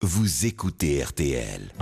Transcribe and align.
Vous 0.00 0.46
écoutez 0.46 1.02
RTL. 1.02 1.72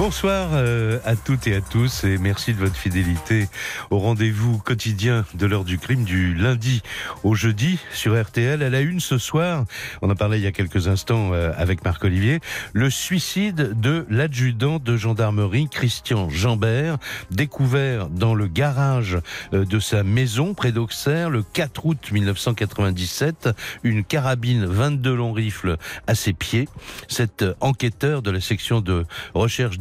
Bonsoir 0.00 0.52
euh, 0.54 0.98
à 1.04 1.14
toutes 1.14 1.46
et 1.46 1.54
à 1.54 1.60
tous 1.60 2.04
et 2.04 2.16
merci 2.16 2.54
de 2.54 2.58
votre 2.58 2.74
fidélité 2.74 3.48
au 3.90 3.98
rendez-vous 3.98 4.56
quotidien 4.56 5.26
de 5.34 5.44
l'heure 5.44 5.64
du 5.64 5.76
crime 5.76 6.04
du 6.04 6.32
lundi 6.32 6.80
au 7.22 7.34
jeudi 7.34 7.78
sur 7.92 8.18
RTL. 8.18 8.62
À 8.62 8.70
la 8.70 8.80
une 8.80 9.00
ce 9.00 9.18
soir, 9.18 9.66
on 10.00 10.08
a 10.08 10.14
parlé 10.14 10.38
il 10.38 10.44
y 10.44 10.46
a 10.46 10.52
quelques 10.52 10.88
instants 10.88 11.34
euh, 11.34 11.52
avec 11.54 11.84
Marc 11.84 12.02
Olivier, 12.02 12.40
le 12.72 12.88
suicide 12.88 13.78
de 13.78 14.06
l'adjudant 14.08 14.78
de 14.78 14.96
gendarmerie 14.96 15.68
Christian 15.70 16.30
Jambert, 16.30 16.96
découvert 17.30 18.08
dans 18.08 18.34
le 18.34 18.46
garage 18.46 19.18
euh, 19.52 19.66
de 19.66 19.80
sa 19.80 20.02
maison 20.02 20.54
près 20.54 20.72
d'Auxerre 20.72 21.28
le 21.28 21.42
4 21.42 21.84
août 21.84 22.10
1997, 22.10 23.50
une 23.82 24.02
carabine 24.02 24.64
22 24.64 25.14
longs 25.14 25.34
rifles 25.34 25.76
à 26.06 26.14
ses 26.14 26.32
pieds. 26.32 26.70
Cet 27.06 27.44
enquêteur 27.60 28.22
de 28.22 28.30
la 28.30 28.40
section 28.40 28.80
de 28.80 29.04
recherche 29.34 29.78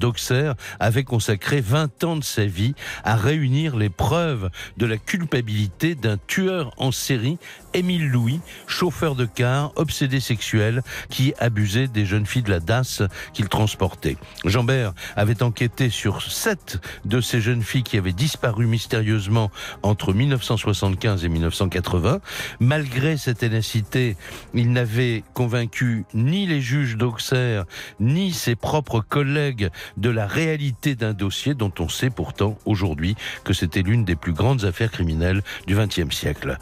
avait 0.80 1.04
consacré 1.04 1.62
20 1.62 2.04
ans 2.04 2.16
de 2.16 2.24
sa 2.24 2.46
vie 2.46 2.76
à 3.04 3.16
réunir 3.16 3.76
les 3.76 3.90
preuves 3.90 4.50
de 4.78 4.86
la 4.86 4.98
culpabilité 4.98 5.96
d'un 5.96 6.18
tueur 6.28 6.72
en 6.78 6.92
série, 6.92 7.38
Émile 7.74 8.10
Louis, 8.10 8.40
chauffeur 8.68 9.16
de 9.16 9.26
car, 9.26 9.72
obsédé 9.76 10.20
sexuel, 10.20 10.82
qui 11.10 11.34
abusait 11.40 11.88
des 11.88 12.06
jeunes 12.06 12.26
filles 12.26 12.44
de 12.44 12.52
la 12.52 12.60
DAS 12.60 13.04
qu'il 13.34 13.50
transportait. 13.50 14.18
Jambert 14.46 14.94
avait 15.16 15.44
enquêté 15.44 15.90
sur 15.90 16.22
sept 16.22 16.80
de 17.06 17.22
ces 17.22 17.42
jeunes 17.42 17.64
filles 17.64 17.84
qui 17.84 17.98
avaient 17.98 18.14
disparu 18.14 18.66
mystérieusement 18.66 19.52
entre 19.84 20.14
1975 20.14 21.26
et 21.26 21.30
1980. 21.30 22.20
Malgré 22.60 23.18
cette 23.18 23.40
ténacité, 23.40 24.18
il 24.54 24.72
n'avait 24.72 25.24
convaincu 25.34 26.06
ni 26.14 26.46
les 26.46 26.62
juges 26.62 26.98
d'Auxerre, 26.98 27.66
ni 28.00 28.34
ses 28.34 28.56
propres 28.56 29.02
collègues 29.02 29.70
de 29.98 30.10
la 30.10 30.28
réalité 30.28 30.96
d'un 30.96 31.14
dossier 31.14 31.54
dont 31.54 31.72
on 31.80 31.90
sait 31.90 32.10
pourtant 32.10 32.58
aujourd'hui 32.66 33.16
que 33.44 33.54
c'était 33.54 33.82
l'une 33.82 34.06
des 34.06 34.16
plus 34.16 34.34
grandes 34.34 34.66
affaires 34.66 34.92
criminelles 34.92 35.42
du 35.68 35.76
XXe 35.76 36.16
siècle. 36.16 36.58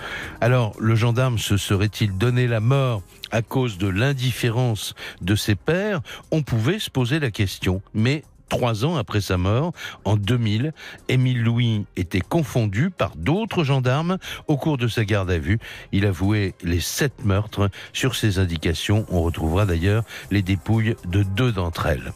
Gendarme 0.98 1.38
se 1.38 1.58
serait-il 1.58 2.18
donné 2.18 2.48
la 2.48 2.60
mort 2.60 3.02
à 3.32 3.42
cause 3.42 3.78
de 3.78 3.88
l'indifférence 3.88 4.96
de 5.22 5.36
ses 5.36 5.56
pères 5.56 6.02
On 6.32 6.44
pouvait 6.44 6.80
se 6.80 6.90
poser 6.90 7.20
la 7.20 7.32
question, 7.32 7.82
mais 7.94 8.24
Trois 8.50 8.86
ans 8.86 8.96
après 8.96 9.20
sa 9.20 9.38
mort, 9.38 9.74
en 10.06 10.16
2000, 10.16 10.72
Émile 11.10 11.44
Louis 11.44 11.86
était 11.98 12.22
confondu 12.22 12.90
par 12.90 13.16
d'autres 13.18 13.66
gendarmes. 13.66 14.18
Au 14.48 14.56
cours 14.56 14.78
de 14.78 14.88
sa 14.88 15.04
garde 15.04 15.30
à 15.30 15.38
vue, 15.38 15.60
il 15.92 16.06
avouait 16.06 16.54
les 16.64 16.80
sept 16.80 17.26
meurtres. 17.26 17.70
Sur 17.92 18.16
ses 18.16 18.40
indications, 18.40 19.06
on 19.10 19.22
retrouvera 19.22 19.66
d'ailleurs 19.66 20.04
les 20.32 20.44
dépouilles 20.44 20.96
de 21.06 21.24
deux 21.24 21.52
d'entre 21.52 21.88
elles. 21.88 22.14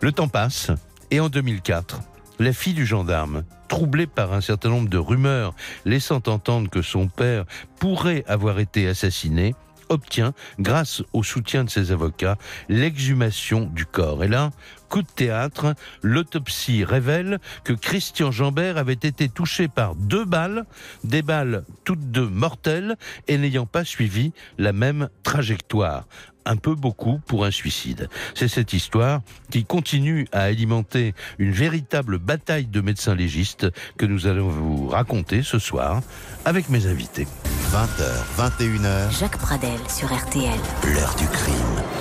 Le 0.00 0.12
temps 0.12 0.28
passe 0.28 0.70
et 1.10 1.18
en 1.18 1.28
2004, 1.28 2.00
la 2.40 2.54
fille 2.54 2.72
du 2.72 2.86
gendarme, 2.86 3.44
troublée 3.68 4.06
par 4.06 4.32
un 4.32 4.40
certain 4.40 4.70
nombre 4.70 4.88
de 4.88 4.96
rumeurs 4.96 5.54
laissant 5.84 6.22
entendre 6.26 6.70
que 6.70 6.80
son 6.80 7.06
père 7.06 7.44
pourrait 7.78 8.24
avoir 8.26 8.58
été 8.60 8.88
assassiné, 8.88 9.54
obtient, 9.90 10.32
grâce 10.58 11.02
au 11.12 11.22
soutien 11.22 11.64
de 11.64 11.70
ses 11.70 11.92
avocats, 11.92 12.38
l'exhumation 12.70 13.66
du 13.66 13.84
corps. 13.84 14.24
Et 14.24 14.28
là, 14.28 14.52
coup 14.88 15.02
de 15.02 15.08
théâtre, 15.08 15.74
l'autopsie 16.02 16.82
révèle 16.82 17.40
que 17.62 17.74
Christian 17.74 18.30
Jambert 18.30 18.78
avait 18.78 18.94
été 18.94 19.28
touché 19.28 19.68
par 19.68 19.94
deux 19.94 20.24
balles, 20.24 20.64
des 21.04 21.22
balles 21.22 21.64
toutes 21.84 22.10
deux 22.10 22.28
mortelles 22.28 22.96
et 23.28 23.36
n'ayant 23.36 23.66
pas 23.66 23.84
suivi 23.84 24.32
la 24.56 24.72
même 24.72 25.10
trajectoire 25.22 26.06
un 26.44 26.56
peu 26.56 26.74
beaucoup 26.74 27.20
pour 27.26 27.44
un 27.44 27.50
suicide. 27.50 28.08
C'est 28.34 28.48
cette 28.48 28.72
histoire 28.72 29.20
qui 29.50 29.64
continue 29.64 30.26
à 30.32 30.42
alimenter 30.42 31.14
une 31.38 31.52
véritable 31.52 32.18
bataille 32.18 32.66
de 32.66 32.80
médecins 32.80 33.14
légistes 33.14 33.68
que 33.96 34.06
nous 34.06 34.26
allons 34.26 34.48
vous 34.48 34.88
raconter 34.88 35.42
ce 35.42 35.58
soir 35.58 36.02
avec 36.44 36.68
mes 36.68 36.86
invités. 36.86 37.26
20h, 37.72 38.48
21h. 38.50 39.18
Jacques 39.18 39.38
Pradel 39.38 39.78
sur 39.88 40.12
RTL. 40.12 40.58
L'heure 40.92 41.14
du 41.16 41.26
crime. 41.28 41.99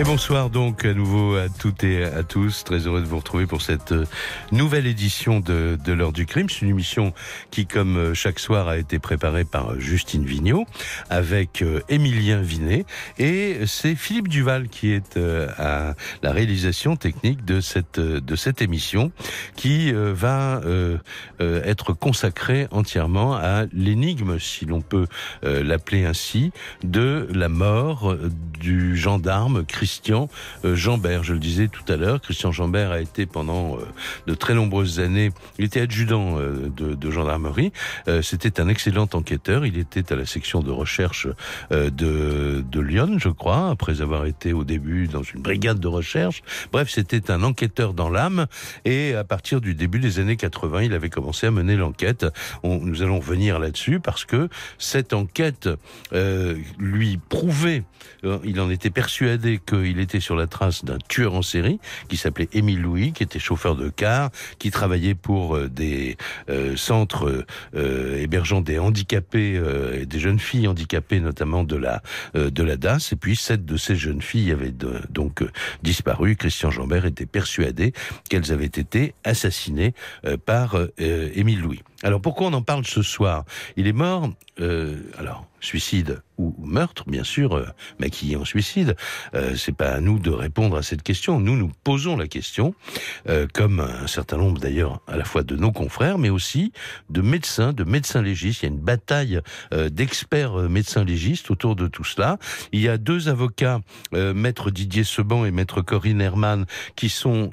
Et 0.00 0.04
bonsoir 0.04 0.48
donc 0.48 0.84
à 0.84 0.94
nouveau 0.94 1.34
à 1.34 1.48
toutes 1.48 1.82
et 1.82 2.04
à 2.04 2.22
tous. 2.22 2.62
Très 2.62 2.86
heureux 2.86 3.00
de 3.00 3.06
vous 3.06 3.16
retrouver 3.16 3.46
pour 3.46 3.62
cette 3.62 3.90
euh, 3.90 4.04
nouvelle 4.52 4.86
édition 4.86 5.40
de, 5.40 5.76
de 5.84 5.92
l'heure 5.92 6.12
du 6.12 6.24
crime. 6.24 6.48
C'est 6.48 6.60
une 6.60 6.68
émission 6.68 7.12
qui, 7.50 7.66
comme 7.66 7.96
euh, 7.96 8.14
chaque 8.14 8.38
soir, 8.38 8.68
a 8.68 8.78
été 8.78 9.00
préparée 9.00 9.44
par 9.44 9.72
euh, 9.72 9.80
Justine 9.80 10.24
Vignot 10.24 10.66
avec 11.10 11.64
Émilien 11.88 12.40
Vinet. 12.40 12.84
Et 13.18 13.66
c'est 13.66 13.96
Philippe 13.96 14.28
Duval 14.28 14.68
qui 14.68 14.92
est 14.92 15.16
à 15.16 15.94
la 16.22 16.32
réalisation 16.32 16.94
technique 16.94 17.44
de 17.44 17.60
cette, 17.60 17.98
de 17.98 18.36
cette 18.36 18.62
émission 18.62 19.10
qui 19.56 19.92
va 19.92 20.60
être 21.40 21.92
consacrée 21.92 22.68
entièrement 22.70 23.34
à 23.34 23.64
l'énigme, 23.72 24.38
si 24.38 24.64
l'on 24.66 24.80
peut 24.80 25.06
l'appeler 25.42 26.04
ainsi, 26.04 26.52
de 26.84 27.28
la 27.32 27.48
mort 27.48 28.14
du 28.60 28.96
gendarme 28.96 29.64
Christophe 29.64 29.87
Christian 29.88 30.28
euh, 30.66 30.76
Jambert. 30.76 31.24
Je 31.24 31.32
le 31.32 31.38
disais 31.38 31.66
tout 31.68 31.90
à 31.90 31.96
l'heure, 31.96 32.20
Christian 32.20 32.52
Jambert 32.52 32.90
a 32.90 33.00
été 33.00 33.24
pendant 33.24 33.78
euh, 33.78 33.86
de 34.26 34.34
très 34.34 34.52
nombreuses 34.52 35.00
années, 35.00 35.32
il 35.58 35.64
était 35.64 35.80
adjudant 35.80 36.38
euh, 36.38 36.68
de, 36.76 37.10
gendarmerie. 37.10 37.72
C'était 38.22 38.60
un 38.60 38.68
excellent 38.68 39.08
enquêteur. 39.14 39.64
Il 39.64 39.78
était 39.78 40.12
à 40.12 40.16
la 40.16 40.26
section 40.26 40.60
de 40.60 40.70
recherche 40.70 41.26
de, 41.70 41.88
de 42.70 42.80
Lyon, 42.80 43.18
je 43.18 43.30
crois, 43.30 43.70
après 43.70 44.02
avoir 44.02 44.26
été 44.26 44.52
au 44.52 44.62
début 44.62 45.08
dans 45.08 45.22
une 45.22 45.40
brigade 45.40 45.80
de 45.80 45.88
recherche. 45.88 46.42
Bref, 46.70 46.90
c'était 46.90 47.30
un 47.30 47.42
enquêteur 47.42 47.94
dans 47.94 48.10
l'âme. 48.10 48.46
Et 48.84 49.14
à 49.14 49.24
partir 49.24 49.62
du 49.62 49.74
début 49.74 50.00
des 50.00 50.18
années 50.18 50.36
80, 50.36 50.82
il 50.82 50.92
avait 50.92 51.08
commencé 51.08 51.46
à 51.46 51.50
mener 51.50 51.76
l'enquête. 51.76 52.26
Nous 52.62 53.02
allons 53.02 53.20
revenir 53.20 53.58
là-dessus 53.58 54.00
parce 54.00 54.26
que 54.26 54.50
cette 54.76 55.14
enquête 55.14 55.70
lui 56.78 57.18
prouvait, 57.30 57.84
il 58.44 58.60
en 58.60 58.70
était 58.70 58.90
persuadé 58.90 59.58
que 59.64 59.77
il 59.84 60.00
était 60.00 60.20
sur 60.20 60.36
la 60.36 60.46
trace 60.46 60.84
d'un 60.84 60.98
tueur 61.08 61.34
en 61.34 61.42
série 61.42 61.78
qui 62.08 62.16
s'appelait 62.16 62.48
Émile 62.52 62.82
Louis, 62.82 63.12
qui 63.12 63.22
était 63.22 63.38
chauffeur 63.38 63.76
de 63.76 63.88
car, 63.88 64.30
qui 64.58 64.70
travaillait 64.70 65.14
pour 65.14 65.56
euh, 65.56 65.68
des 65.68 66.16
euh, 66.48 66.76
centres 66.76 67.44
euh, 67.74 68.16
hébergeant 68.16 68.60
des 68.60 68.78
handicapés 68.78 69.60
et 69.94 70.06
des 70.06 70.18
jeunes 70.18 70.38
filles 70.38 70.68
handicapées, 70.68 71.20
notamment 71.20 71.64
de 71.64 71.76
la 71.76 72.02
de 72.34 72.62
la 72.62 72.76
DAS. 72.76 73.12
Et 73.12 73.16
puis 73.16 73.36
sept 73.36 73.64
de 73.64 73.76
ces 73.76 73.96
jeunes 73.96 74.22
filles 74.22 74.52
avaient 74.52 74.74
donc 75.10 75.42
disparu. 75.82 76.36
Christian 76.36 76.70
Jambert 76.70 77.06
était 77.06 77.26
persuadé 77.26 77.92
qu'elles 78.28 78.52
avaient 78.52 78.66
été 78.66 79.14
assassinées 79.24 79.94
par 80.44 80.76
Émile 80.98 81.60
Louis. 81.60 81.82
Alors 82.02 82.20
pourquoi 82.20 82.48
on 82.48 82.52
en 82.52 82.62
parle 82.62 82.86
ce 82.86 83.02
soir? 83.02 83.44
Il 83.76 83.86
est 83.86 83.92
mort. 83.92 84.30
alors 85.18 85.48
suicide 85.60 86.22
ou 86.38 86.54
meurtre, 86.58 87.04
bien 87.08 87.24
sûr, 87.24 87.56
euh, 87.56 87.66
maquillé 87.98 88.36
en 88.36 88.44
suicide. 88.44 88.96
Euh, 89.34 89.56
c'est 89.56 89.74
pas 89.74 89.90
à 89.90 90.00
nous 90.00 90.18
de 90.18 90.30
répondre 90.30 90.76
à 90.76 90.82
cette 90.82 91.02
question. 91.02 91.40
Nous, 91.40 91.56
nous 91.56 91.72
posons 91.82 92.16
la 92.16 92.28
question, 92.28 92.74
euh, 93.28 93.46
comme 93.52 93.80
un 93.80 94.06
certain 94.06 94.36
nombre 94.36 94.60
d'ailleurs, 94.60 95.00
à 95.08 95.16
la 95.16 95.24
fois 95.24 95.42
de 95.42 95.56
nos 95.56 95.72
confrères, 95.72 96.18
mais 96.18 96.30
aussi 96.30 96.72
de 97.10 97.22
médecins, 97.22 97.72
de 97.72 97.82
médecins 97.82 98.22
légistes. 98.22 98.62
Il 98.62 98.66
y 98.66 98.68
a 98.68 98.72
une 98.72 98.80
bataille 98.80 99.40
euh, 99.72 99.88
d'experts 99.88 100.60
euh, 100.60 100.68
médecins 100.68 101.04
légistes 101.04 101.50
autour 101.50 101.74
de 101.74 101.88
tout 101.88 102.04
cela. 102.04 102.38
Il 102.72 102.80
y 102.80 102.88
a 102.88 102.98
deux 102.98 103.28
avocats, 103.28 103.80
maître 104.12 104.70
Didier 104.70 105.04
Seban 105.04 105.44
et 105.44 105.50
maître 105.50 105.82
Corinne 105.82 106.20
Herman, 106.20 106.66
qui 106.96 107.08
sont 107.08 107.50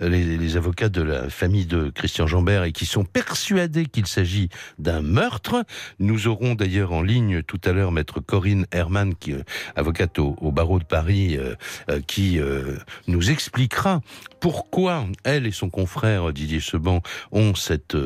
les, 0.00 0.36
les 0.36 0.56
avocats 0.56 0.88
de 0.88 1.02
la 1.02 1.28
famille 1.28 1.66
de 1.66 1.90
Christian 1.90 2.26
Jambert 2.26 2.64
et 2.64 2.72
qui 2.72 2.86
sont 2.86 3.04
persuadés 3.04 3.67
qu'il 3.68 4.06
s'agit 4.06 4.48
d'un 4.78 5.02
meurtre. 5.02 5.64
Nous 5.98 6.26
aurons 6.26 6.54
d'ailleurs 6.54 6.92
en 6.92 7.02
ligne 7.02 7.42
tout 7.42 7.60
à 7.64 7.72
l'heure 7.72 7.92
maître 7.92 8.20
Corinne 8.20 8.66
Herman, 8.72 9.14
qui 9.14 9.32
est 9.32 9.44
avocate 9.76 10.18
au, 10.18 10.52
barreau 10.52 10.78
de 10.78 10.84
Paris, 10.84 11.36
euh, 11.36 11.54
euh, 11.90 12.00
qui 12.06 12.38
euh, 12.38 12.76
nous 13.06 13.30
expliquera 13.30 14.00
pourquoi 14.40 15.04
elle 15.24 15.46
et 15.46 15.52
son 15.52 15.68
confrère 15.68 16.32
Didier 16.32 16.60
Seban 16.60 17.02
ont 17.32 17.54
cette 17.56 17.96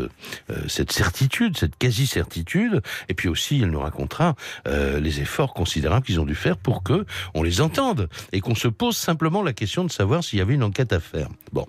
cette 0.67 0.93
certitude, 0.93 1.59
cette 1.59 1.77
quasi-certitude, 1.77 2.81
et 3.11 3.15
puis 3.15 3.29
aussi 3.29 3.61
elle 3.63 3.71
nous 3.71 3.81
racontera 3.81 4.35
les 4.67 5.21
efforts 5.21 5.53
considérables 5.53 6.07
qu'ils 6.07 6.21
ont 6.21 6.25
dû 6.25 6.35
faire 6.35 6.57
pour 6.57 6.83
que 6.83 7.05
on 7.35 7.43
les 7.43 7.61
entende 7.61 8.09
et 8.33 8.41
qu'on 8.41 8.55
se 8.55 8.69
pose 8.69 8.97
simplement 8.97 9.43
la 9.43 9.53
question 9.53 9.85
de 9.85 9.91
savoir 9.91 10.25
s'il 10.25 10.39
y 10.39 10.43
avait 10.43 10.55
une 10.55 10.63
enquête 10.63 10.95
à 10.95 11.01
faire. 11.01 11.29
Bon, 11.53 11.67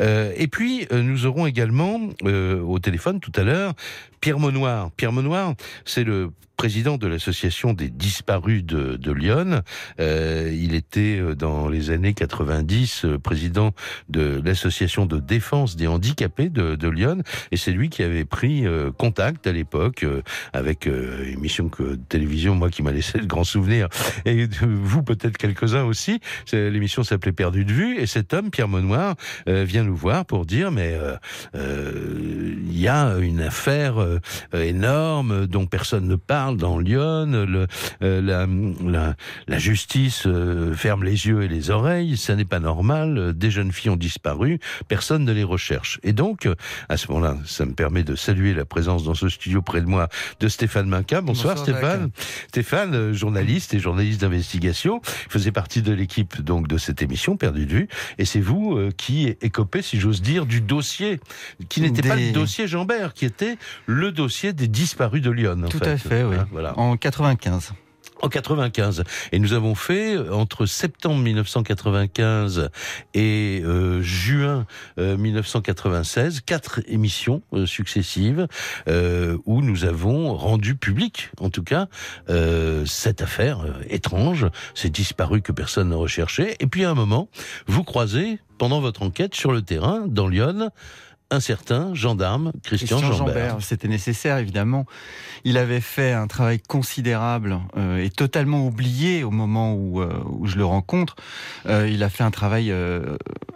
et 0.00 0.48
puis 0.48 0.86
nous 0.90 1.26
aurons 1.26 1.46
également 1.46 2.00
au 2.24 2.78
téléphone 2.78 3.20
tout 3.20 3.32
à 3.38 3.44
l'heure 3.44 3.72
Pierre 4.20 4.38
Monoir. 4.38 4.90
Pierre 4.96 5.12
Monoir, 5.12 5.54
c'est 5.84 6.04
le 6.04 6.30
président 6.56 6.96
de 6.96 7.06
l'association 7.06 7.72
des 7.72 7.88
disparus 7.90 8.64
de, 8.64 8.96
de 8.96 9.12
Lyon. 9.12 9.62
Euh, 10.00 10.52
il 10.54 10.74
était 10.74 11.18
euh, 11.18 11.34
dans 11.34 11.68
les 11.68 11.90
années 11.90 12.14
90 12.14 13.04
euh, 13.04 13.18
président 13.18 13.72
de 14.08 14.40
l'association 14.44 15.06
de 15.06 15.18
défense 15.18 15.76
des 15.76 15.86
handicapés 15.86 16.48
de, 16.48 16.74
de 16.74 16.88
Lyon, 16.88 17.22
et 17.50 17.56
c'est 17.56 17.72
lui 17.72 17.88
qui 17.88 18.02
avait 18.02 18.24
pris 18.24 18.66
euh, 18.66 18.90
contact 18.92 19.46
à 19.46 19.52
l'époque 19.52 20.02
euh, 20.02 20.22
avec 20.52 20.86
euh, 20.86 21.24
une 21.26 21.38
émission 21.38 21.68
que, 21.68 21.82
de 21.82 22.00
télévision, 22.08 22.54
moi 22.54 22.70
qui 22.70 22.82
m'a 22.82 22.92
laissé 22.92 23.18
le 23.18 23.26
grand 23.26 23.44
souvenir, 23.44 23.88
et 24.24 24.46
vous 24.62 25.02
peut-être 25.02 25.36
quelques-uns 25.36 25.84
aussi. 25.84 26.20
L'émission 26.52 27.02
s'appelait 27.02 27.32
Perdu 27.32 27.64
de 27.64 27.72
vue, 27.72 27.98
et 27.98 28.06
cet 28.06 28.32
homme, 28.32 28.50
Pierre 28.50 28.68
Monoir, 28.68 29.14
euh, 29.48 29.64
vient 29.64 29.82
nous 29.82 29.96
voir 29.96 30.24
pour 30.24 30.46
dire 30.46 30.70
mais 30.70 30.94
euh, 30.94 31.16
euh, 31.54 32.54
il 32.68 32.78
y 32.78 32.88
a 32.88 33.16
une 33.18 33.40
affaire 33.40 34.00
euh, 34.00 34.20
énorme 34.54 35.46
dont 35.46 35.66
personne 35.66 36.06
ne 36.06 36.16
parle 36.16 36.45
dans 36.52 36.78
Lyon. 36.78 37.26
Le, 37.46 37.66
euh, 38.02 38.20
la, 38.22 38.46
la, 38.88 39.14
la 39.48 39.58
justice 39.58 40.24
euh, 40.26 40.74
ferme 40.74 41.04
les 41.04 41.26
yeux 41.26 41.42
et 41.42 41.48
les 41.48 41.70
oreilles. 41.70 42.16
Ça 42.16 42.34
n'est 42.36 42.44
pas 42.44 42.60
normal. 42.60 43.18
Euh, 43.18 43.32
Des 43.32 43.50
jeunes 43.50 43.72
filles 43.72 43.90
ont 43.90 43.96
disparu. 43.96 44.58
Personne 44.88 45.24
ne 45.24 45.32
les 45.32 45.44
recherche. 45.44 45.98
Et 46.02 46.12
donc, 46.12 46.46
euh, 46.46 46.54
à 46.88 46.96
ce 46.96 47.10
moment-là, 47.12 47.36
ça 47.46 47.64
me 47.66 47.72
permet 47.72 48.04
de 48.04 48.14
saluer 48.14 48.54
la 48.54 48.64
présence 48.64 49.04
dans 49.04 49.14
ce 49.14 49.28
studio 49.28 49.62
près 49.62 49.80
de 49.80 49.86
moi 49.86 50.08
de 50.40 50.48
Stéphane 50.48 50.88
Minca. 50.88 51.20
Bonsoir, 51.20 51.56
Bonsoir, 51.56 51.76
Stéphane. 51.78 52.10
Stéphane, 52.48 53.12
journaliste 53.12 53.74
et 53.74 53.78
journaliste 53.80 54.20
d'investigation, 54.20 55.00
faisait 55.04 55.52
partie 55.52 55.82
de 55.82 55.92
l'équipe 55.92 56.40
donc 56.42 56.68
de 56.68 56.78
cette 56.78 57.02
émission 57.02 57.36
Perdu 57.36 57.66
de 57.66 57.72
vue. 57.72 57.88
Et 58.18 58.24
c'est 58.24 58.40
vous 58.40 58.76
euh, 58.76 58.90
qui 58.96 59.28
écopez, 59.40 59.82
si 59.82 59.98
j'ose 60.00 60.22
dire, 60.22 60.46
du 60.46 60.60
dossier 60.60 61.20
qui 61.68 61.80
n'était 61.80 62.06
pas 62.06 62.16
le 62.16 62.32
dossier 62.32 62.66
Jambert, 62.68 63.14
qui 63.14 63.24
était 63.24 63.56
le 63.86 64.12
dossier 64.12 64.52
des 64.52 64.68
disparus 64.68 65.22
de 65.22 65.30
Lyon. 65.30 65.62
en 65.64 65.68
Tout 65.68 65.78
fait. 65.78 65.88
à 65.88 65.96
fait, 65.98 66.22
oui. 66.24 66.35
Hein, 66.36 66.48
Voilà. 66.52 66.78
En 66.78 66.96
95. 66.96 67.72
En 68.22 68.30
95. 68.30 69.04
Et 69.32 69.38
nous 69.38 69.52
avons 69.52 69.74
fait, 69.74 70.16
euh, 70.16 70.32
entre 70.32 70.64
septembre 70.64 71.16
1995 71.22 72.70
et 73.12 73.60
euh, 73.62 74.00
juin 74.00 74.66
euh, 74.98 75.18
1996, 75.18 76.40
quatre 76.40 76.80
émissions 76.86 77.42
euh, 77.52 77.66
successives 77.66 78.48
euh, 78.88 79.36
où 79.44 79.60
nous 79.60 79.84
avons 79.84 80.34
rendu 80.34 80.76
public, 80.76 81.30
en 81.40 81.50
tout 81.50 81.62
cas, 81.62 81.88
euh, 82.30 82.86
cette 82.86 83.20
affaire 83.20 83.60
euh, 83.60 83.72
étrange, 83.90 84.46
ces 84.74 84.88
disparus 84.88 85.42
que 85.42 85.52
personne 85.52 85.90
ne 85.90 85.94
recherchait. 85.96 86.56
Et 86.60 86.66
puis 86.66 86.84
à 86.86 86.90
un 86.90 86.94
moment, 86.94 87.28
vous 87.66 87.84
croisez, 87.84 88.38
pendant 88.56 88.80
votre 88.80 89.02
enquête 89.02 89.34
sur 89.34 89.52
le 89.52 89.60
terrain, 89.60 90.04
dans 90.06 90.26
Lyon, 90.28 90.70
un 91.30 91.40
certain 91.40 91.92
gendarme, 91.94 92.52
Christian, 92.62 92.98
Jambert. 93.00 93.56
C'était 93.60 93.88
nécessaire, 93.88 94.38
évidemment. 94.38 94.86
Il 95.44 95.58
avait 95.58 95.80
fait 95.80 96.12
un 96.12 96.26
travail 96.28 96.60
considérable 96.60 97.58
euh, 97.76 97.98
et 98.02 98.10
totalement 98.10 98.64
oublié 98.66 99.24
au 99.24 99.30
moment 99.30 99.74
où, 99.74 100.00
euh, 100.00 100.12
où 100.28 100.46
je 100.46 100.56
le 100.56 100.64
rencontre. 100.64 101.16
Euh, 101.66 101.88
il 101.90 102.02
a 102.02 102.08
fait 102.10 102.22
un 102.24 102.30
travail 102.30 102.72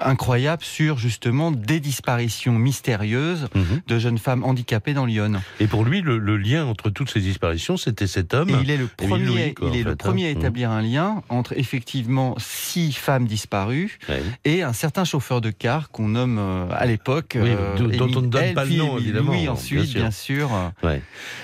incroyable 0.00 0.62
sur 0.64 0.98
justement 0.98 1.50
des 1.50 1.80
disparitions 1.80 2.52
mystérieuses 2.58 3.48
Mhm. 3.54 3.80
de 3.86 3.98
jeunes 3.98 4.18
femmes 4.18 4.44
handicapées 4.44 4.94
dans 4.94 5.06
Lyon. 5.06 5.40
Et 5.60 5.66
pour 5.66 5.84
lui, 5.84 6.00
le, 6.00 6.18
le 6.18 6.36
lien 6.36 6.64
entre 6.66 6.90
toutes 6.90 7.10
ces 7.10 7.20
disparitions, 7.20 7.76
c'était 7.76 8.06
cet 8.06 8.34
homme. 8.34 8.50
Et 8.50 8.54
il 8.62 8.70
est 8.70 8.76
le 8.76 8.86
premier, 8.86 9.24
Louis, 9.24 9.54
quoi, 9.54 9.68
il 9.72 9.76
est 9.80 9.82
le 9.82 9.96
premier 9.96 10.26
à 10.26 10.28
hein. 10.28 10.38
établir 10.38 10.70
un 10.70 10.82
lien 10.82 11.22
entre 11.28 11.54
effectivement 11.56 12.34
six 12.38 12.92
femmes 12.92 13.26
disparues 13.26 13.98
Ouais. 14.08 14.22
et 14.44 14.62
un 14.62 14.72
certain 14.72 15.04
chauffeur 15.04 15.40
de 15.40 15.50
car 15.50 15.90
qu'on 15.90 16.08
nomme 16.08 16.38
à 16.70 16.86
l'époque. 16.86 17.36
Oui, 17.40 17.50
euh, 17.60 17.76
dont- 17.96 18.08
on 18.16 18.20
ne 18.22 18.26
donne 18.28 18.54
pas 18.54 18.64
le 18.64 18.74
nom, 18.76 18.98
évidemment, 18.98 19.32
Louis 19.32 19.42
bien 19.42 19.52
ensuite, 19.52 19.84
sûr. 19.84 20.00
bien 20.00 20.10
sûr. 20.10 20.50
euh, 20.54 20.86
Ouais. 20.86 21.02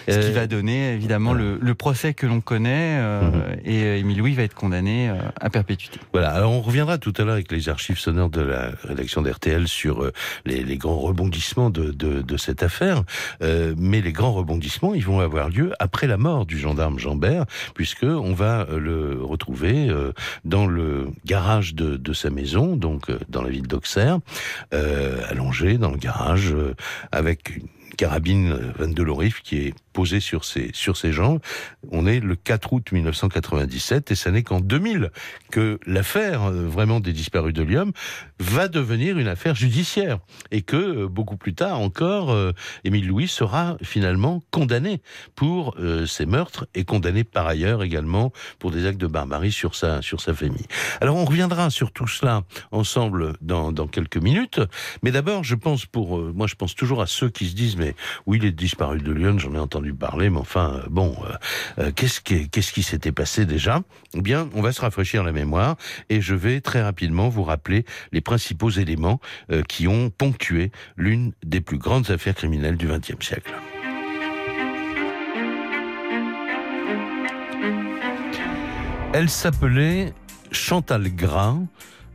Ce 0.09 0.19
qui 0.19 0.27
Euh, 0.27 0.33
va 0.33 0.47
donner 0.47 0.93
évidemment 0.95 1.31
voilà. 1.33 1.45
le, 1.45 1.59
le 1.61 1.75
procès 1.75 2.15
que 2.15 2.27
l'on 2.27 2.41
connaît 2.41 2.99
euh, 3.01 3.23
Mhm. 3.23 3.43
et 3.65 3.83
euh, 3.85 3.99
Émile 3.99 4.19
Louis 4.19 4.35
va 4.35 4.43
être 4.43 4.55
condamné 4.55 5.09
euh, 5.09 5.15
à 5.41 5.51
perpétuité. 5.51 5.99
Voilà, 6.13 6.31
alors 6.31 6.53
on 6.53 6.61
reviendra 6.61 6.99
tout 6.99 7.13
à 7.19 7.23
l'heure 7.25 7.35
avec 7.35 7.51
les 7.53 7.69
archives 7.69 7.99
sonores 7.99 8.31
de 8.31 8.41
la 8.41 8.71
rédaction 8.85 9.23
d'RTL 9.23 9.69
sur 9.69 10.03
euh, 10.03 10.13
les, 10.45 10.63
les 10.65 10.77
grands 10.79 10.99
rebondissements 10.99 11.71
de, 11.71 11.91
de, 11.91 12.23
de 12.23 12.37
cette 12.37 12.63
affaire. 12.63 13.03
Euh, 13.43 13.75
mais 13.77 14.01
les 14.01 14.13
grands 14.13 14.33
rebondissements, 14.33 14.95
ils 14.95 15.05
vont 15.05 15.21
avoir 15.21 15.49
lieu 15.49 15.73
après 15.79 16.07
la 16.07 16.17
mort 16.17 16.47
du 16.47 16.59
gendarme 16.59 16.99
Jambert, 16.99 17.45
puisque 17.75 18.05
on 18.05 18.33
va 18.33 18.67
euh, 18.71 18.79
le 18.79 19.19
retrouver 19.23 19.89
euh, 19.89 20.13
dans 20.45 20.67
le 20.67 21.09
garage 21.25 21.75
de, 21.75 21.97
de 21.97 22.13
sa 22.13 22.31
maison, 22.31 22.77
donc 22.77 23.11
euh, 23.11 23.19
dans 23.29 23.43
la 23.43 23.51
ville 23.51 23.67
d'Auxerre, 23.67 24.19
euh, 24.75 25.21
allongé 25.29 25.79
dans 25.79 25.91
le 25.91 25.97
garage, 25.99 26.06
euh, 26.53 26.75
avec 27.13 27.57
une 27.57 27.69
carabine 27.97 28.53
euh, 28.53 28.73
22 28.79 29.05
Lorif 29.05 29.43
qui 29.43 29.59
est 29.59 29.75
posée 29.97 30.21
sur 30.21 30.45
ses, 30.45 30.69
sur 30.75 30.99
ses 30.99 31.11
jambes. 31.11 31.41
On 31.91 32.07
est 32.07 32.21
le 32.21 32.37
4 32.37 32.71
août 32.75 32.93
1997 32.93 34.11
et 34.11 34.15
ça 34.15 34.31
n'est 34.31 34.43
qu'en 34.43 34.61
2000 34.61 35.11
que 35.51 35.81
l'affaire 35.87 36.43
euh, 36.43 36.69
vraiment 36.69 37.01
des 37.01 37.15
disparus 37.15 37.55
de 37.55 37.63
Lyon 37.63 37.93
va 38.39 38.69
devenir 38.69 39.17
une 39.19 39.27
affaire 39.27 39.55
judiciaire 39.55 40.19
et 40.51 40.61
que 40.61 40.77
euh, 40.77 41.09
beaucoup 41.09 41.39
plus 41.39 41.55
tard 41.55 41.81
encore, 41.81 42.31
euh, 42.31 42.53
Émile 42.85 43.09
Louis 43.09 43.27
sera 43.27 43.79
finalement 43.83 44.43
condamné 44.51 45.01
pour 45.35 45.77
ces 46.07 46.27
meurtres 46.27 46.67
et 46.75 46.85
condamné 46.85 47.25
par 47.25 47.47
ailleurs 47.47 47.83
également 47.83 48.33
pour 48.59 48.73
des 48.73 48.87
actes 48.87 49.01
de 49.01 49.07
barbarie 49.07 49.53
sur 49.53 49.75
sa 49.75 50.03
sur 50.03 50.21
sa 50.21 50.35
famille. 50.35 50.67
Alors 51.01 51.17
on 51.17 51.25
reviendra 51.25 51.71
sur 51.71 51.93
tout 51.93 52.07
cela 52.07 52.43
ensemble 52.71 53.35
dans, 53.41 53.73
dans 53.73 53.87
quelques 53.87 54.17
minutes, 54.17 54.61
mais 55.03 55.13
d'abord 55.13 55.45
je 55.45 55.55
pense 55.55 55.87
pour 55.87 56.19
moi 56.19 56.47
je 56.47 56.55
pense 56.55 56.75
toujours 56.75 57.01
à 57.01 57.07
ceux 57.07 57.31
qui 57.31 57.47
se 57.47 57.55
disent 57.55 57.77
mais 57.77 57.95
oui 58.27 58.39
les 58.39 58.53
disparus 58.53 59.03
de 59.03 59.13
Lyon 59.13 59.39
j'en 59.39 59.55
ai 59.55 59.59
entendu 59.59 59.86
parler 59.95 60.31
mais 60.31 60.39
enfin 60.39 60.75
euh, 60.75 60.89
bon 60.91 61.17
euh, 61.25 61.87
euh, 61.87 61.93
qu'est-ce 61.93 62.73
qui 62.73 62.83
s'était 62.83 63.13
passé 63.13 63.47
déjà? 63.47 63.83
Eh 64.15 64.21
bien 64.21 64.49
on 64.55 64.63
va 64.63 64.73
se 64.73 64.81
rafraîchir 64.81 65.23
la 65.23 65.33
mémoire 65.33 65.77
et 66.09 66.21
je 66.21 66.35
vais 66.35 66.61
très 66.61 66.83
rapidement 66.83 67.29
vous 67.29 67.43
rappeler 67.43 67.85
les 68.13 68.21
principaux 68.21 68.71
éléments 68.71 69.21
qui 69.69 69.89
ont 69.89 70.11
ponctué 70.11 70.71
l'une 70.97 71.33
des 71.45 71.61
plus 71.61 71.79
grandes 71.79 72.11
affaires 72.11 72.35
criminelles 72.35 72.77
du 72.77 72.87
XXe 72.87 73.25
siècle. 73.25 73.55
Elle 79.13 79.31
s'appelait 79.31 80.13
Chantal 80.53 81.09
Gras, 81.15 81.57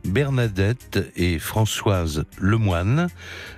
Bernadette 0.04 1.00
et 1.16 1.38
Françoise 1.38 2.24
Lemoine, 2.38 3.08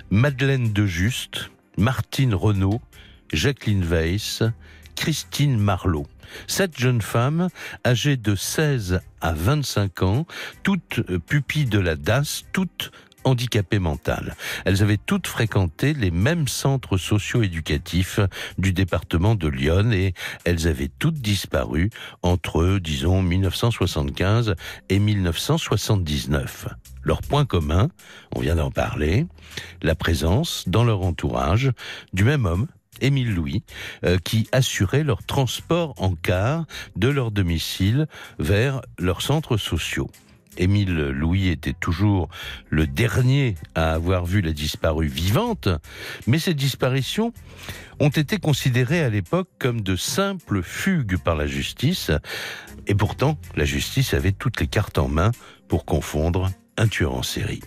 Madeleine 0.09 0.73
de 0.73 0.85
Juste, 0.85 1.51
Martine 1.77 2.33
Renaud, 2.33 2.81
Jacqueline 3.35 3.83
Weiss, 3.83 4.43
Christine 4.95 5.57
Marlot. 5.57 6.07
Sept 6.47 6.79
jeunes 6.79 7.01
femmes 7.01 7.49
âgées 7.85 8.17
de 8.17 8.35
16 8.35 9.01
à 9.21 9.33
25 9.33 10.01
ans, 10.03 10.25
toutes 10.63 11.01
pupilles 11.27 11.65
de 11.65 11.79
la 11.79 11.95
DAS, 11.95 12.45
toutes 12.53 12.91
handicapées 13.25 13.79
mentales. 13.79 14.35
Elles 14.63 14.83
avaient 14.83 14.99
toutes 15.03 15.27
fréquenté 15.27 15.93
les 15.93 16.11
mêmes 16.11 16.47
centres 16.47 16.97
socio-éducatifs 16.97 18.19
du 18.57 18.71
département 18.71 19.35
de 19.35 19.47
Lyon 19.47 19.91
et 19.91 20.13
elles 20.45 20.67
avaient 20.67 20.91
toutes 20.99 21.19
disparu 21.19 21.89
entre, 22.21 22.79
disons, 22.79 23.21
1975 23.21 24.55
et 24.89 24.99
1979. 24.99 26.67
Leur 27.03 27.21
point 27.21 27.45
commun, 27.45 27.89
on 28.33 28.39
vient 28.39 28.55
d'en 28.55 28.71
parler, 28.71 29.27
la 29.81 29.95
présence 29.95 30.63
dans 30.67 30.83
leur 30.83 31.01
entourage 31.01 31.71
du 32.13 32.23
même 32.23 32.45
homme, 32.45 32.67
Émile 33.01 33.33
Louis, 33.33 33.63
euh, 34.03 34.17
qui 34.23 34.47
assurait 34.51 35.03
leur 35.03 35.23
transport 35.23 35.93
en 35.97 36.15
car 36.15 36.65
de 36.95 37.07
leur 37.07 37.31
domicile 37.31 38.07
vers 38.39 38.81
leurs 38.99 39.21
centres 39.21 39.57
sociaux. 39.57 40.09
Émile 40.57 41.09
Louis 41.09 41.49
était 41.49 41.73
toujours 41.73 42.29
le 42.69 42.87
dernier 42.87 43.55
à 43.75 43.93
avoir 43.93 44.25
vu 44.25 44.41
la 44.41 44.53
disparue 44.53 45.07
vivante, 45.07 45.69
mais 46.27 46.39
ces 46.39 46.53
disparitions 46.53 47.33
ont 47.99 48.09
été 48.09 48.37
considérées 48.37 49.03
à 49.03 49.09
l'époque 49.09 49.49
comme 49.59 49.81
de 49.81 49.95
simples 49.95 50.61
fugues 50.61 51.17
par 51.17 51.35
la 51.35 51.47
justice, 51.47 52.11
et 52.87 52.95
pourtant 52.95 53.37
la 53.55 53.65
justice 53.65 54.13
avait 54.13 54.31
toutes 54.31 54.59
les 54.59 54.67
cartes 54.67 54.97
en 54.97 55.07
main 55.07 55.31
pour 55.67 55.85
confondre 55.85 56.49
un 56.77 56.87
tueur 56.87 57.13
en 57.15 57.23
série. 57.23 57.61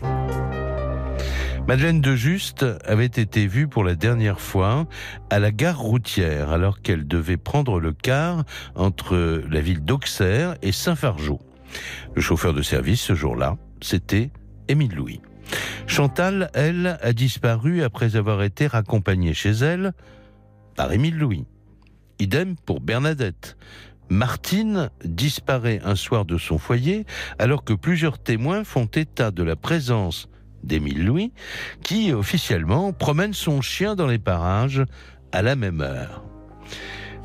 Madeleine 1.69 2.01
de 2.01 2.17
Juste 2.17 2.65
avait 2.87 3.05
été 3.05 3.47
vue 3.47 3.69
pour 3.69 3.85
la 3.85 3.95
dernière 3.95 4.41
fois 4.41 4.87
à 5.29 5.39
la 5.39 5.53
gare 5.53 5.79
routière 5.79 6.49
alors 6.49 6.81
qu'elle 6.81 7.07
devait 7.07 7.37
prendre 7.37 7.79
le 7.79 7.93
car 7.93 8.45
entre 8.75 9.43
la 9.51 9.61
ville 9.61 9.85
d'Auxerre 9.85 10.57
et 10.63 10.73
Saint-Fargeau. 10.73 11.41
Le 12.15 12.23
chauffeur 12.23 12.55
de 12.55 12.63
service 12.63 13.03
ce 13.03 13.15
jour-là, 13.15 13.59
c'était 13.83 14.31
Émile 14.69 14.95
Louis. 14.95 15.21
Chantal, 15.87 16.51
elle, 16.55 16.99
a 17.03 17.13
disparu 17.13 17.83
après 17.83 18.17
avoir 18.17 18.43
été 18.43 18.67
raccompagnée 18.67 19.35
chez 19.35 19.51
elle 19.51 19.93
par 20.75 20.91
Émile 20.91 21.19
Louis. 21.19 21.45
Idem 22.19 22.57
pour 22.57 22.81
Bernadette. 22.81 23.59
Martine 24.09 24.89
disparaît 25.05 25.83
un 25.85 25.97
soir 25.97 26.25
de 26.25 26.39
son 26.39 26.57
foyer 26.57 27.05
alors 27.39 27.63
que 27.63 27.75
plusieurs 27.75 28.19
témoins 28.19 28.65
font 28.65 28.87
état 28.87 29.31
de 29.31 29.43
la 29.43 29.55
présence 29.55 30.31
d'Émile 30.62 31.05
Louis 31.05 31.33
qui 31.83 32.12
officiellement 32.12 32.93
promène 32.93 33.35
son 33.35 33.61
chien 33.61 33.95
dans 33.95 34.07
les 34.07 34.19
parages 34.19 34.85
à 35.33 35.43
la 35.43 35.57
même 35.57 35.81
heure. 35.81 36.25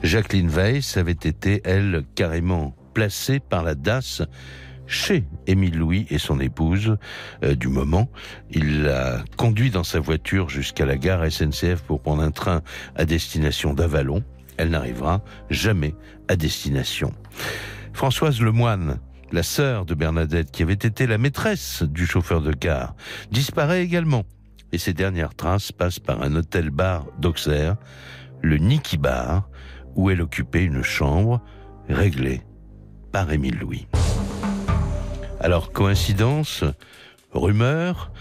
Jacqueline 0.04 0.50
Weiss 0.50 0.98
avait 0.98 1.12
été, 1.12 1.62
elle, 1.64 2.04
carrément 2.16 2.76
placée 2.94 3.40
par 3.40 3.64
la 3.64 3.76
DAS 3.76 4.22
chez 4.86 5.24
Émile 5.48 5.78
Louis 5.78 6.06
et 6.10 6.18
son 6.18 6.40
épouse 6.40 6.98
euh, 7.44 7.56
du 7.56 7.70
moment. 7.70 8.10
Il 8.52 8.84
l'a 8.84 9.24
conduit 9.38 9.72
dans 9.72 9.84
sa 9.84 10.00
voiture 10.00 10.50
jusqu'à 10.50 10.86
la 10.86 10.98
gare 10.98 11.32
SNCF 11.32 11.82
pour 11.88 12.02
prendre 12.02 12.22
un 12.22 12.32
train 12.32 12.62
à 12.96 13.06
destination 13.06 13.74
d'Avalon. 13.74 14.24
Elle 14.58 14.70
n'arrivera 14.70 15.24
jamais 15.50 15.96
à 16.28 16.36
destination. 16.36 17.14
Françoise 17.94 18.42
Lemoine, 18.42 19.00
la 19.34 19.42
sœur 19.42 19.86
de 19.86 19.96
Bernadette, 19.96 20.52
qui 20.52 20.62
avait 20.62 20.74
été 20.74 21.08
la 21.08 21.18
maîtresse 21.18 21.82
du 21.82 22.06
chauffeur 22.06 22.42
de 22.42 22.54
car, 22.54 22.96
disparaît 23.32 23.84
également. 23.84 24.24
Et 24.72 24.78
ses 24.78 24.94
dernières 24.94 25.34
traces 25.34 25.72
passent 25.72 26.00
par 26.00 26.22
un 26.22 26.36
hôtel-bar 26.36 27.08
d'Auxerre, 27.18 27.76
le 28.44 28.58
Niki 28.58 28.98
Bar, 28.98 29.50
où 29.96 30.12
elle 30.12 30.22
occupait 30.22 30.64
une 30.64 30.84
chambre 30.84 31.42
réglée 31.90 32.44
par 33.12 33.32
Émile 33.32 33.58
Louis. 33.58 33.88
Alors, 35.40 35.72
coïncidence, 35.72 36.64
rumeur, 37.32 38.12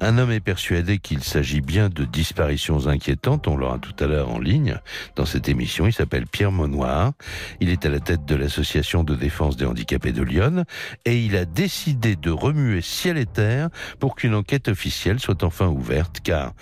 un 0.00 0.18
homme 0.18 0.30
est 0.30 0.40
persuadé 0.40 0.98
qu'il 0.98 1.22
s'agit 1.22 1.60
bien 1.60 1.88
de 1.88 2.04
disparitions 2.04 2.86
inquiétantes, 2.86 3.48
on 3.48 3.56
l'aura 3.56 3.78
tout 3.78 3.94
à 4.02 4.06
l'heure 4.06 4.30
en 4.30 4.38
ligne 4.38 4.78
dans 5.14 5.24
cette 5.24 5.48
émission, 5.48 5.86
il 5.86 5.92
s'appelle 5.92 6.26
Pierre 6.26 6.52
Monoir, 6.52 7.12
il 7.60 7.70
est 7.70 7.86
à 7.86 7.88
la 7.88 8.00
tête 8.00 8.24
de 8.24 8.34
l'association 8.34 9.04
de 9.04 9.14
défense 9.14 9.56
des 9.56 9.64
handicapés 9.64 10.12
de 10.12 10.22
Lyon, 10.22 10.64
et 11.04 11.24
il 11.24 11.36
a 11.36 11.44
décidé 11.44 12.16
de 12.16 12.30
remuer 12.30 12.82
ciel 12.82 13.16
et 13.16 13.26
terre 13.26 13.68
pour 13.98 14.16
qu'une 14.16 14.34
enquête 14.34 14.68
officielle 14.68 15.20
soit 15.20 15.42
enfin 15.42 15.68
ouverte, 15.68 16.20
car, 16.22 16.52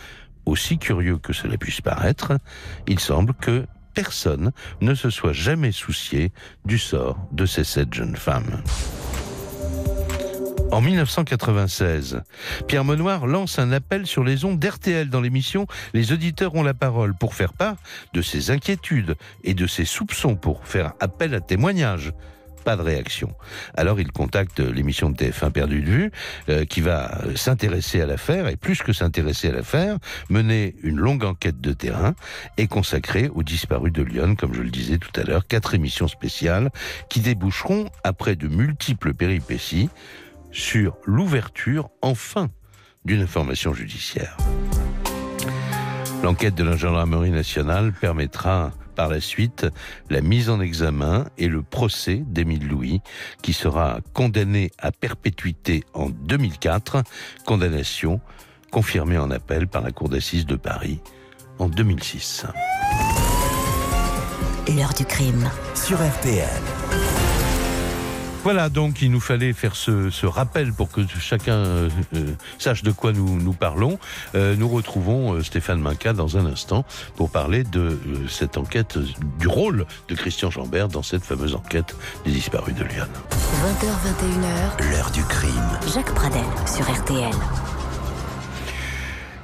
aussi 0.47 0.79
curieux 0.79 1.19
que 1.19 1.33
cela 1.33 1.57
puisse 1.57 1.81
paraître, 1.81 2.39
il 2.87 3.01
semble 3.01 3.35
que 3.35 3.67
personne 3.95 4.53
ne 4.81 4.95
se 4.95 5.09
soit 5.11 5.33
jamais 5.33 5.73
soucié 5.73 6.33
du 6.65 6.79
sort 6.79 7.17
de 7.33 7.47
ces 7.47 7.65
sept 7.65 7.93
jeunes 7.95 8.17
femmes. 8.17 8.63
En 10.71 10.81
1996, 10.81 12.23
Pierre 12.67 12.85
Monoir 12.85 13.27
lance 13.27 13.59
un 13.59 13.71
appel 13.71 14.07
sur 14.07 14.25
les 14.25 14.45
ondes 14.45 14.59
d'RTL 14.59 15.09
dans 15.09 15.21
l'émission 15.21 15.67
Les 15.93 16.13
auditeurs 16.13 16.55
ont 16.55 16.63
la 16.63 16.75
parole 16.75 17.15
pour 17.15 17.35
faire 17.35 17.53
part 17.53 17.77
de 18.13 18.23
ses 18.23 18.51
inquiétudes 18.51 19.15
et 19.45 19.55
de 19.55 19.67
ses 19.67 19.85
soupçons 19.85 20.35
pour 20.37 20.67
faire 20.67 20.95
appel 21.01 21.35
à 21.35 21.41
témoignages. 21.41 22.13
Pas 22.65 22.77
de 22.77 22.83
réaction. 22.83 23.35
Alors 23.77 24.01
il 24.01 24.11
contacte 24.11 24.59
l'émission 24.59 25.11
de 25.11 25.17
TF1 25.17 25.51
Perdu 25.51 25.83
de 25.83 25.91
vue, 25.91 26.11
euh, 26.49 26.65
qui 26.65 26.81
va 26.81 27.21
s'intéresser 27.37 28.01
à 28.01 28.07
l'affaire, 28.07 28.49
et 28.49 28.57
plus 28.57 28.83
que 28.83 28.95
s'intéresser 28.95 29.49
à 29.49 29.53
l'affaire, 29.53 29.99
mener 30.31 30.75
une 30.83 30.97
longue 30.97 31.25
enquête 31.25 31.61
de 31.61 31.75
terrain 31.75 32.15
et 32.57 32.67
consacrer 32.67 33.29
aux 33.29 33.43
disparus 33.43 33.93
de 33.93 34.03
Lyon, 34.03 34.35
comme 34.35 34.55
je 34.55 34.63
le 34.63 34.71
disais 34.71 34.97
tout 34.97 35.13
à 35.21 35.25
l'heure, 35.25 35.47
quatre 35.47 35.75
émissions 35.75 36.09
spéciales 36.09 36.71
qui 37.11 37.21
déboucheront, 37.21 37.91
après 38.03 38.35
de 38.35 38.49
multiples 38.49 39.13
péripéties, 39.13 39.91
sur 40.55 40.97
l'ouverture, 41.05 41.91
enfin, 42.01 42.49
d'une 43.05 43.21
information 43.21 43.75
judiciaire. 43.75 44.37
L'enquête 46.23 46.55
de 46.55 46.65
la 46.65 46.77
gendarmerie 46.77 47.31
nationale 47.31 47.93
permettra 47.93 48.71
par 48.95 49.09
la 49.09 49.21
suite 49.21 49.67
la 50.09 50.21
mise 50.21 50.49
en 50.49 50.61
examen 50.61 51.27
et 51.37 51.49
le 51.49 51.63
procès 51.63 52.23
d'Émile 52.27 52.67
Louis, 52.67 53.03
qui 53.43 53.53
sera 53.53 53.99
condamné 54.15 54.71
à 54.79 54.93
perpétuité 54.93 55.85
en 55.93 56.09
2004, 56.09 57.03
condamnation 57.45 58.21
confirmée 58.71 59.19
en 59.19 59.31
appel 59.31 59.69
par 59.69 59.83
la 59.83 59.91
Cour 59.91 60.09
d'assises 60.09 60.47
de 60.47 60.57
Paris 60.57 61.01
en 61.59 61.69
2006. 61.69 62.47
L'heure 64.69 64.95
du 64.95 65.05
crime. 65.05 65.51
Sur 65.75 65.99
RTL. 65.99 67.14
Voilà, 68.45 68.69
donc 68.69 69.01
il 69.01 69.11
nous 69.11 69.21
fallait 69.21 69.55
faire 69.55 69.75
ce, 69.75 70.11
ce 70.11 70.27
rappel 70.27 70.75
pour 70.75 70.91
que 70.91 71.01
chacun 71.19 71.55
euh, 71.55 71.89
euh, 72.15 72.35
sache 72.59 72.83
de 72.83 72.93
quoi 72.93 73.15
nous, 73.15 73.41
nous 73.41 73.55
parlons. 73.55 73.99
Euh, 74.35 74.55
nous 74.55 74.69
retrouvons 74.69 75.33
euh, 75.33 75.43
Stéphane 75.43 75.81
Minca 75.81 76.13
dans 76.13 76.37
un 76.37 76.45
instant 76.45 76.85
pour 77.17 77.31
parler 77.31 77.65
de 77.65 77.81
euh, 77.81 77.99
cette 78.29 78.59
enquête, 78.59 78.99
du 79.39 79.49
rôle 79.49 79.87
de 80.09 80.15
Christian 80.15 80.51
Jambert 80.51 80.89
dans 80.89 81.03
cette 81.03 81.25
fameuse 81.25 81.55
enquête 81.55 81.97
des 82.27 82.33
disparus 82.33 82.75
de 82.75 82.85
Lyon. 82.85 83.07
20h, 83.31 84.85
21h, 84.85 84.91
L'heure 84.91 85.11
du 85.11 85.25
crime. 85.25 85.79
Jacques 85.95 86.15
Pradel 86.15 86.45
sur 86.67 86.85
RTL. 86.85 87.33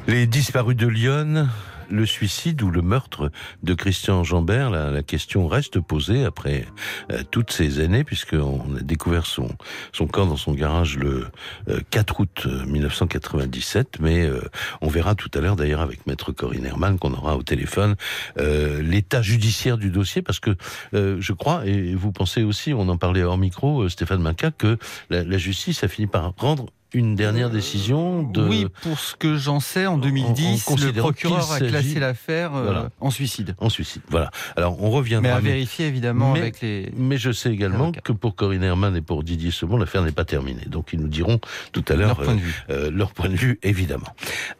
Les 0.08 0.26
disparus 0.26 0.76
de 0.76 0.86
Lyon, 0.86 1.48
le 1.90 2.06
suicide 2.06 2.62
ou 2.62 2.70
le 2.70 2.82
meurtre 2.82 3.30
de 3.62 3.74
Christian 3.74 4.24
Jambert, 4.24 4.70
la, 4.70 4.90
la 4.90 5.02
question 5.02 5.48
reste 5.48 5.80
posée 5.80 6.24
après 6.24 6.66
euh, 7.10 7.22
toutes 7.30 7.52
ces 7.52 7.80
années, 7.80 8.04
puisqu'on 8.04 8.76
a 8.76 8.80
découvert 8.80 9.26
son, 9.26 9.48
son 9.92 10.06
corps 10.06 10.26
dans 10.26 10.36
son 10.36 10.52
garage 10.52 10.96
le 10.96 11.26
euh, 11.68 11.80
4 11.90 12.20
août 12.20 12.42
euh, 12.46 12.64
1997, 12.66 13.98
mais 14.00 14.26
euh, 14.26 14.40
on 14.80 14.88
verra 14.88 15.14
tout 15.14 15.30
à 15.34 15.40
l'heure 15.40 15.56
d'ailleurs 15.56 15.80
avec 15.80 16.06
Maître 16.06 16.32
Corinne 16.32 16.66
Herman 16.66 16.98
qu'on 16.98 17.12
aura 17.12 17.36
au 17.36 17.42
téléphone 17.42 17.96
euh, 18.38 18.82
l'état 18.82 19.22
judiciaire 19.22 19.78
du 19.78 19.90
dossier, 19.90 20.22
parce 20.22 20.40
que 20.40 20.56
euh, 20.94 21.16
je 21.20 21.32
crois, 21.32 21.66
et 21.66 21.94
vous 21.94 22.12
pensez 22.12 22.42
aussi, 22.42 22.72
on 22.72 22.88
en 22.88 22.96
parlait 22.96 23.22
hors 23.22 23.38
micro, 23.38 23.82
euh, 23.82 23.88
Stéphane 23.88 24.22
Minca, 24.22 24.50
que 24.50 24.78
la, 25.10 25.24
la 25.24 25.38
justice 25.38 25.84
a 25.84 25.88
fini 25.88 26.06
par 26.06 26.34
rendre 26.36 26.66
une 26.92 27.14
dernière 27.14 27.50
décision 27.50 28.22
de... 28.22 28.46
Oui, 28.46 28.66
pour 28.82 28.98
ce 28.98 29.14
que 29.14 29.36
j'en 29.36 29.60
sais, 29.60 29.86
en 29.86 29.94
en 29.94 29.98
2010, 29.98 30.66
le 30.86 30.92
procureur 30.92 31.52
a 31.52 31.58
classé 31.58 31.98
l'affaire 32.00 32.54
euh, 32.54 32.62
Voilà. 32.64 32.88
en 33.00 33.10
suicide. 33.10 33.54
En 33.58 33.68
suicide. 33.68 34.02
Voilà. 34.08 34.30
Alors, 34.56 34.82
on 34.82 34.88
Mais 34.90 34.96
reviendra. 34.96 35.34
à 35.34 35.40
vérifier 35.40 35.86
évidemment 35.86 36.32
mais- 36.32 36.40
avec 36.40 36.60
les. 36.60 36.90
Mais 36.96 37.18
je 37.18 37.32
sais 37.32 37.52
également 37.52 37.92
que 37.92 38.12
pour 38.12 38.34
Corinne 38.34 38.62
Herman 38.62 38.96
et 38.96 39.02
pour 39.02 39.22
Didier 39.22 39.50
Sebon, 39.50 39.76
l'affaire 39.76 40.02
n'est 40.02 40.12
pas 40.12 40.24
terminée. 40.24 40.64
Donc, 40.66 40.92
ils 40.92 41.00
nous 41.00 41.08
diront 41.08 41.38
tout 41.72 41.84
à 41.88 41.94
l'heure 41.94 42.08
Leur 42.18 42.24
point 42.24 42.34
de 42.34 42.40
vue. 42.40 42.54
euh, 42.70 42.86
euh, 42.86 42.90
leur 42.90 43.12
point 43.12 43.28
de 43.28 43.36
vue, 43.36 43.58
évidemment. 43.62 44.08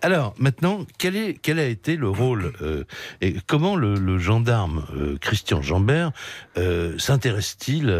Alors, 0.03 0.35
maintenant, 0.39 0.85
quel, 0.99 1.17
est, 1.17 1.39
quel 1.41 1.59
a 1.59 1.65
été 1.67 1.97
le 1.97 2.09
rôle 2.09 2.53
euh, 2.63 2.85
et 3.21 3.37
comment 3.47 3.77
le, 3.77 3.95
le 3.95 4.19
gendarme 4.19 4.85
euh, 4.97 5.17
Christian 5.21 5.63
Jambert 5.63 6.13
euh, 6.59 6.99
s'intéresse-t-il 6.99 7.91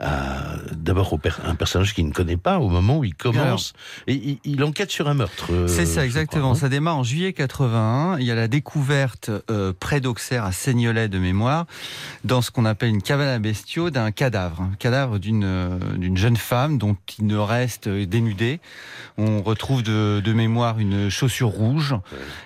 à 0.00 0.56
d'abord 0.72 1.18
un 1.44 1.54
personnage 1.54 1.94
qu'il 1.94 2.06
ne 2.06 2.12
connaît 2.12 2.36
pas 2.36 2.58
au 2.58 2.68
moment 2.68 2.98
où 2.98 3.04
il 3.04 3.14
commence 3.14 3.65
et 4.06 4.14
il, 4.14 4.38
il 4.44 4.64
enquête 4.64 4.90
sur 4.90 5.08
un 5.08 5.14
meurtre. 5.14 5.46
euh, 5.52 5.68
C'est 5.68 5.86
ça, 5.86 6.04
exactement. 6.04 6.50
crois, 6.52 6.60
ça 6.60 6.68
démarre 6.68 6.96
en 6.98 7.02
juillet 7.04 7.32
81. 7.32 8.18
Il 8.18 8.24
y 8.26 8.30
a 8.30 8.34
la 8.34 8.48
découverte 8.48 9.30
euh, 9.50 9.72
près 9.78 10.00
d'Auxerre, 10.00 10.44
à 10.44 10.52
Seignelay 10.52 11.08
de 11.08 11.18
mémoire, 11.18 11.66
dans 12.24 12.42
ce 12.42 12.50
qu'on 12.50 12.64
appelle 12.64 12.90
une 12.90 13.02
cabane 13.02 13.28
à 13.28 13.38
bestiaux, 13.38 13.90
d'un 13.90 14.10
cadavre. 14.10 14.62
Un 14.62 14.74
cadavre 14.78 15.18
d'une 15.18 15.44
euh, 15.44 15.78
d'une 15.96 16.16
jeune 16.16 16.36
femme 16.36 16.78
dont 16.78 16.96
il 17.18 17.26
ne 17.26 17.36
reste 17.36 17.86
euh, 17.86 18.06
dénudé. 18.06 18.60
On 19.18 19.42
retrouve 19.42 19.82
de, 19.82 20.20
de 20.24 20.32
mémoire 20.32 20.78
une 20.78 21.08
chaussure 21.10 21.48
rouge. 21.48 21.94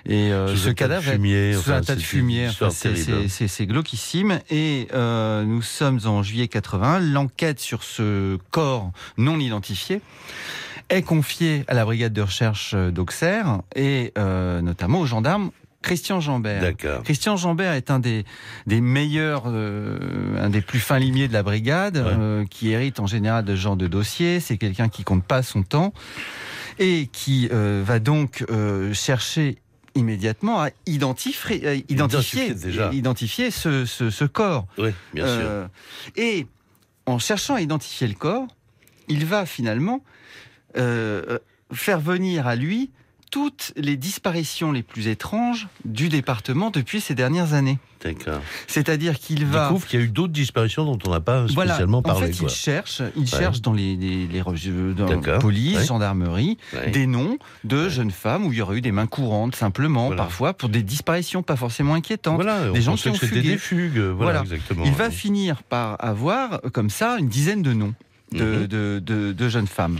Et 0.05 0.29
ce 0.29 0.33
un 0.33 0.55
tas 0.55 0.69
de 0.69 0.71
cadavre 0.73 1.07
est 1.09 1.13
fumier, 1.13 1.53
sous 1.53 1.59
enfin, 1.59 1.73
un 1.73 1.81
tas 1.81 1.95
de 1.95 2.01
fumier. 2.01 2.47
Enfin, 2.47 2.69
c'est- 2.69 3.65
glauquissime. 3.65 4.39
Et 4.49 4.87
nous 4.93 5.61
sommes 5.61 5.99
en 6.05 6.23
juillet 6.23 6.47
81. 6.47 6.99
L'enquête 6.99 7.59
sur 7.59 7.83
ce 7.83 8.37
corps 8.51 8.91
non 9.17 9.39
identifié 9.39 10.01
est 10.91 11.01
confiée 11.01 11.63
à 11.67 11.73
la 11.73 11.85
brigade 11.85 12.13
de 12.13 12.21
recherche 12.21 12.75
d'Auxerre 12.75 13.61
et 13.75 14.11
euh, 14.17 14.61
notamment 14.61 14.99
au 14.99 15.05
gendarme 15.05 15.51
Christian 15.81 16.19
Jambert. 16.19 16.73
Christian 17.03 17.37
Jambert 17.37 17.73
est 17.73 17.89
un 17.89 17.97
des, 17.97 18.23
des 18.67 18.81
meilleurs, 18.81 19.45
euh, 19.47 19.97
un 20.39 20.49
des 20.51 20.61
plus 20.61 20.79
fins 20.79 20.99
limiers 20.99 21.27
de 21.27 21.33
la 21.33 21.41
brigade, 21.41 21.97
Ouais. 21.97 22.03
euh, 22.05 22.45
qui 22.45 22.69
hérite 22.69 22.99
en 22.99 23.07
général 23.07 23.45
de 23.45 23.55
ce 23.55 23.61
genre 23.61 23.75
de 23.77 23.87
dossier. 23.87 24.39
C'est 24.39 24.57
quelqu'un 24.57 24.89
qui 24.89 25.03
compte 25.03 25.23
pas 25.23 25.41
son 25.41 25.63
temps 25.63 25.91
et 26.77 27.09
qui 27.11 27.49
euh, 27.51 27.81
va 27.83 27.97
donc 27.99 28.45
chercher 28.93 29.57
immédiatement 29.95 30.61
à 30.61 30.69
identifier, 30.85 31.67
à 31.67 31.73
identifier, 31.73 32.45
Identifier 32.45 32.53
déjà. 32.53 32.89
identifier 32.93 33.49
ce, 33.51 33.85
ce, 33.85 34.09
ce 34.11 34.25
corps. 34.25 34.67
Oui, 34.77 34.89
bien 35.13 35.25
sûr. 35.25 35.67
Et 36.15 36.45
en 37.07 37.17
cherchant 37.17 37.55
à 37.55 37.61
identifier 37.61 38.07
le 38.07 38.13
corps, 38.13 38.45
il 39.07 39.25
va 39.25 39.45
finalement 39.47 40.01
euh, 40.77 41.39
faire 41.73 41.99
venir 41.99 42.47
à 42.47 42.55
lui 42.55 42.91
toutes 43.29 43.71
les 43.77 43.95
disparitions 43.95 44.73
les 44.73 44.83
plus 44.83 45.07
étranges 45.07 45.69
du 45.85 46.09
département 46.09 46.69
depuis 46.69 46.99
ces 46.99 47.15
dernières 47.15 47.53
années. 47.53 47.79
D'accord. 48.03 48.41
C'est-à-dire 48.67 49.17
qu'il 49.17 49.39
Il 49.39 49.45
va... 49.45 49.67
découvre 49.69 49.87
qu'il 49.87 49.99
y 50.01 50.03
a 50.03 50.05
eu 50.05 50.09
d'autres 50.09 50.33
disparitions 50.33 50.83
dont 50.83 50.99
on 51.07 51.11
n'a 51.11 51.21
pas 51.21 51.45
Voilà, 51.45 51.75
spécialement 51.75 51.99
en 51.99 52.01
parlé. 52.01 52.33
fait, 52.33 52.39
quoi. 52.39 52.49
il 52.49 52.53
cherche, 52.53 53.01
il 53.15 53.27
cherche 53.27 53.61
dans 53.61 53.71
les, 53.71 53.95
les, 53.95 54.27
les 54.27 54.41
revues- 54.41 54.93
dans 54.93 55.39
police, 55.39 55.77
ouais. 55.77 55.85
gendarmerie, 55.85 56.57
Ouais. 56.73 56.89
des 56.89 57.07
noms 57.07 57.37
de 57.63 57.87
jeunes 57.87 58.11
femmes 58.11 58.45
où 58.45 58.51
il 58.51 58.57
y 58.57 58.61
aurait 58.61 58.79
eu 58.79 58.81
des 58.81 58.91
mains 58.91 59.07
courantes, 59.07 59.55
simplement, 59.55 60.07
Voilà. 60.07 60.23
parfois, 60.23 60.53
pour 60.53 60.67
des 60.67 60.83
disparitions 60.83 61.41
pas 61.41 61.55
forcément 61.55 61.93
inquiétantes. 61.93 62.35
Voilà, 62.35 62.63
on 62.67 62.73
des 62.73 62.81
gens 62.81 62.91
pensait 62.93 63.11
qui 63.11 63.15
ont 63.15 63.27
fugué. 63.27 63.41
des 63.43 63.57
fugues. 63.57 63.97
Voilà, 63.97 64.13
Voilà. 64.15 64.39
exactement. 64.41 64.83
Il 64.83 64.91
va 64.91 65.09
finir 65.09 65.63
par 65.63 65.95
avoir, 66.03 66.55
euh, 66.65 66.69
comme 66.69 66.89
ça, 66.89 67.15
une 67.17 67.29
dizaine 67.29 67.61
de 67.61 67.71
noms 67.71 67.93
de, 68.33 68.43
Mhm. 68.43 68.67
de, 68.67 68.99
de- 69.05 69.31
de 69.31 69.49
jeunes 69.49 69.67
femmes. 69.67 69.99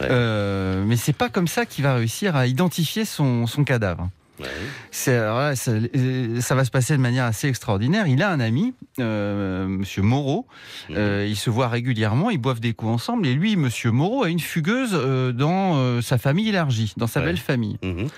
Ouais. 0.00 0.08
Euh, 0.10 0.84
mais 0.86 0.96
c'est 0.96 1.12
pas 1.12 1.28
comme 1.28 1.48
ça 1.48 1.66
qu'il 1.66 1.84
va 1.84 1.94
réussir 1.94 2.34
à 2.36 2.46
identifier 2.46 3.04
son, 3.04 3.46
son 3.46 3.64
cadavre. 3.64 4.08
Là, 4.40 4.48
ça, 4.90 5.10
euh, 5.12 6.40
ça 6.40 6.54
va 6.56 6.64
se 6.64 6.70
passer 6.72 6.94
de 6.96 7.00
manière 7.00 7.26
assez 7.26 7.46
extraordinaire. 7.46 8.08
Il 8.08 8.22
a 8.24 8.30
un 8.30 8.40
ami, 8.40 8.74
euh, 8.98 9.68
Monsieur 9.68 10.02
Moreau. 10.02 10.46
Mhm. 10.88 10.96
Euh, 10.98 11.26
ils 11.28 11.36
se 11.36 11.48
voient 11.48 11.68
régulièrement, 11.68 12.28
ils 12.28 12.38
boivent 12.38 12.58
des 12.58 12.72
coups 12.72 12.90
ensemble. 12.90 13.26
Et 13.28 13.34
lui, 13.34 13.54
Monsieur 13.54 13.92
Moreau, 13.92 14.24
a 14.24 14.28
une 14.30 14.40
fugueuse 14.40 14.90
euh, 14.94 15.30
dans 15.30 16.02
sa 16.02 16.18
famille 16.18 16.48
élargie, 16.48 16.92
dans 16.96 17.06
sa 17.06 17.20
Ouais. 17.20 17.26
belle 17.26 17.36
famille. 17.38 17.78
Mhm. 17.84 18.08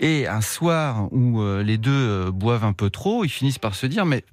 Et 0.00 0.26
un 0.26 0.40
soir 0.40 1.12
où 1.12 1.40
les 1.62 1.78
deux 1.78 2.30
boivent 2.32 2.64
un 2.64 2.72
peu 2.72 2.90
trop, 2.90 3.24
ils 3.24 3.28
finissent 3.30 3.58
par 3.60 3.76
se 3.76 3.86
dire 3.86 4.04
mais 4.04 4.24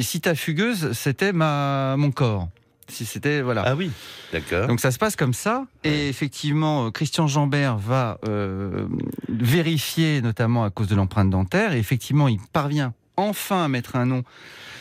si 0.00 0.20
ta 0.20 0.34
fugueuse 0.34 0.92
c'était 0.92 1.32
ma 1.32 1.94
mon 1.96 2.10
corps? 2.10 2.48
Si 2.88 3.04
c'était 3.04 3.42
voilà. 3.42 3.62
Ah 3.66 3.74
oui, 3.74 3.90
d'accord. 4.32 4.66
donc 4.66 4.80
ça 4.80 4.90
se 4.90 4.98
passe 4.98 5.16
comme 5.16 5.34
ça. 5.34 5.66
Et 5.84 6.08
effectivement 6.08 6.86
euh, 6.86 6.90
Christian 6.90 7.26
Jambert 7.26 7.78
va 7.78 8.18
euh, 8.28 8.86
vérifier 9.28 10.20
notamment 10.22 10.64
à 10.64 10.70
cause 10.70 10.88
de 10.88 10.94
l'empreinte 10.94 11.30
dentaire. 11.30 11.72
Et 11.72 11.78
effectivement 11.78 12.28
il 12.28 12.40
parvient 12.52 12.94
enfin 13.16 13.68
mettre 13.68 13.96
un 13.96 14.06
nom 14.06 14.22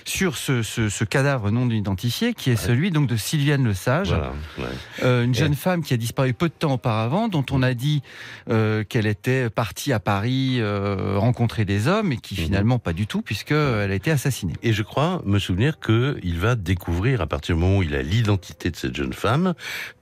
sur 0.06 0.36
ce, 0.36 0.64
ce- 0.64 0.90
ce 0.90 1.06
cadavre 1.06 1.50
non 1.50 1.70
identifié 1.70 2.34
qui 2.34 2.50
est 2.50 2.58
celui 2.58 2.92
donc 2.92 3.08
de 3.08 3.16
Sylviane 3.16 3.64
Le 3.64 3.74
Sage 3.74 4.10
Voilà, 4.10 4.34
ouais. 4.60 4.66
euh, 5.04 5.24
une 5.24 5.32
Et- 5.32 5.34
jeune 5.34 5.56
femme 5.56 5.82
qui 5.82 5.94
a 5.94 5.98
disparu 5.98 6.34
peu 6.34 6.50
de 6.50 6.54
temps 6.54 6.74
auparavant, 6.74 7.30
dont 7.30 7.46
on 7.52 7.64
a 7.64 7.74
dit 7.74 8.02
euh, 8.50 8.84
qu'elle 8.84 9.06
était 9.08 9.50
partie 9.50 9.94
à 9.94 10.02
Paris 10.02 10.58
euh, 10.60 11.18
rencontrer 11.18 11.64
des 11.64 11.88
hommes, 11.88 12.12
et 12.12 12.18
qui 12.18 12.34
Mhm. 12.36 12.42
finalement 12.48 12.80
pas 12.80 12.92
du 12.92 13.08
tout, 13.08 13.22
puisque 13.22 13.52
elle 13.52 13.92
a 13.92 13.96
été 13.96 14.12
assassinée. 14.12 14.56
Et 14.62 14.74
je 14.74 14.84
crois 14.84 15.22
me 15.26 15.40
souvenir 15.40 15.80
que 15.80 16.18
il 16.22 16.38
va 16.38 16.56
découvrir 16.56 17.22
à 17.22 17.28
partir 17.28 17.56
du 17.56 17.62
moment 17.62 17.78
où 17.78 17.84
il 17.84 17.96
a 17.96 18.02
l'identité 18.02 18.72
de 18.72 18.76
cette 18.76 18.98
jeune 18.98 19.14
femme 19.14 19.54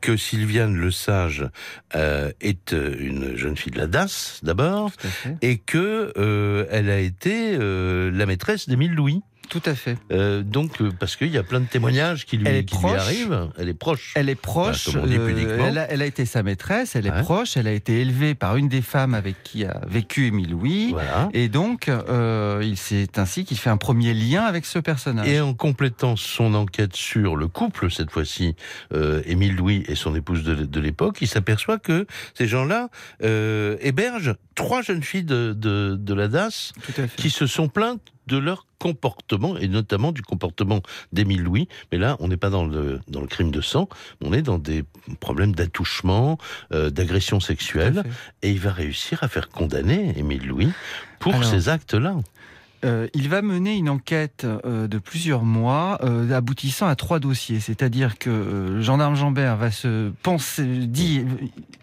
que 0.02 0.18
Sylviane 0.18 0.74
Le 0.76 0.90
Sage 0.90 1.46
est 1.94 2.72
une 2.72 3.38
jeune 3.38 3.56
fille 3.56 3.72
de 3.74 3.78
la 3.78 3.86
DAS 3.88 4.40
d'abord 4.42 4.90
et 5.44 5.58
que 5.60 6.68
elle 6.72 6.90
a 6.90 6.98
été 7.00 7.56
la 8.22 8.26
maîtresse 8.28 8.70
d'Émile 8.70 8.94
Louis. 8.94 9.22
Tout 9.50 9.62
à 9.66 9.76
fait. 9.76 9.98
Euh, 10.14 10.44
donc 10.44 10.80
euh, 10.80 10.92
parce 10.98 11.18
qu'il 11.18 11.28
y 11.28 11.38
a 11.38 11.44
plein 11.44 11.60
de 11.60 11.66
témoignages 11.66 12.26
qui 12.26 12.38
lui, 12.38 12.48
Elle 12.48 12.56
est 12.58 12.64
qui 12.64 12.76
lui 12.76 12.84
proche. 12.84 13.00
arrivent. 13.02 13.50
Elle 13.58 13.68
est 13.68 13.74
proche. 13.74 14.14
Elle 14.16 14.30
est 14.30 14.36
proche. 14.36 14.88
Voilà, 14.88 15.08
comme 15.18 15.26
on 15.26 15.34
dit 15.34 15.44
euh, 15.46 15.66
elle, 15.68 15.78
a, 15.78 15.92
elle 15.92 16.02
a 16.02 16.06
été 16.06 16.24
sa 16.26 16.42
maîtresse. 16.42 16.96
Elle 16.96 17.06
est 17.06 17.12
Ouais. 17.12 17.22
proche. 17.24 17.58
Elle 17.58 17.68
a 17.68 17.74
été 17.74 18.00
élevée 18.00 18.34
par 18.34 18.56
une 18.56 18.70
des 18.70 18.82
femmes 18.82 19.14
avec 19.14 19.44
qui 19.44 19.66
a 19.66 19.82
vécu 19.90 20.28
Émile 20.28 20.52
Louis. 20.52 20.92
Voilà. 20.92 21.28
Et 21.34 21.50
donc, 21.50 21.90
il 21.90 22.78
c'est 22.78 23.18
ainsi 23.20 23.44
qu'il 23.44 23.58
fait 23.58 23.70
un 23.72 23.76
premier 23.76 24.14
lien 24.14 24.44
avec 24.44 24.66
ce 24.66 24.80
personnage. 24.80 25.28
Et 25.28 25.42
en 25.42 25.54
complétant 25.54 26.16
son 26.16 26.54
enquête 26.54 26.96
sur 26.96 27.36
le 27.36 27.50
couple, 27.50 27.92
cette 27.92 28.12
fois-ci, 28.12 28.56
Émile 29.26 29.56
Louis 29.58 29.84
et 29.90 29.96
son 29.96 30.16
épouse 30.16 30.44
de, 30.44 30.56
de 30.64 30.80
l'époque, 30.80 31.18
il 31.20 31.28
s'aperçoit 31.28 31.78
que 31.80 32.06
ces 32.36 32.48
gens-là 32.48 32.88
hébergent 33.82 34.36
trois 34.56 34.82
jeunes 34.82 35.04
filles 35.04 35.24
de, 35.26 35.52
de, 35.58 35.98
de 36.00 36.14
la 36.14 36.28
DAS 36.30 36.72
qui 37.18 37.30
se 37.30 37.48
sont 37.48 37.68
plaintes 37.68 38.11
de 38.28 38.38
leur 38.38 38.66
comportement, 38.80 39.58
et 39.58 39.68
notamment 39.68 40.12
du 40.12 40.22
comportement 40.22 40.82
d'Émile 41.12 41.44
Louis. 41.44 41.68
Mais 41.92 41.98
là, 41.98 42.18
on 42.20 42.28
n'est 42.28 42.38
pas 42.38 42.50
dans 42.50 42.66
le, 42.66 43.00
dans 43.08 43.22
le 43.22 43.28
crime 43.28 43.52
de 43.52 43.62
sang, 43.62 43.88
on 44.24 44.34
est 44.34 44.42
dans 44.42 44.58
des 44.58 44.84
problèmes 45.20 45.54
d'attouchement, 45.54 46.38
euh, 46.74 46.90
d'agression 46.90 47.40
sexuelle, 47.40 48.04
et 48.42 48.52
il 48.52 48.60
va 48.60 48.72
réussir 48.72 49.24
à 49.24 49.28
faire 49.28 49.50
condamner 49.50 50.14
Émile 50.18 50.48
Louis 50.48 50.72
pour 51.20 51.36
Alors, 51.36 51.50
ces 51.50 51.70
actes-là. 51.70 52.16
Euh, 52.84 53.08
il 53.14 53.30
va 53.30 53.44
mener 53.44 53.76
une 53.76 53.90
enquête 53.90 54.44
euh, 54.46 54.88
de 54.88 54.98
plusieurs 54.98 55.44
mois, 55.44 56.00
euh, 56.04 56.32
aboutissant 56.32 56.88
à 56.88 56.96
trois 56.96 57.20
dossiers. 57.20 57.60
C'est-à-dire 57.60 58.18
que 58.18 58.32
le 58.32 58.82
gendarme 58.82 59.16
Jambert 59.16 59.56
va 59.56 59.70
se 59.70 60.10
penser, 60.24 60.66
dit, 60.66 61.24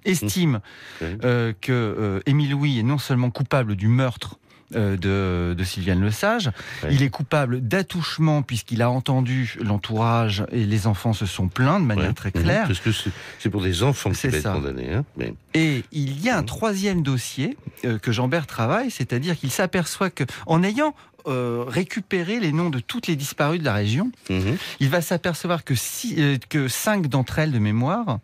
estime 0.05 0.59
Oui. 1.01 1.07
euh, 1.23 1.53
que 1.61 2.21
Émile 2.27 2.51
Louis 2.51 2.81
est 2.81 2.83
non 2.83 2.99
seulement 2.99 3.31
coupable 3.31 3.77
du 3.77 3.87
meurtre. 3.87 4.39
Euh, 4.75 4.97
De, 4.97 5.55
de 5.55 5.65
Sylviane 5.65 6.05
Lesage. 6.05 6.51
Oui. 6.85 6.91
Il 6.93 7.03
est 7.03 7.09
coupable 7.11 7.61
d'attouchement 7.61 8.43
puisqu'il 8.43 8.83
a 8.83 8.91
entendu 8.91 9.57
l'entourage 9.61 10.45
et 10.53 10.65
les 10.65 10.87
enfants 10.87 11.13
se 11.13 11.27
sont 11.27 11.49
plaints 11.49 11.81
de 11.81 11.85
manière 11.87 12.15
très 12.15 12.33
Mhm. 12.35 12.43
claire. 12.43 12.67
Parce 12.67 12.81
que 12.81 12.91
c'est 13.39 13.51
pour 13.51 13.63
des 13.63 13.83
enfants 13.83 14.11
qui 14.11 14.17
C'est 14.17 14.29
va 14.29 14.37
être 14.39 14.43
ça. 14.43 14.53
condamné. 14.53 14.93
Hein 14.93 15.05
mais... 15.17 15.33
Et 15.55 15.85
il 15.93 16.21
y 16.23 16.29
a 16.29 16.37
un 16.37 16.43
troisième 16.43 17.03
dossier 17.03 17.57
euh, 17.85 17.99
que 17.99 18.13
Jambert 18.13 18.47
travaille, 18.47 18.91
c'est-à-dire 18.91 19.39
qu'il 19.39 19.51
s'aperçoit 19.51 20.11
que, 20.11 20.25
en 20.47 20.63
ayant 20.63 20.95
euh, 21.27 21.65
récupéré 21.67 22.41
les 22.41 22.53
noms 22.53 22.71
de 22.71 22.79
toutes 22.79 23.07
les 23.07 23.17
disparues 23.17 23.59
de 23.59 23.65
la 23.65 23.75
région, 23.75 24.11
Mhm. 24.31 24.57
il 24.81 24.89
va 24.89 25.01
s'apercevoir 25.03 25.65
que, 25.65 25.75
six- 25.75 26.15
euh, 26.19 26.37
que 26.49 26.69
cinq 26.69 27.09
d'entre 27.09 27.39
elles 27.39 27.53
de 27.53 27.59
mémoire 27.59 28.19